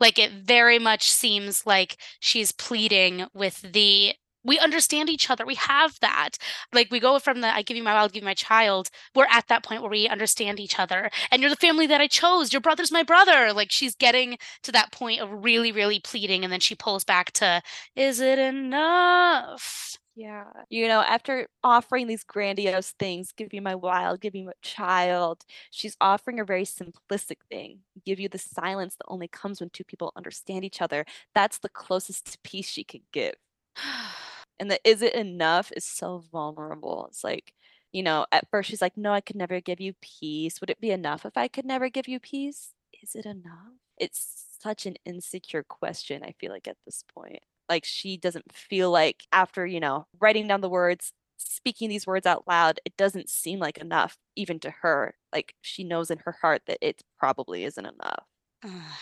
Like 0.00 0.18
it 0.18 0.32
very 0.32 0.78
much 0.78 1.11
seems 1.11 1.66
like 1.66 1.96
she's 2.20 2.52
pleading 2.52 3.26
with 3.34 3.61
the 3.62 4.14
we 4.49 4.59
understand 4.59 5.11
each 5.11 5.30
other. 5.30 5.44
We 5.46 5.55
have 5.57 6.01
that. 6.01 6.38
Like 6.72 6.90
we 6.90 6.99
go 6.99 7.18
from 7.18 7.42
the 7.42 7.55
I 7.55 7.62
give 7.62 7.76
you 7.76 7.82
my 7.82 7.94
wild, 7.94 8.12
give 8.12 8.22
you 8.22 8.26
my 8.26 8.34
child. 8.34 8.88
We're 9.14 9.26
at 9.30 9.46
that 9.49 9.62
point 9.62 9.82
where 9.82 9.90
we 9.90 10.09
understand 10.09 10.59
each 10.59 10.78
other. 10.78 11.11
And 11.30 11.42
you're 11.42 11.51
the 11.51 11.57
family 11.57 11.86
that 11.86 12.01
I 12.01 12.07
chose. 12.09 12.53
Your 12.53 12.62
brother's 12.62 12.90
my 12.90 13.03
brother. 13.03 13.53
Like 13.53 13.70
she's 13.70 13.94
getting 13.94 14.38
to 14.62 14.72
that 14.72 14.90
point 14.90 15.20
of 15.20 15.44
really, 15.44 15.70
really 15.70 16.01
pleading. 16.01 16.44
And 16.44 16.53
then 16.53 16.61
she 16.61 16.74
pulls 16.74 17.05
back 17.05 17.30
to, 17.32 17.62
is 17.94 18.20
it 18.20 18.38
enough? 18.38 19.99
Yeah. 20.16 20.46
You 20.70 20.88
know, 20.88 21.01
after 21.03 21.46
offering 21.62 22.07
these 22.09 22.24
grandiose 22.24 22.92
things, 22.99 23.32
give 23.36 23.53
you 23.53 23.62
my 23.62 23.74
wild, 23.76 24.20
give 24.20 24.34
you 24.34 24.46
my 24.46 24.53
child, 24.62 25.44
she's 25.70 25.96
offering 26.01 26.40
a 26.40 26.44
very 26.44 26.64
simplistic 26.64 27.36
thing. 27.51 27.80
Give 28.05 28.18
you 28.18 28.28
the 28.28 28.38
silence 28.38 28.96
that 28.96 29.05
only 29.07 29.28
comes 29.28 29.61
when 29.61 29.70
two 29.70 29.84
people 29.84 30.12
understand 30.16 30.64
each 30.64 30.82
other. 30.82 31.05
That's 31.34 31.59
the 31.59 31.68
closest 31.68 32.32
to 32.32 32.38
peace 32.42 32.68
she 32.68 32.82
could 32.82 33.03
give. 33.12 33.34
and 34.59 34.70
the 34.70 34.80
is 34.88 35.02
it 35.02 35.14
enough 35.14 35.72
is 35.76 35.84
so 35.84 36.24
vulnerable. 36.32 37.06
It's 37.09 37.24
like, 37.24 37.54
you 37.92 38.02
know, 38.02 38.26
at 38.32 38.48
first 38.50 38.70
she's 38.70 38.82
like, 38.82 38.96
no, 38.96 39.12
I 39.12 39.20
could 39.20 39.36
never 39.36 39.61
give 39.61 39.80
you 39.80 39.94
peace. 40.00 40.61
Would 40.61 40.70
it 40.70 40.80
be 40.80 40.90
enough 40.90 41.24
if 41.24 41.36
I 41.36 41.48
could 41.48 41.64
never 41.64 41.88
give 41.88 42.09
you 42.09 42.20
peace? 42.20 42.72
Is 43.02 43.14
it 43.14 43.26
enough? 43.26 43.74
It's 43.96 44.44
such 44.61 44.86
an 44.86 44.96
insecure 45.04 45.62
question, 45.62 46.22
I 46.24 46.34
feel 46.38 46.52
like 46.52 46.68
at 46.68 46.76
this 46.84 47.04
point. 47.14 47.40
Like 47.68 47.84
she 47.84 48.16
doesn't 48.16 48.52
feel 48.52 48.90
like 48.90 49.24
after, 49.32 49.66
you 49.66 49.80
know, 49.80 50.06
writing 50.20 50.48
down 50.48 50.61
the 50.61 50.68
words, 50.68 51.12
speaking 51.36 51.88
these 51.88 52.06
words 52.06 52.26
out 52.26 52.44
loud, 52.46 52.80
it 52.84 52.96
doesn't 52.96 53.28
seem 53.30 53.59
like 53.59 53.78
enough 53.78 54.16
even 54.36 54.59
to 54.61 54.70
her. 54.82 55.14
Like 55.32 55.54
she 55.61 55.84
knows 55.84 56.11
in 56.11 56.18
her 56.24 56.36
heart 56.40 56.62
that 56.66 56.78
it 56.80 57.02
probably 57.18 57.64
isn't 57.64 57.86
enough. 57.86 58.24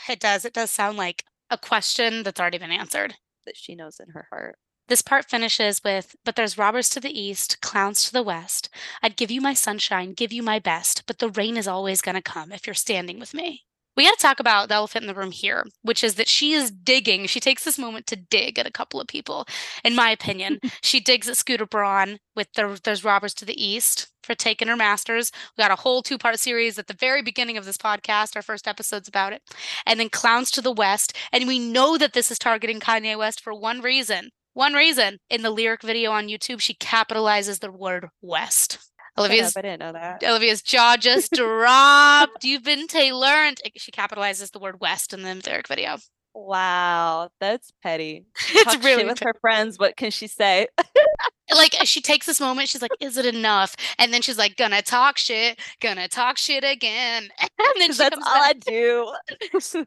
It 0.09 0.21
does. 0.21 0.45
It 0.45 0.53
does 0.53 0.71
sound 0.71 0.99
like 0.99 1.25
a 1.51 1.59
question 1.59 2.23
that's 2.23 2.41
already 2.41 2.59
been 2.59 2.71
answered. 2.71 3.15
That 3.47 3.57
she 3.57 3.75
knows 3.77 4.01
in 4.01 4.11
her 4.11 4.27
heart. 4.31 4.59
This 4.89 5.03
part 5.03 5.29
finishes 5.29 5.83
with, 5.83 6.15
But 6.25 6.37
there's 6.37 6.59
robbers 6.59 6.89
to 6.91 7.01
the 7.01 7.19
east, 7.19 7.61
clowns 7.61 8.05
to 8.05 8.13
the 8.13 8.23
west. 8.23 8.69
I'd 9.03 9.17
give 9.17 9.31
you 9.31 9.41
my 9.41 9.55
sunshine, 9.55 10.13
give 10.13 10.33
you 10.33 10.43
my 10.43 10.59
best, 10.59 11.03
but 11.07 11.19
the 11.19 11.31
rain 11.31 11.57
is 11.57 11.67
always 11.67 12.01
going 12.03 12.15
to 12.15 12.23
come 12.23 12.53
if 12.53 12.67
you're 12.67 12.75
standing 12.75 13.19
with 13.19 13.35
me. 13.35 13.65
We 13.97 14.05
got 14.05 14.19
to 14.19 14.23
talk 14.23 14.41
about 14.41 14.69
the 14.69 14.75
elephant 14.75 15.05
in 15.05 15.07
the 15.09 15.15
room 15.19 15.33
here, 15.33 15.65
which 15.83 16.05
is 16.05 16.17
that 16.17 16.29
she 16.29 16.53
is 16.53 16.71
digging. 16.71 17.27
She 17.27 17.41
takes 17.41 17.65
this 17.65 17.79
moment 17.79 18.07
to 18.09 18.17
dig 18.17 18.59
at 18.59 18.67
a 18.67 18.71
couple 18.71 19.01
of 19.01 19.09
people. 19.09 19.47
In 19.83 19.95
my 19.95 20.11
opinion, 20.11 20.61
she 20.83 21.01
digs 21.01 21.29
at 21.29 21.39
Scooter 21.39 21.65
Braun 21.67 22.19
with 22.37 22.53
the, 22.53 22.79
There's 22.85 23.05
Robbers 23.05 23.33
to 23.35 23.47
the 23.47 23.61
East 23.65 24.09
for 24.23 24.35
taking 24.35 24.69
her 24.69 24.77
masters. 24.77 25.33
We 25.57 25.63
got 25.63 25.71
a 25.71 25.81
whole 25.81 26.03
two 26.03 26.19
part 26.19 26.39
series 26.39 26.79
at 26.79 26.89
the 26.89 26.95
very 26.95 27.23
beginning 27.23 27.57
of 27.57 27.65
this 27.65 27.79
podcast. 27.79 28.37
Our 28.37 28.43
first 28.43 28.69
episode's 28.69 29.09
about 29.09 29.33
it. 29.33 29.43
And 29.87 29.99
then 29.99 30.11
Clowns 30.11 30.51
to 30.53 30.61
the 30.61 30.73
West. 30.73 31.17
And 31.33 31.49
we 31.49 31.59
know 31.59 31.97
that 31.97 32.13
this 32.13 32.31
is 32.31 32.39
targeting 32.39 32.81
Kanye 32.81 33.17
West 33.17 33.41
for 33.41 33.55
one 33.55 33.81
reason 33.81 34.31
one 34.57 34.73
reason 34.73 35.19
in 35.29 35.43
the 35.43 35.51
lyric 35.51 35.83
video 35.83 36.13
on 36.13 36.29
YouTube, 36.29 36.61
she 36.61 36.73
capitalizes 36.75 37.61
the 37.61 37.71
word 37.71 38.09
West. 38.23 38.79
Olivia's, 39.19 39.55
I 39.55 39.61
didn't 39.61 39.81
know 39.81 39.93
that. 39.93 40.25
Olivia's 40.25 40.63
jaw 40.63 40.97
just 41.01 41.33
dropped. 41.33 42.43
You've 42.43 42.63
been 42.65 42.87
Taylor. 42.87 43.51
She 43.77 43.93
capitalizes 43.93 44.53
the 44.53 44.59
word 44.59 44.81
West 44.81 45.13
in 45.13 45.23
the 45.23 45.35
lyric 45.47 45.69
video. 45.69 45.99
Wow, 46.39 47.31
that's 47.41 47.73
petty. 47.83 48.27
it's 48.51 48.65
Talk 48.65 48.85
really 48.85 49.07
with 49.07 49.21
her 49.21 49.33
friends. 49.41 49.79
What 49.79 49.97
can 49.97 50.11
she 50.11 50.27
say? 50.27 50.67
like 51.51 51.75
uh, 51.81 51.87
she 51.87 52.03
takes 52.03 52.27
this 52.27 52.41
moment. 52.41 52.69
She's 52.69 52.83
like, 52.83 52.91
"Is 53.01 53.17
it 53.17 53.25
enough?" 53.25 53.75
And 53.99 54.13
then 54.13 54.21
she's 54.21 54.37
like, 54.37 54.55
"Gonna 54.57 54.83
talk 54.83 55.17
shit. 55.17 55.59
Gonna 55.81 56.09
talk 56.09 56.37
shit 56.37 56.63
again." 56.63 57.31
And 57.79 57.83
then 57.83 57.97
that's 57.97 58.17
all 58.17 58.23
back. 58.23 58.43
I 58.49 58.53
do. 58.53 59.13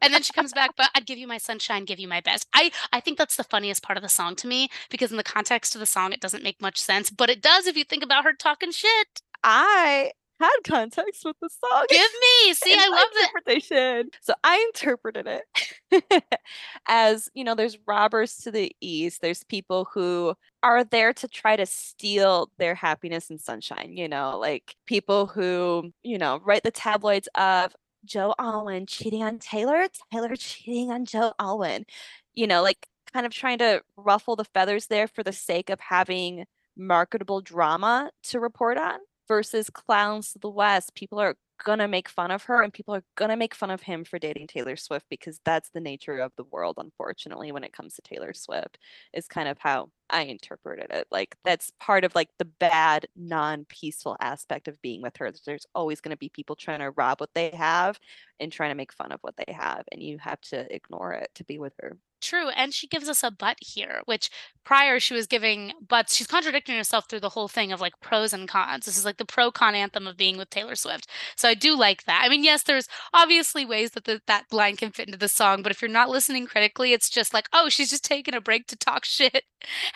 and 0.02 0.12
then 0.12 0.22
she 0.22 0.32
comes 0.32 0.52
back, 0.52 0.72
but 0.76 0.90
I'd 0.94 1.06
give 1.06 1.18
you 1.18 1.26
my 1.26 1.38
sunshine, 1.38 1.84
give 1.84 1.98
you 1.98 2.08
my 2.08 2.20
best. 2.20 2.46
I 2.52 2.70
I 2.92 3.00
think 3.00 3.16
that's 3.16 3.36
the 3.36 3.44
funniest 3.44 3.82
part 3.82 3.96
of 3.96 4.02
the 4.02 4.08
song 4.08 4.36
to 4.36 4.46
me 4.46 4.68
because 4.90 5.10
in 5.10 5.16
the 5.16 5.22
context 5.22 5.74
of 5.74 5.80
the 5.80 5.86
song, 5.86 6.12
it 6.12 6.20
doesn't 6.20 6.44
make 6.44 6.60
much 6.60 6.78
sense, 6.78 7.10
but 7.10 7.30
it 7.30 7.40
does 7.40 7.66
if 7.66 7.76
you 7.76 7.84
think 7.84 8.02
about 8.04 8.24
her 8.24 8.32
talking 8.32 8.70
shit. 8.72 9.22
I 9.42 10.12
had 10.40 10.56
context 10.64 11.24
with 11.24 11.36
the 11.40 11.48
song. 11.48 11.84
Give 11.88 12.00
me. 12.00 12.54
See, 12.54 12.74
I 12.76 12.88
love 12.88 13.08
the 13.12 13.22
interpretation. 13.22 14.10
So 14.20 14.34
I 14.42 14.56
interpreted 14.68 15.26
it 15.28 16.24
as, 16.88 17.28
you 17.34 17.44
know, 17.44 17.54
there's 17.54 17.78
robbers 17.86 18.36
to 18.38 18.50
the 18.50 18.74
east. 18.80 19.20
There's 19.20 19.44
people 19.44 19.88
who 19.92 20.34
are 20.62 20.84
there 20.84 21.12
to 21.14 21.28
try 21.28 21.56
to 21.56 21.66
steal 21.66 22.50
their 22.58 22.74
happiness 22.74 23.30
and 23.30 23.40
sunshine, 23.40 23.96
you 23.96 24.08
know, 24.08 24.38
like 24.38 24.74
people 24.86 25.26
who, 25.26 25.92
you 26.02 26.18
know, 26.18 26.40
write 26.44 26.62
the 26.62 26.70
tabloids 26.70 27.28
of 27.34 27.74
Joe 28.04 28.34
Alwyn 28.38 28.86
cheating 28.86 29.22
on 29.22 29.38
Taylor, 29.38 29.86
Taylor 30.12 30.34
cheating 30.36 30.90
on 30.90 31.04
Joe 31.04 31.32
Alwyn. 31.38 31.84
You 32.34 32.46
know, 32.46 32.62
like 32.62 32.86
kind 33.12 33.26
of 33.26 33.32
trying 33.32 33.58
to 33.58 33.82
ruffle 33.96 34.36
the 34.36 34.44
feathers 34.44 34.86
there 34.86 35.08
for 35.08 35.22
the 35.22 35.32
sake 35.32 35.70
of 35.70 35.80
having 35.80 36.46
marketable 36.76 37.40
drama 37.40 38.10
to 38.22 38.40
report 38.40 38.78
on 38.78 38.98
versus 39.30 39.70
Clowns 39.70 40.32
to 40.32 40.40
the 40.40 40.50
West. 40.50 40.96
People 40.96 41.20
are 41.20 41.36
gonna 41.64 41.86
make 41.86 42.08
fun 42.08 42.32
of 42.32 42.42
her 42.42 42.62
and 42.62 42.72
people 42.72 42.96
are 42.96 43.04
gonna 43.16 43.36
make 43.36 43.54
fun 43.54 43.70
of 43.70 43.80
him 43.80 44.02
for 44.02 44.18
dating 44.18 44.48
Taylor 44.48 44.74
Swift 44.74 45.06
because 45.08 45.38
that's 45.44 45.70
the 45.70 45.80
nature 45.80 46.18
of 46.18 46.32
the 46.36 46.42
world, 46.42 46.78
unfortunately, 46.78 47.52
when 47.52 47.62
it 47.62 47.72
comes 47.72 47.94
to 47.94 48.02
Taylor 48.02 48.32
Swift, 48.34 48.76
is 49.14 49.28
kind 49.28 49.48
of 49.48 49.56
how 49.60 49.90
I 50.10 50.22
interpreted 50.22 50.88
it. 50.90 51.06
Like 51.10 51.36
that's 51.44 51.72
part 51.80 52.04
of 52.04 52.14
like 52.14 52.28
the 52.38 52.44
bad, 52.44 53.06
non-peaceful 53.16 54.16
aspect 54.20 54.68
of 54.68 54.80
being 54.82 55.02
with 55.02 55.16
her. 55.18 55.30
There's 55.46 55.66
always 55.74 56.00
gonna 56.00 56.16
be 56.16 56.28
people 56.28 56.56
trying 56.56 56.80
to 56.80 56.90
rob 56.90 57.20
what 57.20 57.30
they 57.34 57.50
have 57.50 57.98
and 58.38 58.52
trying 58.52 58.70
to 58.70 58.76
make 58.76 58.92
fun 58.92 59.12
of 59.12 59.20
what 59.22 59.36
they 59.36 59.52
have, 59.52 59.84
and 59.92 60.02
you 60.02 60.18
have 60.18 60.40
to 60.40 60.72
ignore 60.74 61.12
it 61.12 61.30
to 61.36 61.44
be 61.44 61.58
with 61.58 61.74
her. 61.80 61.98
True. 62.20 62.50
And 62.50 62.74
she 62.74 62.86
gives 62.86 63.08
us 63.08 63.22
a 63.22 63.30
but 63.30 63.56
here, 63.60 64.02
which 64.04 64.30
prior 64.62 65.00
she 65.00 65.14
was 65.14 65.26
giving 65.26 65.72
buts. 65.86 66.14
She's 66.14 66.26
contradicting 66.26 66.76
herself 66.76 67.08
through 67.08 67.20
the 67.20 67.30
whole 67.30 67.48
thing 67.48 67.72
of 67.72 67.80
like 67.80 67.98
pros 68.00 68.34
and 68.34 68.46
cons. 68.46 68.84
This 68.84 68.98
is 68.98 69.06
like 69.06 69.16
the 69.16 69.24
pro 69.24 69.50
con 69.50 69.74
anthem 69.74 70.06
of 70.06 70.18
being 70.18 70.36
with 70.36 70.50
Taylor 70.50 70.74
Swift. 70.74 71.08
So 71.36 71.48
I 71.48 71.54
do 71.54 71.76
like 71.76 72.04
that. 72.04 72.22
I 72.24 72.28
mean, 72.28 72.44
yes, 72.44 72.62
there's 72.62 72.88
obviously 73.14 73.64
ways 73.64 73.92
that 73.92 74.04
the, 74.04 74.20
that 74.26 74.52
line 74.52 74.76
can 74.76 74.90
fit 74.90 75.06
into 75.06 75.18
the 75.18 75.28
song, 75.28 75.62
but 75.62 75.72
if 75.72 75.80
you're 75.80 75.90
not 75.90 76.10
listening 76.10 76.46
critically, 76.46 76.92
it's 76.92 77.08
just 77.08 77.32
like, 77.32 77.48
oh, 77.54 77.70
she's 77.70 77.90
just 77.90 78.04
taking 78.04 78.34
a 78.34 78.40
break 78.40 78.66
to 78.66 78.76
talk 78.76 79.04
shit 79.06 79.44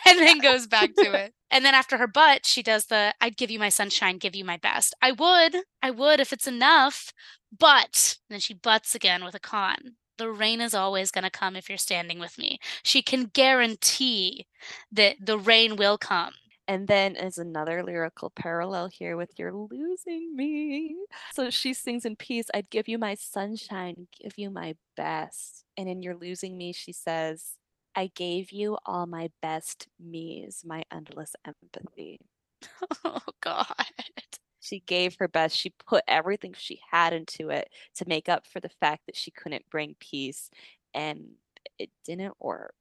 and 0.05 0.19
then 0.19 0.39
goes 0.41 0.67
back 0.67 0.93
to 0.95 1.13
it. 1.13 1.33
And 1.51 1.63
then 1.63 1.73
after 1.73 1.97
her 1.97 2.07
butt, 2.07 2.45
she 2.45 2.63
does 2.63 2.87
the 2.87 3.13
I'd 3.21 3.37
give 3.37 3.51
you 3.51 3.59
my 3.59 3.69
sunshine, 3.69 4.17
give 4.17 4.35
you 4.35 4.45
my 4.45 4.57
best. 4.57 4.95
I 5.01 5.11
would, 5.11 5.63
I 5.81 5.91
would 5.91 6.19
if 6.19 6.33
it's 6.33 6.47
enough, 6.47 7.13
but 7.57 8.17
then 8.29 8.39
she 8.39 8.53
butts 8.53 8.95
again 8.95 9.23
with 9.23 9.35
a 9.35 9.39
con 9.39 9.95
the 10.17 10.29
rain 10.29 10.61
is 10.61 10.73
always 10.73 11.11
going 11.11 11.23
to 11.23 11.29
come 11.29 11.55
if 11.55 11.69
you're 11.69 11.77
standing 11.77 12.19
with 12.19 12.37
me. 12.37 12.59
She 12.83 13.01
can 13.01 13.25
guarantee 13.25 14.47
that 14.91 15.17
the 15.19 15.37
rain 15.37 15.75
will 15.75 15.97
come. 15.97 16.33
And 16.67 16.87
then 16.87 17.15
is 17.15 17.37
another 17.37 17.83
lyrical 17.83 18.31
parallel 18.31 18.87
here 18.87 19.15
with 19.17 19.37
You're 19.37 19.53
Losing 19.53 20.35
Me. 20.35 20.95
So 21.33 21.51
she 21.51 21.75
sings 21.75 22.05
in 22.05 22.15
peace, 22.15 22.47
I'd 22.55 22.71
give 22.71 22.87
you 22.87 22.97
my 22.97 23.13
sunshine, 23.15 24.07
give 24.19 24.33
you 24.37 24.49
my 24.49 24.75
best. 24.97 25.63
And 25.77 25.87
in 25.87 26.01
You're 26.01 26.15
Losing 26.15 26.57
Me, 26.57 26.73
she 26.73 26.91
says, 26.91 27.51
I 27.95 28.07
gave 28.13 28.51
you 28.51 28.77
all 28.85 29.05
my 29.05 29.29
best 29.41 29.87
me's, 29.99 30.63
my 30.65 30.83
endless 30.91 31.35
empathy. 31.45 32.19
Oh, 33.05 33.19
God 33.41 33.65
she 34.61 34.81
gave 34.81 35.15
her 35.19 35.27
best. 35.27 35.55
She 35.57 35.71
put 35.87 36.03
everything 36.07 36.53
she 36.57 36.81
had 36.91 37.13
into 37.13 37.49
it 37.49 37.69
to 37.95 38.07
make 38.07 38.29
up 38.29 38.47
for 38.47 38.59
the 38.59 38.69
fact 38.69 39.03
that 39.07 39.15
she 39.15 39.31
couldn't 39.31 39.69
bring 39.69 39.95
peace 39.99 40.49
and 40.93 41.25
it 41.79 41.89
didn't 42.05 42.35
work. 42.39 42.73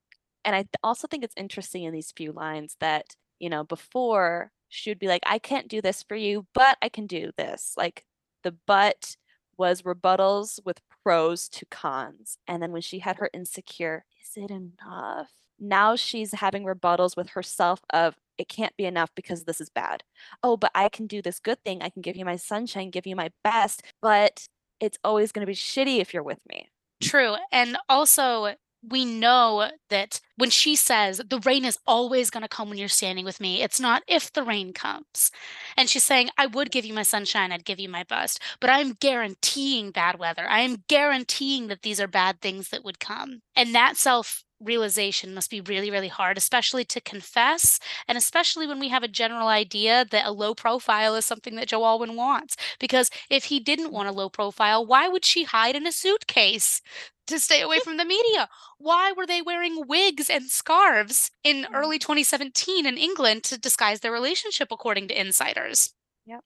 And 0.44 0.54
I 0.56 0.62
th- 0.62 0.68
also 0.82 1.06
think 1.08 1.24
it's 1.24 1.34
interesting 1.36 1.84
in 1.84 1.92
these 1.92 2.12
few 2.12 2.32
lines 2.32 2.76
that, 2.80 3.16
you 3.38 3.50
know, 3.50 3.64
before 3.64 4.52
she 4.68 4.90
would 4.90 4.98
be 4.98 5.08
like, 5.08 5.22
I 5.26 5.38
can't 5.38 5.68
do 5.68 5.80
this 5.82 6.02
for 6.02 6.16
you, 6.16 6.46
but 6.54 6.78
I 6.82 6.88
can 6.88 7.06
do 7.06 7.30
this. 7.36 7.74
Like 7.76 8.04
the 8.42 8.54
but 8.66 9.16
was 9.56 9.82
rebuttals 9.82 10.60
with 10.64 10.80
pros 11.02 11.48
to 11.50 11.66
cons. 11.66 12.38
And 12.48 12.62
then 12.62 12.72
when 12.72 12.82
she 12.82 12.98
had 13.00 13.16
her 13.16 13.30
insecure, 13.32 14.04
it 14.37 14.51
enough? 14.51 15.30
Now 15.59 15.97
she's 15.97 16.32
having 16.32 16.64
rebuttals 16.64 17.16
with 17.16 17.30
herself 17.30 17.80
of 17.91 18.16
it 18.39 18.49
can't 18.49 18.76
be 18.76 18.85
enough 18.85 19.11
because 19.14 19.45
this 19.45 19.61
is 19.61 19.70
bad. 19.70 20.03
Oh, 20.43 20.57
but 20.57 20.72
I 20.74 20.89
can 20.89 21.07
do 21.07 21.22
this 21.22 21.39
good 21.39 21.62
thing. 21.64 21.82
I 21.82 21.89
can 21.89 22.03
give 22.03 22.16
you 22.16 22.24
my 22.24 22.37
sunshine, 22.37 22.91
give 22.91 23.07
you 23.07 23.14
my 23.14 23.30
best, 23.45 23.82
but 24.03 24.47
it's 24.80 24.99
always 25.05 25.32
going 25.32 25.47
to 25.47 25.51
be 25.51 25.55
shitty 25.55 26.01
if 26.01 26.12
you're 26.12 26.22
with 26.22 26.41
me. 26.49 26.68
True. 27.01 27.37
And 27.53 27.76
also, 27.89 28.55
we 28.89 29.05
know 29.05 29.70
that 29.91 30.20
when 30.37 30.51
she 30.51 30.76
says 30.76 31.20
the 31.28 31.41
rain 31.41 31.64
is 31.64 31.78
always 31.87 32.30
going 32.30 32.43
to 32.43 32.49
come 32.49 32.68
when 32.68 32.78
you're 32.78 32.89
standing 32.89 33.24
with 33.24 33.41
me, 33.41 33.62
it's 33.62 33.80
not 33.80 34.03
if 34.07 34.32
the 34.32 34.43
rain 34.43 34.72
comes. 34.72 35.30
And 35.76 35.89
she's 35.89 36.05
saying, 36.05 36.30
I 36.37 36.47
would 36.47 36.70
give 36.70 36.85
you 36.85 36.95
my 36.95 37.03
sunshine, 37.03 37.53
I'd 37.53 37.64
give 37.64 37.80
you 37.80 37.89
my 37.89 38.05
best, 38.05 38.41
but 38.61 38.70
I'm 38.70 38.95
guaranteeing 38.95 39.91
bad 39.91 40.18
weather. 40.18 40.47
I 40.49 40.61
am 40.61 40.85
guaranteeing 40.89 41.68
that 41.68 41.82
these 41.82 42.01
are 42.01 42.09
bad 42.09 42.41
things 42.41 42.68
that 42.70 42.85
would 42.85 43.01
come. 43.01 43.43
And 43.57 43.74
that 43.74 43.97
self 43.97 44.45
realization 44.61 45.35
must 45.35 45.51
be 45.51 45.61
really, 45.61 45.91
really 45.91 46.09
hard, 46.09 46.39
especially 46.39 46.85
to 46.87 47.01
confess, 47.01 47.78
and 48.09 48.16
especially 48.16 48.66
when 48.66 48.80
we 48.80 48.89
have 48.89 49.03
a 49.03 49.09
general 49.09 49.49
idea 49.49 50.05
that 50.11 50.26
a 50.26 50.32
low 50.32 50.55
profile 50.55 51.14
is 51.14 51.24
something 51.24 51.55
that 51.57 51.68
Joe 51.68 51.85
Alwyn 51.85 52.16
wants. 52.16 52.57
Because 52.80 53.11
if 53.30 53.45
he 53.45 53.61
didn't 53.61 53.93
want 53.93 54.09
a 54.09 54.12
low 54.12 54.28
profile, 54.28 54.85
why 54.85 55.09
would 55.09 55.24
she 55.24 55.45
hide 55.45 55.76
in 55.76 55.87
a 55.87 55.93
suitcase 55.93 56.80
to 57.27 57.39
stay 57.39 57.61
away 57.61 57.81
from 57.81 57.97
the 57.97 58.05
media? 58.05 58.49
Why 58.79 59.12
were 59.12 59.27
they 59.27 59.43
wearing 59.43 59.87
wigs 59.87 60.29
and 60.29 60.51
scarves 60.51 61.31
in 61.43 61.64
mm. 61.64 61.75
early 61.75 61.99
2017 61.99 62.87
in 62.87 62.97
England 62.97 63.45
to 63.45 63.59
disguise 63.59 64.01
their 64.01 64.12
relationship, 64.12 64.68
according 64.70 65.09
to 65.09 65.20
insiders? 65.20 65.93
Yep. 66.27 66.41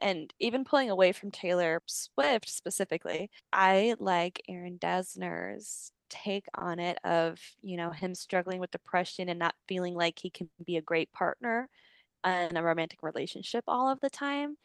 And 0.00 0.32
even 0.40 0.64
pulling 0.64 0.90
away 0.90 1.12
from 1.12 1.30
Taylor 1.30 1.80
Swift 1.86 2.48
specifically, 2.48 3.30
I 3.52 3.94
like 3.98 4.42
Aaron 4.48 4.78
Dessner's 4.78 5.92
take 6.12 6.44
on 6.54 6.78
it 6.78 6.98
of 7.04 7.40
you 7.62 7.76
know 7.78 7.90
him 7.90 8.14
struggling 8.14 8.60
with 8.60 8.70
depression 8.70 9.30
and 9.30 9.38
not 9.38 9.54
feeling 9.66 9.94
like 9.94 10.18
he 10.18 10.28
can 10.28 10.50
be 10.64 10.76
a 10.76 10.82
great 10.82 11.10
partner 11.12 11.70
in 12.24 12.56
a 12.56 12.62
romantic 12.62 13.02
relationship 13.02 13.64
all 13.66 13.90
of 13.90 13.98
the 14.00 14.10
time 14.10 14.56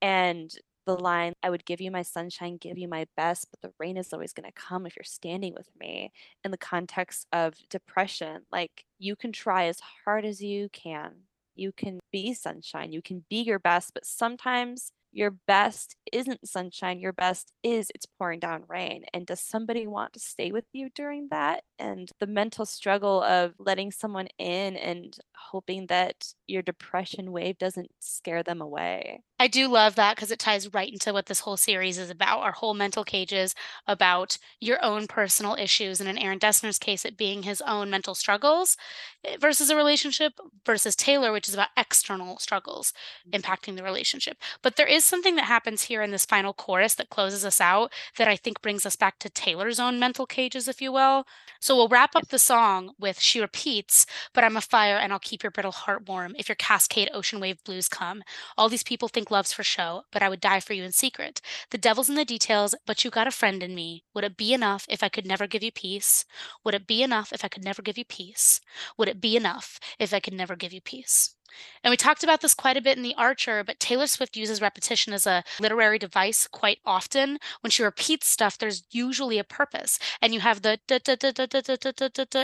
and 0.00 0.50
the 0.86 0.96
line 0.96 1.32
i 1.42 1.50
would 1.50 1.64
give 1.64 1.80
you 1.80 1.90
my 1.90 2.02
sunshine 2.02 2.56
give 2.56 2.78
you 2.78 2.88
my 2.88 3.06
best 3.16 3.48
but 3.50 3.60
the 3.60 3.74
rain 3.78 3.96
is 3.96 4.12
always 4.12 4.32
going 4.32 4.46
to 4.46 4.52
come 4.52 4.86
if 4.86 4.96
you're 4.96 5.04
standing 5.04 5.54
with 5.54 5.68
me 5.78 6.12
in 6.44 6.50
the 6.50 6.56
context 6.56 7.26
of 7.32 7.54
depression 7.70 8.42
like 8.52 8.84
you 8.98 9.16
can 9.16 9.32
try 9.32 9.66
as 9.66 9.80
hard 10.04 10.24
as 10.24 10.40
you 10.40 10.68
can. 10.70 11.12
You 11.56 11.72
can 11.72 12.00
be 12.10 12.34
sunshine 12.34 12.92
you 12.92 13.00
can 13.02 13.24
be 13.30 13.42
your 13.42 13.60
best 13.60 13.92
but 13.94 14.04
sometimes 14.04 14.90
your 15.12 15.30
best 15.30 15.94
isn't 16.12 16.48
sunshine 16.48 16.98
your 16.98 17.12
best 17.12 17.52
is 17.62 17.90
it's 17.94 18.06
pouring 18.18 18.40
down 18.40 18.64
rain 18.66 19.04
and 19.14 19.24
does 19.24 19.38
somebody 19.38 19.86
want 19.86 20.12
to 20.14 20.18
stay 20.18 20.50
with 20.50 20.64
you 20.72 20.90
during 20.94 21.28
that? 21.30 21.62
And 21.78 22.10
the 22.18 22.26
mental 22.26 22.66
struggle 22.66 23.22
of 23.22 23.54
letting 23.58 23.92
someone 23.92 24.26
in 24.38 24.76
and 24.76 25.16
hoping 25.36 25.86
that 25.86 26.32
your 26.46 26.62
depression 26.62 27.32
wave 27.32 27.58
doesn't 27.58 27.90
scare 28.00 28.42
them 28.42 28.60
away 28.60 29.22
I 29.44 29.48
do 29.48 29.66
love 29.66 29.96
that 29.96 30.14
because 30.14 30.30
it 30.30 30.38
ties 30.38 30.72
right 30.72 30.90
into 30.90 31.12
what 31.12 31.26
this 31.26 31.40
whole 31.40 31.56
series 31.56 31.98
is 31.98 32.08
about. 32.08 32.40
Our 32.40 32.52
whole 32.52 32.72
mental 32.72 33.02
cages 33.02 33.54
about 33.86 34.38
your 34.60 34.82
own 34.82 35.08
personal 35.08 35.56
issues, 35.56 36.00
and 36.00 36.08
in 36.08 36.16
Aaron 36.16 36.38
Dessner's 36.38 36.78
case, 36.78 37.04
it 37.04 37.16
being 37.16 37.42
his 37.42 37.60
own 37.62 37.90
mental 37.90 38.14
struggles 38.14 38.76
eh, 39.24 39.36
versus 39.40 39.70
a 39.70 39.76
relationship, 39.76 40.34
versus 40.64 40.94
Taylor, 40.94 41.32
which 41.32 41.48
is 41.48 41.54
about 41.54 41.70
external 41.76 42.38
struggles 42.38 42.92
mm-hmm. 43.28 43.40
impacting 43.40 43.76
the 43.76 43.82
relationship. 43.82 44.38
But 44.62 44.76
there 44.76 44.86
is 44.86 45.04
something 45.04 45.34
that 45.34 45.46
happens 45.46 45.82
here 45.82 46.00
in 46.00 46.12
this 46.12 46.24
final 46.24 46.54
chorus 46.54 46.94
that 46.94 47.10
closes 47.10 47.44
us 47.44 47.60
out 47.60 47.92
that 48.16 48.28
I 48.28 48.36
think 48.36 48.62
brings 48.62 48.86
us 48.86 48.94
back 48.94 49.18
to 49.18 49.28
Taylor's 49.28 49.80
own 49.80 49.98
mental 49.98 50.26
cages, 50.26 50.68
if 50.68 50.80
you 50.80 50.92
will. 50.92 51.26
So 51.58 51.74
we'll 51.74 51.88
wrap 51.88 52.14
up 52.14 52.28
the 52.28 52.38
song 52.38 52.92
with 53.00 53.18
She 53.18 53.40
repeats, 53.40 54.06
But 54.32 54.44
I'm 54.44 54.56
a 54.56 54.60
fire 54.60 54.96
and 54.96 55.12
I'll 55.12 55.18
keep 55.24 55.42
your 55.42 55.50
brittle 55.50 55.72
heart 55.72 56.08
warm 56.08 56.36
if 56.38 56.48
your 56.48 56.54
cascade 56.56 57.10
ocean 57.12 57.40
wave 57.40 57.64
blues 57.64 57.88
come. 57.88 58.22
All 58.56 58.68
these 58.68 58.84
people 58.84 59.08
think 59.08 59.30
love's 59.30 59.52
for 59.52 59.64
show, 59.64 60.04
but 60.12 60.22
I 60.22 60.28
would 60.28 60.40
die 60.40 60.60
for 60.60 60.74
you 60.74 60.84
in 60.84 60.92
secret. 60.92 61.40
The 61.70 61.78
devil's 61.78 62.08
in 62.08 62.14
the 62.14 62.24
details, 62.24 62.74
but 62.86 63.04
you 63.04 63.10
got 63.10 63.26
a 63.26 63.32
friend 63.32 63.62
in 63.62 63.74
me. 63.74 64.04
Would 64.14 64.24
it 64.24 64.36
be 64.36 64.54
enough 64.54 64.86
if 64.88 65.02
I 65.02 65.08
could 65.08 65.26
never 65.26 65.46
give 65.48 65.62
you 65.64 65.72
peace? 65.72 66.24
Would 66.64 66.74
it 66.74 66.86
be 66.86 67.02
enough 67.02 67.32
if 67.32 67.44
I 67.44 67.48
could 67.48 67.64
never 67.64 67.82
give 67.82 67.98
you 67.98 68.04
peace? 68.04 68.60
Would 68.98 69.08
it 69.08 69.20
be 69.20 69.36
enough 69.36 69.80
if 69.98 70.14
I 70.14 70.20
could 70.20 70.34
never 70.34 70.56
give 70.56 70.72
you 70.72 70.80
peace? 70.80 71.33
And 71.82 71.90
we 71.90 71.96
talked 71.96 72.24
about 72.24 72.40
this 72.40 72.54
quite 72.54 72.76
a 72.76 72.82
bit 72.82 72.96
in 72.96 73.02
The 73.02 73.14
Archer, 73.16 73.62
but 73.64 73.78
Taylor 73.78 74.06
Swift 74.06 74.36
uses 74.36 74.60
repetition 74.60 75.12
as 75.12 75.26
a 75.26 75.44
literary 75.60 75.98
device 75.98 76.48
quite 76.48 76.78
often. 76.84 77.38
When 77.60 77.70
she 77.70 77.82
repeats 77.82 78.26
stuff, 78.26 78.58
there's 78.58 78.84
usually 78.90 79.38
a 79.38 79.44
purpose. 79.44 79.98
And 80.22 80.32
you 80.32 80.40
have 80.40 80.62
the 80.62 80.78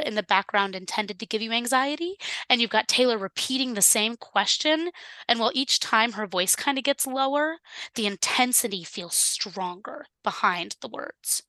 in 0.06 0.14
the 0.14 0.22
background 0.22 0.76
intended 0.76 1.18
to 1.18 1.26
give 1.26 1.42
you 1.42 1.52
anxiety. 1.52 2.16
And 2.48 2.60
you've 2.60 2.70
got 2.70 2.88
Taylor 2.88 3.18
repeating 3.18 3.74
the 3.74 3.82
same 3.82 4.16
question. 4.16 4.90
And 5.28 5.38
while 5.38 5.52
each 5.54 5.80
time 5.80 6.12
her 6.12 6.26
voice 6.26 6.56
kind 6.56 6.78
of 6.78 6.84
gets 6.84 7.06
lower, 7.06 7.56
the 7.94 8.06
intensity 8.06 8.84
feels 8.84 9.14
stronger 9.14 10.06
behind 10.22 10.76
the 10.80 10.88
words. 10.88 11.42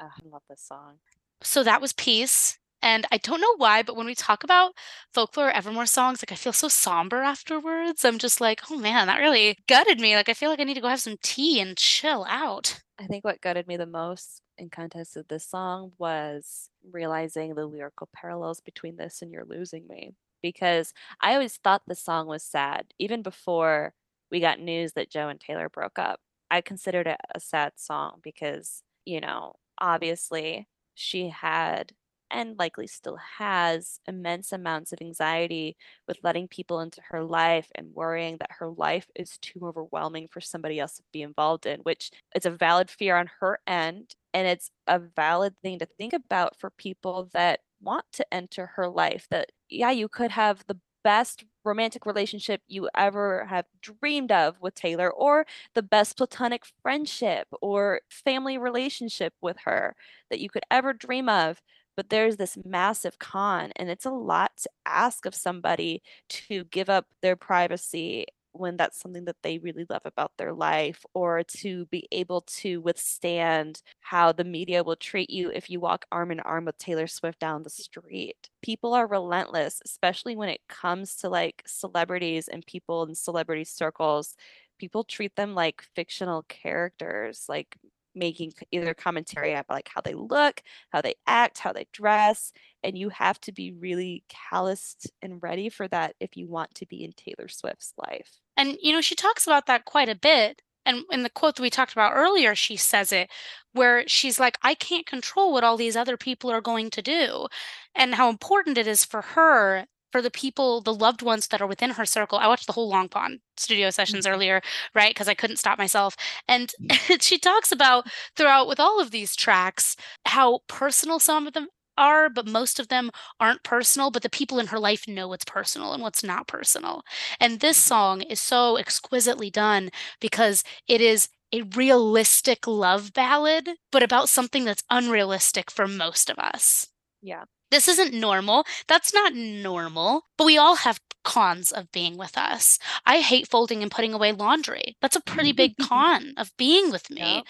Ah, 0.00 0.12
I 0.18 0.28
love 0.28 0.42
this 0.48 0.62
song. 0.62 0.98
So 1.42 1.62
that 1.62 1.80
was 1.80 1.92
Peace. 1.92 2.58
And 2.84 3.06
I 3.10 3.16
don't 3.16 3.40
know 3.40 3.56
why, 3.56 3.82
but 3.82 3.96
when 3.96 4.04
we 4.04 4.14
talk 4.14 4.44
about 4.44 4.74
folklore 5.14 5.50
Evermore 5.50 5.86
songs, 5.86 6.20
like 6.22 6.32
I 6.32 6.34
feel 6.34 6.52
so 6.52 6.68
somber 6.68 7.22
afterwards. 7.22 8.04
I'm 8.04 8.18
just 8.18 8.42
like, 8.42 8.60
oh 8.70 8.76
man, 8.76 9.06
that 9.06 9.20
really 9.20 9.56
gutted 9.66 9.98
me. 10.00 10.14
Like 10.14 10.28
I 10.28 10.34
feel 10.34 10.50
like 10.50 10.60
I 10.60 10.64
need 10.64 10.74
to 10.74 10.82
go 10.82 10.88
have 10.88 11.00
some 11.00 11.16
tea 11.22 11.60
and 11.60 11.78
chill 11.78 12.26
out. 12.28 12.82
I 12.98 13.06
think 13.06 13.24
what 13.24 13.40
gutted 13.40 13.66
me 13.66 13.78
the 13.78 13.86
most 13.86 14.42
in 14.58 14.68
context 14.68 15.16
of 15.16 15.26
this 15.28 15.46
song 15.48 15.92
was 15.96 16.68
realizing 16.92 17.54
the 17.54 17.64
lyrical 17.64 18.10
parallels 18.14 18.60
between 18.60 18.96
this 18.96 19.22
and 19.22 19.32
You're 19.32 19.46
Losing 19.46 19.86
Me. 19.88 20.12
Because 20.42 20.92
I 21.22 21.32
always 21.32 21.56
thought 21.56 21.82
the 21.86 21.94
song 21.94 22.26
was 22.26 22.42
sad, 22.42 22.92
even 22.98 23.22
before 23.22 23.94
we 24.30 24.40
got 24.40 24.60
news 24.60 24.92
that 24.92 25.10
Joe 25.10 25.28
and 25.28 25.40
Taylor 25.40 25.70
broke 25.70 25.98
up. 25.98 26.20
I 26.50 26.60
considered 26.60 27.06
it 27.06 27.16
a 27.34 27.40
sad 27.40 27.72
song 27.76 28.20
because, 28.22 28.82
you 29.06 29.22
know, 29.22 29.54
obviously 29.78 30.68
she 30.94 31.30
had 31.30 31.92
and 32.30 32.58
likely 32.58 32.86
still 32.86 33.18
has 33.38 34.00
immense 34.06 34.52
amounts 34.52 34.92
of 34.92 35.00
anxiety 35.00 35.76
with 36.08 36.18
letting 36.22 36.48
people 36.48 36.80
into 36.80 37.00
her 37.10 37.22
life 37.22 37.68
and 37.74 37.94
worrying 37.94 38.36
that 38.38 38.50
her 38.58 38.68
life 38.68 39.06
is 39.14 39.38
too 39.38 39.60
overwhelming 39.64 40.28
for 40.28 40.40
somebody 40.40 40.80
else 40.80 40.96
to 40.96 41.02
be 41.12 41.22
involved 41.22 41.66
in, 41.66 41.80
which 41.80 42.10
is 42.34 42.46
a 42.46 42.50
valid 42.50 42.90
fear 42.90 43.16
on 43.16 43.30
her 43.40 43.58
end. 43.66 44.14
And 44.32 44.48
it's 44.48 44.70
a 44.86 44.98
valid 44.98 45.54
thing 45.62 45.78
to 45.78 45.86
think 45.86 46.12
about 46.12 46.56
for 46.58 46.70
people 46.70 47.30
that 47.34 47.60
want 47.80 48.06
to 48.12 48.34
enter 48.34 48.66
her 48.76 48.88
life. 48.88 49.26
That, 49.30 49.52
yeah, 49.68 49.90
you 49.90 50.08
could 50.08 50.32
have 50.32 50.64
the 50.66 50.78
best 51.04 51.44
romantic 51.64 52.06
relationship 52.06 52.62
you 52.66 52.88
ever 52.96 53.46
have 53.46 53.66
dreamed 53.80 54.32
of 54.32 54.56
with 54.60 54.74
Taylor, 54.74 55.10
or 55.12 55.46
the 55.74 55.82
best 55.82 56.16
platonic 56.16 56.64
friendship 56.82 57.46
or 57.60 58.00
family 58.08 58.58
relationship 58.58 59.34
with 59.40 59.56
her 59.64 59.94
that 60.30 60.40
you 60.40 60.48
could 60.48 60.64
ever 60.70 60.92
dream 60.92 61.28
of 61.28 61.60
but 61.96 62.10
there's 62.10 62.36
this 62.36 62.58
massive 62.64 63.18
con 63.18 63.72
and 63.76 63.90
it's 63.90 64.06
a 64.06 64.10
lot 64.10 64.52
to 64.58 64.70
ask 64.86 65.26
of 65.26 65.34
somebody 65.34 66.02
to 66.28 66.64
give 66.64 66.88
up 66.90 67.06
their 67.22 67.36
privacy 67.36 68.26
when 68.52 68.76
that's 68.76 69.00
something 69.00 69.24
that 69.24 69.36
they 69.42 69.58
really 69.58 69.84
love 69.90 70.02
about 70.04 70.32
their 70.38 70.52
life 70.52 71.04
or 71.12 71.42
to 71.42 71.86
be 71.86 72.06
able 72.12 72.40
to 72.42 72.80
withstand 72.80 73.82
how 74.00 74.30
the 74.30 74.44
media 74.44 74.84
will 74.84 74.94
treat 74.96 75.28
you 75.28 75.50
if 75.50 75.68
you 75.68 75.80
walk 75.80 76.04
arm 76.12 76.30
in 76.30 76.38
arm 76.40 76.64
with 76.66 76.78
Taylor 76.78 77.08
Swift 77.08 77.40
down 77.40 77.64
the 77.64 77.70
street. 77.70 78.48
People 78.62 78.94
are 78.94 79.08
relentless, 79.08 79.80
especially 79.84 80.36
when 80.36 80.48
it 80.48 80.60
comes 80.68 81.16
to 81.16 81.28
like 81.28 81.64
celebrities 81.66 82.46
and 82.46 82.64
people 82.66 83.02
in 83.04 83.14
celebrity 83.16 83.64
circles. 83.64 84.36
People 84.78 85.04
treat 85.04 85.34
them 85.36 85.54
like 85.54 85.82
fictional 85.94 86.44
characters, 86.48 87.46
like 87.48 87.76
making 88.14 88.52
either 88.70 88.94
commentary 88.94 89.52
about 89.52 89.70
like 89.70 89.90
how 89.92 90.00
they 90.00 90.14
look, 90.14 90.62
how 90.90 91.00
they 91.00 91.14
act, 91.26 91.58
how 91.58 91.72
they 91.72 91.86
dress, 91.92 92.52
and 92.82 92.96
you 92.96 93.08
have 93.10 93.40
to 93.42 93.52
be 93.52 93.72
really 93.72 94.24
calloused 94.28 95.10
and 95.22 95.42
ready 95.42 95.68
for 95.68 95.88
that 95.88 96.14
if 96.20 96.36
you 96.36 96.46
want 96.46 96.74
to 96.76 96.86
be 96.86 97.04
in 97.04 97.12
Taylor 97.12 97.48
Swift's 97.48 97.94
life. 97.98 98.40
And 98.56 98.76
you 98.80 98.92
know, 98.92 99.00
she 99.00 99.14
talks 99.14 99.46
about 99.46 99.66
that 99.66 99.84
quite 99.84 100.08
a 100.08 100.14
bit. 100.14 100.62
And 100.86 101.04
in 101.10 101.22
the 101.22 101.30
quote 101.30 101.56
that 101.56 101.62
we 101.62 101.70
talked 101.70 101.92
about 101.92 102.12
earlier, 102.14 102.54
she 102.54 102.76
says 102.76 103.10
it 103.10 103.30
where 103.72 104.04
she's 104.06 104.38
like, 104.38 104.58
I 104.62 104.74
can't 104.74 105.06
control 105.06 105.52
what 105.52 105.64
all 105.64 105.78
these 105.78 105.96
other 105.96 106.18
people 106.18 106.50
are 106.50 106.60
going 106.60 106.90
to 106.90 107.02
do. 107.02 107.46
And 107.94 108.14
how 108.14 108.28
important 108.28 108.76
it 108.76 108.86
is 108.86 109.04
for 109.04 109.22
her 109.22 109.86
for 110.14 110.22
the 110.22 110.30
people, 110.30 110.80
the 110.80 110.94
loved 110.94 111.22
ones 111.22 111.48
that 111.48 111.60
are 111.60 111.66
within 111.66 111.90
her 111.90 112.04
circle. 112.06 112.38
I 112.38 112.46
watched 112.46 112.68
the 112.68 112.72
whole 112.72 112.88
Long 112.88 113.08
Pond 113.08 113.40
studio 113.56 113.90
sessions 113.90 114.26
mm-hmm. 114.26 114.32
earlier, 114.32 114.62
right? 114.94 115.10
Because 115.10 115.26
I 115.26 115.34
couldn't 115.34 115.56
stop 115.56 115.76
myself. 115.76 116.16
And 116.48 116.72
she 117.18 117.36
talks 117.36 117.72
about 117.72 118.06
throughout 118.36 118.68
with 118.68 118.78
all 118.78 119.00
of 119.00 119.10
these 119.10 119.34
tracks 119.34 119.96
how 120.26 120.60
personal 120.68 121.18
some 121.18 121.48
of 121.48 121.52
them 121.52 121.66
are, 121.98 122.30
but 122.30 122.46
most 122.46 122.78
of 122.78 122.86
them 122.86 123.10
aren't 123.40 123.64
personal. 123.64 124.12
But 124.12 124.22
the 124.22 124.30
people 124.30 124.60
in 124.60 124.68
her 124.68 124.78
life 124.78 125.08
know 125.08 125.26
what's 125.26 125.44
personal 125.44 125.92
and 125.92 126.00
what's 126.00 126.22
not 126.22 126.46
personal. 126.46 127.02
And 127.40 127.58
this 127.58 127.76
mm-hmm. 127.80 127.88
song 127.88 128.20
is 128.22 128.38
so 128.38 128.78
exquisitely 128.78 129.50
done 129.50 129.90
because 130.20 130.62
it 130.86 131.00
is 131.00 131.28
a 131.52 131.62
realistic 131.62 132.68
love 132.68 133.12
ballad, 133.12 133.68
but 133.90 134.04
about 134.04 134.28
something 134.28 134.64
that's 134.64 134.84
unrealistic 134.90 135.72
for 135.72 135.88
most 135.88 136.30
of 136.30 136.38
us. 136.38 136.86
Yeah. 137.20 137.46
This 137.70 137.88
isn't 137.88 138.14
normal. 138.14 138.64
That's 138.88 139.12
not 139.12 139.34
normal. 139.34 140.24
But 140.36 140.46
we 140.46 140.58
all 140.58 140.76
have 140.76 141.00
cons 141.24 141.72
of 141.72 141.90
being 141.90 142.16
with 142.16 142.36
us. 142.36 142.78
I 143.06 143.20
hate 143.20 143.48
folding 143.48 143.82
and 143.82 143.90
putting 143.90 144.14
away 144.14 144.32
laundry. 144.32 144.96
That's 145.00 145.16
a 145.16 145.22
pretty 145.22 145.52
big 145.52 145.76
con 145.80 146.34
of 146.36 146.50
being 146.56 146.90
with 146.90 147.10
me. 147.10 147.36
Yep. 147.36 147.44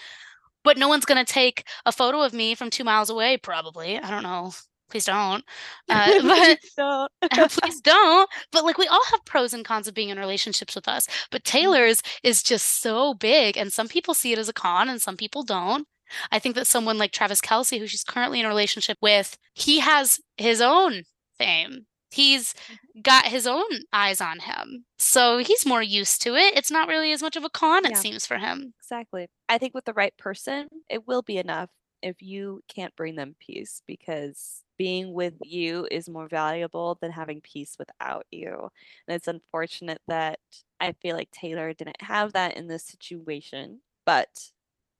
But 0.63 0.77
no 0.77 0.87
one's 0.87 1.05
going 1.05 1.23
to 1.23 1.31
take 1.31 1.63
a 1.85 1.91
photo 1.91 2.21
of 2.21 2.33
me 2.33 2.55
from 2.55 2.71
two 2.71 2.83
miles 2.83 3.11
away, 3.11 3.37
probably. 3.37 3.99
I 3.99 4.09
don't 4.09 4.23
know. 4.23 4.51
Please 4.89 5.05
don't. 5.05 5.43
Uh, 5.89 6.21
but 6.21 6.59
don't. 6.77 7.11
please 7.51 7.81
don't. 7.81 8.29
But 8.51 8.63
like 8.63 8.77
we 8.77 8.87
all 8.87 9.03
have 9.11 9.25
pros 9.25 9.53
and 9.53 9.65
cons 9.65 9.87
of 9.87 9.93
being 9.93 10.09
in 10.09 10.19
relationships 10.19 10.75
with 10.75 10.87
us. 10.87 11.07
But 11.31 11.43
mm-hmm. 11.43 11.57
Taylor's 11.57 12.01
is 12.23 12.43
just 12.43 12.81
so 12.81 13.13
big, 13.13 13.57
and 13.57 13.71
some 13.71 13.87
people 13.87 14.13
see 14.13 14.31
it 14.31 14.39
as 14.39 14.49
a 14.49 14.53
con, 14.53 14.89
and 14.89 15.01
some 15.01 15.17
people 15.17 15.43
don't. 15.43 15.87
I 16.31 16.39
think 16.39 16.55
that 16.55 16.67
someone 16.67 16.97
like 16.97 17.11
Travis 17.11 17.41
Kelce, 17.41 17.79
who 17.79 17.87
she's 17.87 18.03
currently 18.03 18.39
in 18.39 18.45
a 18.45 18.49
relationship 18.49 18.97
with, 19.01 19.37
he 19.53 19.79
has 19.79 20.19
his 20.37 20.61
own 20.61 21.03
fame. 21.37 21.85
He's 22.11 22.53
mm-hmm. 22.53 23.01
got 23.01 23.25
his 23.25 23.45
own 23.45 23.65
eyes 23.91 24.21
on 24.21 24.39
him. 24.39 24.85
So 24.97 25.39
he's 25.39 25.65
more 25.65 25.83
used 25.83 26.21
to 26.21 26.35
it. 26.35 26.55
It's 26.55 26.71
not 26.71 26.87
really 26.87 27.11
as 27.11 27.21
much 27.21 27.35
of 27.35 27.43
a 27.43 27.49
con, 27.49 27.83
yeah. 27.83 27.91
it 27.91 27.97
seems, 27.97 28.25
for 28.25 28.37
him. 28.37 28.73
Exactly. 28.81 29.27
I 29.49 29.57
think 29.57 29.73
with 29.73 29.85
the 29.85 29.93
right 29.93 30.15
person, 30.17 30.67
it 30.89 31.07
will 31.07 31.21
be 31.21 31.37
enough 31.37 31.69
if 32.01 32.21
you 32.21 32.61
can't 32.67 32.95
bring 32.95 33.15
them 33.15 33.35
peace 33.39 33.81
because 33.87 34.61
being 34.77 35.13
with 35.13 35.33
you 35.43 35.87
is 35.89 36.07
more 36.07 36.27
valuable 36.27 36.97
than 37.01 37.11
having 37.11 37.41
peace 37.41 37.75
without 37.79 38.25
you. 38.31 38.69
And 39.07 39.15
it's 39.15 39.27
unfortunate 39.27 40.01
that 40.07 40.39
I 40.79 40.93
feel 40.93 41.15
like 41.15 41.31
Taylor 41.31 41.73
didn't 41.73 42.01
have 42.01 42.33
that 42.33 42.57
in 42.57 42.67
this 42.67 42.83
situation, 42.83 43.81
but 44.05 44.51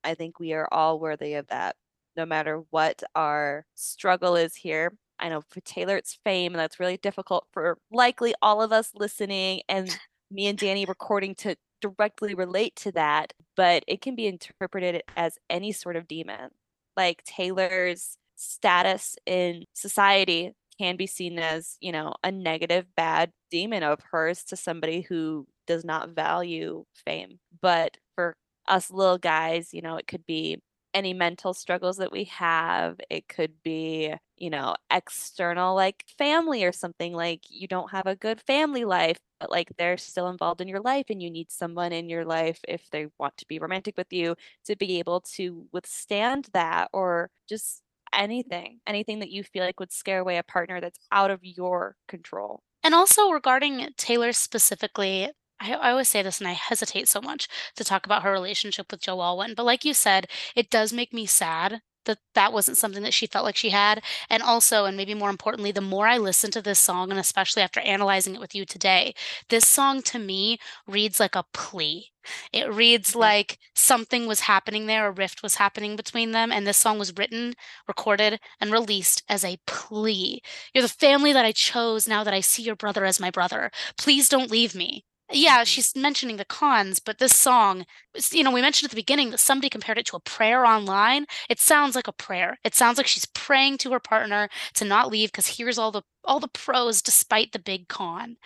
I 0.05 0.13
think 0.13 0.39
we 0.39 0.53
are 0.53 0.67
all 0.71 0.99
worthy 0.99 1.33
of 1.33 1.47
that, 1.47 1.75
no 2.15 2.25
matter 2.25 2.63
what 2.69 3.03
our 3.15 3.65
struggle 3.73 4.35
is 4.35 4.55
here. 4.55 4.93
I 5.19 5.29
know 5.29 5.41
for 5.49 5.61
Taylor, 5.61 5.97
it's 5.97 6.19
fame, 6.23 6.53
and 6.53 6.59
that's 6.59 6.79
really 6.79 6.97
difficult 6.97 7.47
for 7.51 7.77
likely 7.91 8.33
all 8.41 8.61
of 8.61 8.71
us 8.71 8.91
listening 8.95 9.61
and 9.67 9.97
me 10.31 10.47
and 10.47 10.57
Danny 10.57 10.85
recording 10.85 11.35
to 11.35 11.55
directly 11.81 12.33
relate 12.33 12.75
to 12.77 12.91
that, 12.93 13.33
but 13.55 13.83
it 13.87 14.01
can 14.01 14.15
be 14.15 14.27
interpreted 14.27 15.03
as 15.15 15.37
any 15.49 15.71
sort 15.71 15.95
of 15.95 16.07
demon. 16.07 16.49
Like 16.97 17.23
Taylor's 17.23 18.17
status 18.35 19.15
in 19.25 19.65
society 19.73 20.53
can 20.79 20.97
be 20.97 21.07
seen 21.07 21.39
as, 21.39 21.77
you 21.79 21.91
know, 21.91 22.13
a 22.23 22.31
negative, 22.31 22.85
bad 22.97 23.31
demon 23.51 23.83
of 23.83 23.99
hers 24.11 24.43
to 24.45 24.55
somebody 24.55 25.01
who 25.01 25.47
does 25.67 25.85
not 25.85 26.09
value 26.09 26.85
fame. 27.05 27.39
But 27.61 27.97
for 28.15 28.35
us 28.67 28.91
little 28.91 29.17
guys, 29.17 29.73
you 29.73 29.81
know, 29.81 29.97
it 29.97 30.07
could 30.07 30.25
be 30.25 30.59
any 30.93 31.13
mental 31.13 31.53
struggles 31.53 31.97
that 31.97 32.11
we 32.11 32.23
have. 32.25 32.97
It 33.09 33.27
could 33.27 33.61
be, 33.63 34.13
you 34.37 34.49
know, 34.49 34.75
external 34.91 35.75
like 35.75 36.05
family 36.17 36.63
or 36.63 36.71
something 36.71 37.13
like 37.13 37.41
you 37.49 37.67
don't 37.67 37.91
have 37.91 38.07
a 38.07 38.15
good 38.15 38.39
family 38.41 38.85
life, 38.85 39.17
but 39.39 39.51
like 39.51 39.71
they're 39.77 39.97
still 39.97 40.29
involved 40.29 40.61
in 40.61 40.69
your 40.69 40.79
life 40.79 41.07
and 41.09 41.21
you 41.21 41.29
need 41.29 41.51
someone 41.51 41.91
in 41.91 42.09
your 42.09 42.23
life 42.25 42.59
if 42.67 42.89
they 42.91 43.07
want 43.19 43.35
to 43.37 43.45
be 43.47 43.59
romantic 43.59 43.97
with 43.97 44.11
you 44.13 44.35
to 44.65 44.75
be 44.77 44.99
able 44.99 45.19
to 45.21 45.67
withstand 45.73 46.47
that 46.53 46.89
or 46.93 47.29
just 47.47 47.81
anything, 48.13 48.79
anything 48.87 49.19
that 49.19 49.31
you 49.31 49.43
feel 49.43 49.65
like 49.65 49.79
would 49.79 49.91
scare 49.91 50.19
away 50.19 50.37
a 50.37 50.43
partner 50.43 50.79
that's 50.79 50.99
out 51.11 51.29
of 51.29 51.39
your 51.43 51.97
control. 52.07 52.61
And 52.83 52.93
also 52.93 53.31
regarding 53.31 53.89
Taylor 53.97 54.31
specifically, 54.31 55.29
I, 55.59 55.73
I 55.73 55.91
always 55.91 56.09
say 56.09 56.21
this 56.21 56.39
and 56.39 56.47
I 56.47 56.53
hesitate 56.53 57.07
so 57.07 57.21
much 57.21 57.47
to 57.75 57.83
talk 57.83 58.05
about 58.05 58.23
her 58.23 58.31
relationship 58.31 58.91
with 58.91 59.01
Joe 59.01 59.21
Alwyn, 59.21 59.53
but 59.55 59.65
like 59.65 59.85
you 59.85 59.93
said, 59.93 60.27
it 60.55 60.69
does 60.69 60.93
make 60.93 61.13
me 61.13 61.25
sad 61.25 61.81
that 62.05 62.19
that 62.33 62.53
wasn't 62.53 62.77
something 62.77 63.03
that 63.03 63.13
she 63.13 63.27
felt 63.27 63.45
like 63.45 63.55
she 63.55 63.69
had. 63.71 64.01
And 64.29 64.41
also, 64.41 64.85
and 64.85 64.95
maybe 64.95 65.13
more 65.13 65.29
importantly, 65.29 65.71
the 65.71 65.81
more 65.81 66.07
I 66.07 66.17
listen 66.17 66.51
to 66.51 66.61
this 66.61 66.79
song, 66.79 67.11
and 67.11 67.19
especially 67.19 67.61
after 67.61 67.79
analyzing 67.81 68.35
it 68.35 68.41
with 68.41 68.55
you 68.55 68.65
today, 68.65 69.13
this 69.49 69.67
song 69.67 70.01
to 70.03 70.19
me 70.19 70.57
reads 70.87 71.19
like 71.19 71.35
a 71.35 71.45
plea. 71.53 72.11
It 72.51 72.71
reads 72.71 73.11
mm-hmm. 73.11 73.19
like 73.19 73.59
something 73.75 74.25
was 74.27 74.41
happening 74.41 74.85
there, 74.85 75.07
a 75.07 75.11
rift 75.11 75.43
was 75.43 75.55
happening 75.55 75.95
between 75.95 76.31
them. 76.31 76.51
And 76.51 76.65
this 76.65 76.77
song 76.77 76.97
was 76.97 77.15
written, 77.17 77.55
recorded, 77.87 78.39
and 78.59 78.71
released 78.71 79.23
as 79.27 79.43
a 79.43 79.59
plea. 79.67 80.41
You're 80.73 80.83
the 80.83 80.89
family 80.89 81.33
that 81.33 81.45
I 81.45 81.51
chose 81.51 82.07
now 82.07 82.23
that 82.23 82.33
I 82.33 82.39
see 82.39 82.63
your 82.63 82.75
brother 82.75 83.05
as 83.05 83.19
my 83.19 83.29
brother. 83.29 83.71
Please 83.97 84.29
don't 84.29 84.51
leave 84.51 84.75
me. 84.75 85.05
Yeah, 85.31 85.57
mm-hmm. 85.57 85.63
she's 85.65 85.95
mentioning 85.95 86.37
the 86.37 86.45
cons, 86.45 86.99
but 86.99 87.17
this 87.19 87.35
song, 87.35 87.85
you 88.31 88.43
know, 88.43 88.51
we 88.51 88.61
mentioned 88.61 88.87
at 88.87 88.91
the 88.91 89.01
beginning 89.01 89.31
that 89.31 89.39
somebody 89.39 89.69
compared 89.69 89.97
it 89.97 90.05
to 90.07 90.15
a 90.15 90.19
prayer 90.19 90.65
online. 90.65 91.25
It 91.49 91.59
sounds 91.59 91.95
like 91.95 92.07
a 92.07 92.13
prayer. 92.13 92.57
It 92.63 92.75
sounds 92.75 92.97
like 92.97 93.07
she's 93.07 93.25
praying 93.25 93.79
to 93.79 93.91
her 93.91 93.99
partner 93.99 94.49
to 94.75 94.85
not 94.85 95.09
leave 95.09 95.31
because 95.31 95.57
here's 95.57 95.77
all 95.77 95.91
the 95.91 96.03
all 96.23 96.39
the 96.39 96.47
pros 96.47 97.01
despite 97.01 97.51
the 97.51 97.59
big 97.59 97.87
con. 97.87 98.37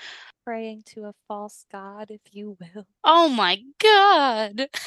Praying 0.46 0.84
to 0.88 1.06
a 1.06 1.14
false 1.28 1.66
god, 1.72 2.10
if 2.12 2.22
you 2.32 2.58
will. 2.60 2.88
Oh 3.04 3.30
my 3.30 3.62
god. 3.82 4.70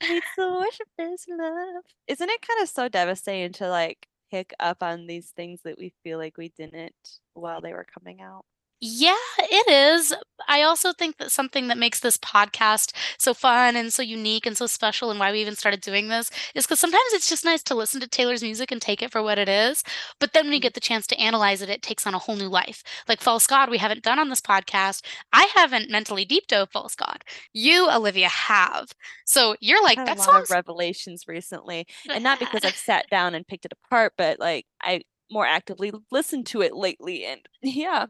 It's 0.00 0.26
the 0.36 0.48
worship 0.48 0.88
is 0.98 1.26
love. 1.28 1.82
Isn't 2.06 2.30
it 2.30 2.46
kind 2.46 2.62
of 2.62 2.68
so 2.68 2.88
devastating 2.88 3.52
to 3.54 3.68
like 3.68 4.06
pick 4.30 4.54
up 4.60 4.82
on 4.82 5.06
these 5.06 5.30
things 5.30 5.60
that 5.64 5.78
we 5.78 5.92
feel 6.02 6.18
like 6.18 6.36
we 6.36 6.50
didn't 6.50 7.18
while 7.34 7.60
they 7.60 7.72
were 7.72 7.86
coming 7.98 8.20
out. 8.20 8.44
Yeah, 8.80 9.16
it 9.40 9.68
is. 9.68 10.14
I 10.46 10.62
also 10.62 10.92
think 10.92 11.16
that 11.18 11.32
something 11.32 11.66
that 11.66 11.78
makes 11.78 11.98
this 11.98 12.16
podcast 12.16 12.92
so 13.18 13.34
fun 13.34 13.74
and 13.74 13.92
so 13.92 14.02
unique 14.02 14.46
and 14.46 14.56
so 14.56 14.66
special 14.68 15.10
and 15.10 15.18
why 15.18 15.32
we 15.32 15.40
even 15.40 15.56
started 15.56 15.80
doing 15.80 16.06
this 16.06 16.30
is 16.54 16.64
because 16.64 16.78
sometimes 16.78 17.12
it's 17.12 17.28
just 17.28 17.44
nice 17.44 17.62
to 17.64 17.74
listen 17.74 18.00
to 18.00 18.06
Taylor's 18.06 18.42
music 18.42 18.70
and 18.70 18.80
take 18.80 19.02
it 19.02 19.10
for 19.10 19.20
what 19.20 19.36
it 19.36 19.48
is. 19.48 19.82
But 20.20 20.32
then 20.32 20.44
when 20.44 20.52
you 20.52 20.60
Mm. 20.60 20.62
get 20.62 20.74
the 20.74 20.80
chance 20.80 21.08
to 21.08 21.18
analyze 21.20 21.60
it, 21.60 21.68
it 21.68 21.82
takes 21.82 22.06
on 22.06 22.14
a 22.14 22.18
whole 22.20 22.36
new 22.36 22.48
life. 22.48 22.84
Like 23.08 23.20
False 23.20 23.48
God, 23.48 23.68
we 23.68 23.78
haven't 23.78 24.04
done 24.04 24.20
on 24.20 24.28
this 24.28 24.40
podcast. 24.40 25.04
I 25.32 25.48
haven't 25.56 25.90
mentally 25.90 26.24
deep 26.24 26.46
dove 26.46 26.70
False 26.70 26.94
God. 26.94 27.24
You, 27.52 27.90
Olivia, 27.90 28.28
have. 28.28 28.92
So 29.26 29.56
you're 29.60 29.82
like, 29.82 29.98
had 29.98 30.06
that 30.06 30.18
a 30.18 30.20
lot 30.20 30.42
of 30.42 30.50
revelations 30.50 31.24
recently, 31.26 31.86
and 32.12 32.22
not 32.22 32.38
because 32.38 32.64
I've 32.64 32.76
sat 32.76 33.10
down 33.10 33.34
and 33.34 33.46
picked 33.46 33.64
it 33.64 33.72
apart, 33.72 34.12
but 34.16 34.38
like 34.38 34.66
I 34.80 35.02
more 35.30 35.46
actively 35.46 35.92
listened 36.10 36.46
to 36.46 36.62
it 36.62 36.74
lately, 36.74 37.24
and 37.24 37.40
yeah, 37.62 38.06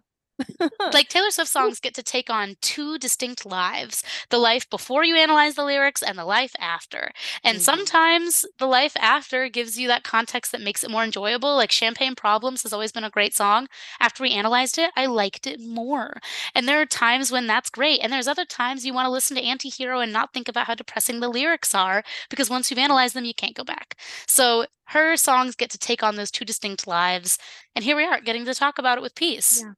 like 0.92 1.08
Taylor 1.08 1.30
Swift 1.30 1.50
songs 1.50 1.80
get 1.80 1.94
to 1.94 2.02
take 2.02 2.30
on 2.30 2.56
two 2.62 2.98
distinct 2.98 3.44
lives 3.44 4.02
the 4.30 4.38
life 4.38 4.68
before 4.70 5.04
you 5.04 5.16
analyze 5.16 5.54
the 5.54 5.64
lyrics 5.64 6.02
and 6.02 6.16
the 6.18 6.24
life 6.24 6.54
after. 6.58 7.10
And 7.44 7.58
Mhm. 7.58 7.62
sometimes 7.62 8.44
the 8.58 8.66
life 8.66 8.96
after 8.98 9.48
gives 9.50 9.78
you 9.78 9.86
that 9.88 10.02
context 10.04 10.50
that 10.52 10.62
makes 10.62 10.82
it 10.82 10.90
more 10.90 11.04
enjoyable. 11.04 11.56
Like 11.56 11.70
Champagne 11.72 12.14
Problems 12.14 12.62
has 12.62 12.72
always 12.72 12.92
been 12.92 13.04
a 13.04 13.10
great 13.10 13.34
song. 13.34 13.68
After 14.00 14.22
we 14.22 14.30
analyzed 14.32 14.78
it, 14.78 14.90
I 14.96 15.06
liked 15.06 15.46
it 15.46 15.60
more. 15.60 16.20
And 16.54 16.66
there 16.66 16.80
are 16.80 16.86
times 16.86 17.30
when 17.30 17.46
that's 17.46 17.70
great. 17.70 18.00
And 18.00 18.12
there's 18.12 18.28
other 18.28 18.44
times 18.46 18.84
you 18.86 18.94
want 18.94 19.06
to 19.06 19.10
listen 19.10 19.36
to 19.36 19.42
Antihero 19.42 20.02
and 20.02 20.12
not 20.12 20.32
think 20.32 20.48
about 20.48 20.66
how 20.66 20.74
depressing 20.74 21.20
the 21.20 21.28
lyrics 21.28 21.74
are 21.74 22.02
because 22.30 22.48
once 22.50 22.70
you've 22.70 22.78
analyzed 22.78 23.14
them, 23.14 23.24
you 23.26 23.34
can't 23.34 23.56
go 23.56 23.64
back. 23.64 23.96
So 24.26 24.66
her 24.86 25.16
songs 25.16 25.54
get 25.54 25.70
to 25.70 25.78
take 25.78 26.02
on 26.02 26.16
those 26.16 26.30
two 26.30 26.44
distinct 26.46 26.86
lives. 26.86 27.38
And 27.74 27.84
here 27.84 27.96
we 27.96 28.04
are 28.04 28.20
getting 28.20 28.44
to 28.46 28.54
talk 28.54 28.78
about 28.78 28.96
it 28.98 29.02
with 29.02 29.14
peace. 29.14 29.64
Yeah. 29.64 29.72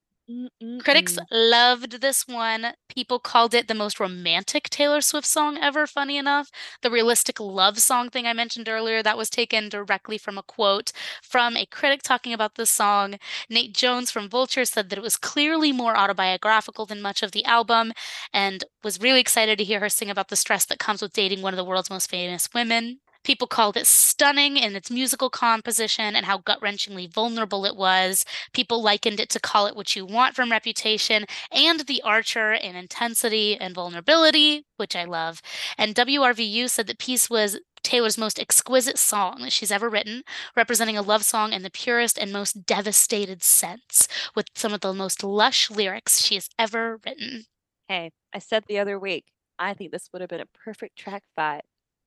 Critics 0.79 1.19
Mm-mm-mm. 1.19 1.27
loved 1.31 2.01
this 2.01 2.27
one. 2.27 2.73
People 2.89 3.19
called 3.19 3.55
it 3.55 3.69
the 3.69 3.75
most 3.75 4.01
romantic 4.01 4.71
Taylor 4.71 5.01
Swift 5.01 5.27
song 5.27 5.59
ever, 5.59 5.87
funny 5.87 6.17
enough. 6.17 6.51
The 6.83 6.91
realistic 6.91 7.39
love 7.39 7.79
song 7.79 8.09
thing 8.11 8.27
I 8.27 8.33
mentioned 8.33 8.69
earlier, 8.69 9.03
that 9.03 9.19
was 9.19 9.29
taken 9.31 9.69
directly 9.69 10.17
from 10.19 10.39
a 10.39 10.43
quote 10.43 10.93
from 11.23 11.57
a 11.57 11.67
critic 11.67 12.03
talking 12.03 12.33
about 12.33 12.55
this 12.55 12.71
song. 12.71 13.17
Nate 13.51 13.75
Jones 13.75 14.11
from 14.11 14.29
Vulture 14.29 14.65
said 14.65 14.89
that 14.89 14.99
it 14.99 15.03
was 15.03 15.17
clearly 15.17 15.73
more 15.73 15.97
autobiographical 15.97 16.87
than 16.87 17.03
much 17.03 17.23
of 17.23 17.33
the 17.33 17.45
album 17.45 17.93
and 18.33 18.65
was 18.83 19.01
really 19.01 19.21
excited 19.21 19.59
to 19.59 19.65
hear 19.65 19.81
her 19.81 19.89
sing 19.91 20.11
about 20.11 20.29
the 20.29 20.37
stress 20.37 20.65
that 20.67 20.79
comes 20.79 21.03
with 21.03 21.13
dating 21.13 21.43
one 21.43 21.53
of 21.53 21.59
the 21.59 21.65
world's 21.65 21.91
most 21.91 22.11
famous 22.11 22.49
women. 22.55 23.01
People 23.25 23.47
called 23.47 23.77
it 23.77 23.87
stunning 23.87 24.57
in 24.57 24.75
its 24.75 24.91
musical 24.91 25.31
composition 25.31 26.17
and 26.17 26.27
how 26.27 26.39
gut 26.39 26.61
wrenchingly 26.61 27.13
vulnerable 27.13 27.65
it 27.65 27.77
was. 27.77 28.25
People 28.53 28.83
likened 28.83 29.21
it 29.21 29.29
to 29.31 29.41
Call 29.41 29.67
It 29.67 29.77
What 29.77 29.95
You 29.95 30.07
Want 30.07 30.35
from 30.35 30.51
Reputation 30.51 31.27
and 31.53 31.81
The 31.81 32.03
Archer 32.03 32.53
in 32.53 32.77
intensity 32.77 33.57
and 33.59 33.75
vulnerability, 33.75 34.65
which 34.77 34.97
I 34.97 35.05
love. 35.05 35.43
And 35.77 35.95
WRVU 35.95 36.69
said 36.71 36.87
that 36.87 36.99
Peace 36.99 37.29
was 37.29 37.59
Taylor's 37.83 38.19
most 38.19 38.39
exquisite 38.39 38.99
song 38.99 39.39
that 39.41 39.53
she's 39.53 39.73
ever 39.73 39.89
written, 39.89 40.23
representing 40.57 40.97
a 40.97 41.03
love 41.03 41.25
song 41.25 41.53
in 41.53 41.63
the 41.63 41.71
purest 41.71 42.19
and 42.19 42.33
most 42.33 42.67
devastated 42.67 43.43
sense, 43.43 44.07
with 44.35 44.47
some 44.55 44.73
of 44.73 44.81
the 44.81 44.93
most 44.93 45.23
lush 45.25 45.71
lyrics 45.71 46.23
she 46.23 46.35
has 46.35 46.49
ever 46.59 47.01
written. 47.05 47.45
Hey, 47.89 48.11
I 48.35 48.39
said 48.39 48.65
the 48.69 48.79
other 48.79 48.99
week, 48.99 49.27
I 49.59 49.75
think 49.75 49.93
this 49.93 50.09
would 50.13 50.21
have 50.21 50.31
been 50.31 50.41
a 50.41 50.47
perfect 50.47 50.97
track 50.97 51.25
five. 51.35 51.63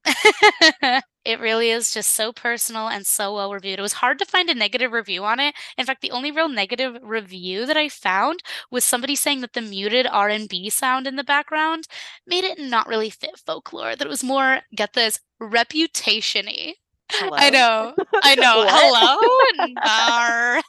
it 1.25 1.39
really 1.39 1.69
is 1.69 1.93
just 1.93 2.09
so 2.11 2.33
personal 2.33 2.87
and 2.89 3.05
so 3.05 3.33
well 3.33 3.53
reviewed. 3.53 3.79
It 3.79 3.83
was 3.83 3.93
hard 3.93 4.19
to 4.19 4.25
find 4.25 4.49
a 4.49 4.53
negative 4.55 4.91
review 4.91 5.23
on 5.23 5.39
it. 5.39 5.55
In 5.77 5.85
fact, 5.85 6.01
the 6.01 6.11
only 6.11 6.31
real 6.31 6.49
negative 6.49 6.97
review 7.01 7.65
that 7.65 7.77
I 7.77 7.89
found 7.89 8.41
was 8.69 8.83
somebody 8.83 9.15
saying 9.15 9.41
that 9.41 9.53
the 9.53 9.61
muted 9.61 10.07
R&B 10.07 10.69
sound 10.69 11.07
in 11.07 11.15
the 11.15 11.23
background 11.23 11.87
made 12.27 12.43
it 12.43 12.59
not 12.59 12.87
really 12.87 13.09
fit 13.09 13.39
folklore. 13.45 13.95
That 13.95 14.05
it 14.07 14.09
was 14.09 14.23
more, 14.23 14.61
get 14.75 14.93
this, 14.93 15.19
reputation-y. 15.39 16.73
Hello? 17.11 17.37
I 17.39 17.49
know. 17.49 17.93
I 18.23 18.35
know. 18.35 18.65
Hello. 18.67 20.61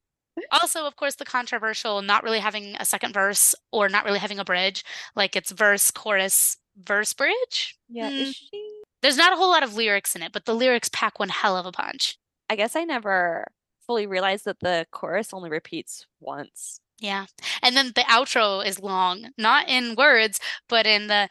Also, 0.51 0.85
of 0.85 0.95
course, 0.95 1.15
the 1.15 1.25
controversial 1.25 2.01
not 2.01 2.23
really 2.23 2.39
having 2.39 2.75
a 2.79 2.85
second 2.85 3.13
verse 3.13 3.55
or 3.71 3.89
not 3.89 4.05
really 4.05 4.19
having 4.19 4.39
a 4.39 4.45
bridge, 4.45 4.83
like 5.15 5.35
it's 5.35 5.51
verse, 5.51 5.91
chorus, 5.91 6.57
verse, 6.77 7.13
bridge. 7.13 7.77
yeah, 7.89 8.09
Mm. 8.09 8.33
There's 9.01 9.17
not 9.17 9.33
a 9.33 9.35
whole 9.35 9.49
lot 9.49 9.63
of 9.63 9.75
lyrics 9.75 10.15
in 10.15 10.21
it, 10.23 10.31
but 10.31 10.45
the 10.45 10.55
lyrics 10.55 10.89
pack 10.93 11.19
one 11.19 11.29
hell 11.29 11.57
of 11.57 11.65
a 11.65 11.71
punch. 11.73 12.17
I 12.49 12.55
guess 12.55 12.75
I 12.75 12.85
never 12.85 13.45
fully 13.85 14.07
realized 14.07 14.45
that 14.45 14.61
the 14.61 14.85
chorus 14.91 15.33
only 15.33 15.49
repeats 15.49 16.05
once. 16.21 16.79
Yeah. 16.99 17.25
And 17.61 17.75
then 17.75 17.87
the 17.95 18.03
outro 18.03 18.65
is 18.65 18.79
long, 18.79 19.31
not 19.37 19.67
in 19.67 19.95
words, 19.95 20.39
but 20.69 20.87
in 20.87 21.07
the 21.07 21.27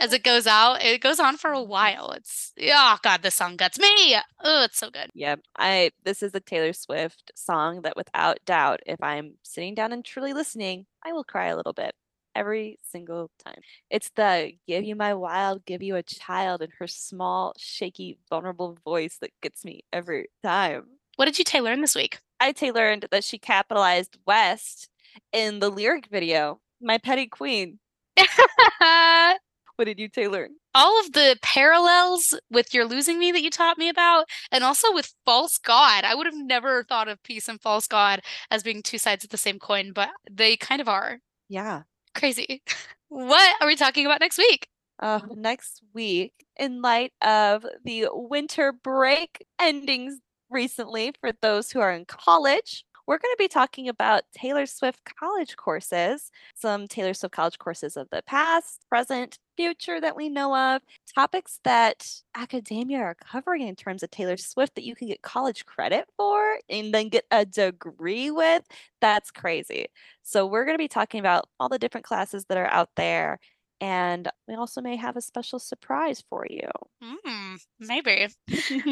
as 0.00 0.12
it 0.12 0.24
goes 0.24 0.46
out, 0.48 0.82
it 0.82 1.00
goes 1.00 1.20
on 1.20 1.36
for 1.36 1.52
a 1.52 1.62
while. 1.62 2.10
It's 2.10 2.52
oh 2.60 2.98
god, 3.02 3.22
this 3.22 3.36
song 3.36 3.56
guts 3.56 3.78
me. 3.78 4.16
Oh, 4.42 4.64
it's 4.64 4.78
so 4.78 4.90
good. 4.90 5.10
Yeah. 5.14 5.36
I 5.56 5.92
this 6.02 6.24
is 6.24 6.34
a 6.34 6.40
Taylor 6.40 6.72
Swift 6.72 7.30
song 7.36 7.82
that 7.82 7.96
without 7.96 8.38
doubt, 8.44 8.80
if 8.84 9.00
I'm 9.00 9.34
sitting 9.44 9.74
down 9.76 9.92
and 9.92 10.04
truly 10.04 10.32
listening, 10.32 10.86
I 11.04 11.12
will 11.12 11.24
cry 11.24 11.46
a 11.46 11.56
little 11.56 11.72
bit 11.72 11.94
every 12.38 12.78
single 12.90 13.30
time. 13.44 13.60
It's 13.90 14.10
the 14.14 14.52
give 14.68 14.84
you 14.84 14.94
my 14.94 15.14
wild, 15.14 15.64
give 15.64 15.82
you 15.82 15.96
a 15.96 16.02
child 16.04 16.62
in 16.62 16.70
her 16.78 16.86
small, 16.86 17.52
shaky, 17.58 18.18
vulnerable 18.30 18.78
voice 18.84 19.18
that 19.20 19.32
gets 19.42 19.64
me 19.64 19.82
every 19.92 20.28
time. 20.44 20.84
What 21.16 21.24
did 21.24 21.38
you 21.38 21.44
Tay 21.44 21.60
learn 21.60 21.80
this 21.80 21.96
week? 21.96 22.20
I 22.38 22.52
Tay 22.52 22.70
learned 22.70 23.06
that 23.10 23.24
she 23.24 23.38
capitalized 23.38 24.18
West 24.24 24.88
in 25.32 25.58
the 25.58 25.68
lyric 25.68 26.06
video, 26.06 26.60
My 26.80 26.98
Petty 26.98 27.26
Queen. 27.26 27.80
What 29.78 29.84
did 29.84 30.00
you 30.00 30.08
Tay 30.08 30.26
learn? 30.26 30.56
All 30.74 30.98
of 30.98 31.12
the 31.12 31.38
parallels 31.40 32.36
with 32.50 32.74
You're 32.74 32.84
Losing 32.84 33.16
Me 33.16 33.30
that 33.30 33.42
you 33.42 33.48
taught 33.48 33.78
me 33.78 33.88
about, 33.88 34.24
and 34.50 34.64
also 34.64 34.92
with 34.92 35.14
False 35.24 35.56
God. 35.56 36.02
I 36.02 36.16
would 36.16 36.26
have 36.26 36.34
never 36.34 36.82
thought 36.82 37.06
of 37.06 37.22
Peace 37.22 37.46
and 37.46 37.60
False 37.60 37.86
God 37.86 38.20
as 38.50 38.64
being 38.64 38.82
two 38.82 38.98
sides 38.98 39.22
of 39.22 39.30
the 39.30 39.36
same 39.36 39.60
coin, 39.60 39.92
but 39.92 40.10
they 40.28 40.56
kind 40.56 40.80
of 40.80 40.88
are. 40.88 41.20
Yeah. 41.48 41.82
Crazy. 42.14 42.62
What 43.10 43.56
are 43.62 43.66
we 43.66 43.74
talking 43.74 44.04
about 44.04 44.20
next 44.20 44.36
week? 44.36 44.68
Uh, 44.98 45.20
next 45.34 45.80
week, 45.94 46.34
in 46.58 46.82
light 46.82 47.14
of 47.22 47.64
the 47.82 48.08
winter 48.12 48.70
break 48.70 49.46
endings 49.58 50.18
recently 50.50 51.14
for 51.18 51.32
those 51.40 51.70
who 51.70 51.80
are 51.80 51.90
in 51.90 52.04
college, 52.04 52.84
we're 53.06 53.16
going 53.16 53.32
to 53.32 53.42
be 53.42 53.48
talking 53.48 53.88
about 53.88 54.24
Taylor 54.36 54.66
Swift 54.66 55.00
college 55.18 55.56
courses, 55.56 56.30
some 56.54 56.86
Taylor 56.86 57.14
Swift 57.14 57.34
college 57.34 57.58
courses 57.58 57.96
of 57.96 58.06
the 58.12 58.20
past, 58.26 58.84
present, 58.90 59.38
future 59.56 59.98
that 59.98 60.14
we 60.14 60.28
know 60.28 60.54
of, 60.54 60.82
topics 61.12 61.60
that 61.64 62.08
academia 62.34 62.98
are 62.98 63.14
covering 63.14 63.66
in 63.66 63.76
terms 63.76 64.02
of 64.02 64.10
Taylor 64.10 64.36
Swift 64.36 64.74
that 64.74 64.84
you 64.84 64.94
can 64.94 65.08
get 65.08 65.22
college 65.22 65.66
credit 65.66 66.06
for 66.16 66.58
and 66.68 66.92
then 66.92 67.08
get 67.08 67.24
a 67.30 67.44
degree 67.44 68.30
with. 68.30 68.64
That's 69.00 69.30
crazy. 69.30 69.86
So, 70.22 70.46
we're 70.46 70.64
going 70.64 70.76
to 70.76 70.82
be 70.82 70.88
talking 70.88 71.20
about 71.20 71.48
all 71.58 71.68
the 71.68 71.78
different 71.78 72.06
classes 72.06 72.44
that 72.46 72.58
are 72.58 72.70
out 72.70 72.90
there 72.96 73.38
and 73.80 74.28
we 74.48 74.54
also 74.54 74.80
may 74.80 74.96
have 74.96 75.16
a 75.16 75.20
special 75.20 75.58
surprise 75.58 76.22
for 76.28 76.46
you. 76.50 76.68
Mm, 77.02 77.60
maybe. 77.78 78.28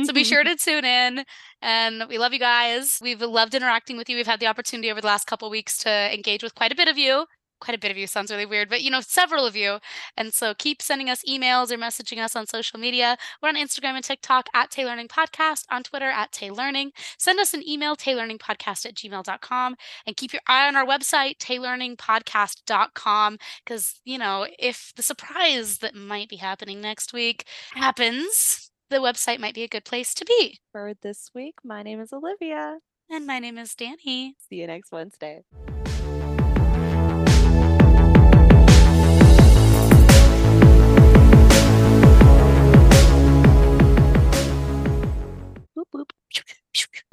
So 0.04 0.12
be 0.12 0.22
sure 0.22 0.44
to 0.44 0.54
tune 0.54 0.84
in. 0.84 1.24
And 1.60 2.04
we 2.08 2.18
love 2.18 2.32
you 2.32 2.38
guys. 2.38 2.98
We've 3.02 3.20
loved 3.20 3.54
interacting 3.54 3.96
with 3.96 4.08
you. 4.08 4.16
We've 4.16 4.26
had 4.26 4.38
the 4.38 4.46
opportunity 4.46 4.90
over 4.90 5.00
the 5.00 5.06
last 5.08 5.26
couple 5.26 5.50
weeks 5.50 5.78
to 5.78 6.14
engage 6.14 6.42
with 6.42 6.54
quite 6.54 6.72
a 6.72 6.76
bit 6.76 6.88
of 6.88 6.98
you. 6.98 7.26
Quite 7.60 7.76
a 7.76 7.80
bit 7.80 7.90
of 7.90 7.96
you 7.96 8.06
sounds 8.06 8.30
really 8.30 8.46
weird, 8.46 8.68
but 8.68 8.82
you 8.82 8.90
know, 8.90 9.00
several 9.00 9.46
of 9.46 9.56
you. 9.56 9.78
And 10.16 10.34
so 10.34 10.54
keep 10.54 10.82
sending 10.82 11.08
us 11.08 11.22
emails 11.28 11.70
or 11.70 11.78
messaging 11.78 12.22
us 12.22 12.36
on 12.36 12.46
social 12.46 12.78
media. 12.78 13.16
We're 13.42 13.48
on 13.48 13.56
Instagram 13.56 13.94
and 13.94 14.04
TikTok 14.04 14.48
at 14.54 14.70
Tay 14.70 14.84
Learning 14.84 15.08
Podcast, 15.08 15.64
on 15.70 15.82
Twitter 15.82 16.10
at 16.10 16.32
Tay 16.32 16.50
Learning. 16.50 16.92
Send 17.18 17.40
us 17.40 17.54
an 17.54 17.66
email, 17.66 17.96
taylearningpodcast 17.96 18.86
at 18.86 18.94
gmail.com, 18.94 19.76
and 20.06 20.16
keep 20.16 20.32
your 20.32 20.42
eye 20.46 20.68
on 20.68 20.76
our 20.76 20.86
website, 20.86 21.38
taylearningpodcast.com, 21.38 23.38
because, 23.64 24.00
you 24.04 24.18
know, 24.18 24.46
if 24.58 24.92
the 24.96 25.02
surprise 25.02 25.78
that 25.78 25.94
might 25.94 26.28
be 26.28 26.36
happening 26.36 26.80
next 26.80 27.12
week 27.12 27.46
happens, 27.74 28.70
the 28.90 28.98
website 28.98 29.40
might 29.40 29.54
be 29.54 29.62
a 29.62 29.68
good 29.68 29.84
place 29.84 30.14
to 30.14 30.24
be. 30.24 30.58
For 30.72 30.94
this 31.02 31.30
week, 31.34 31.56
my 31.64 31.82
name 31.82 32.00
is 32.00 32.12
Olivia. 32.12 32.78
And 33.08 33.26
my 33.26 33.38
name 33.38 33.58
is 33.58 33.74
Danny. 33.74 34.34
See 34.48 34.56
you 34.56 34.66
next 34.66 34.92
Wednesday. 34.92 35.42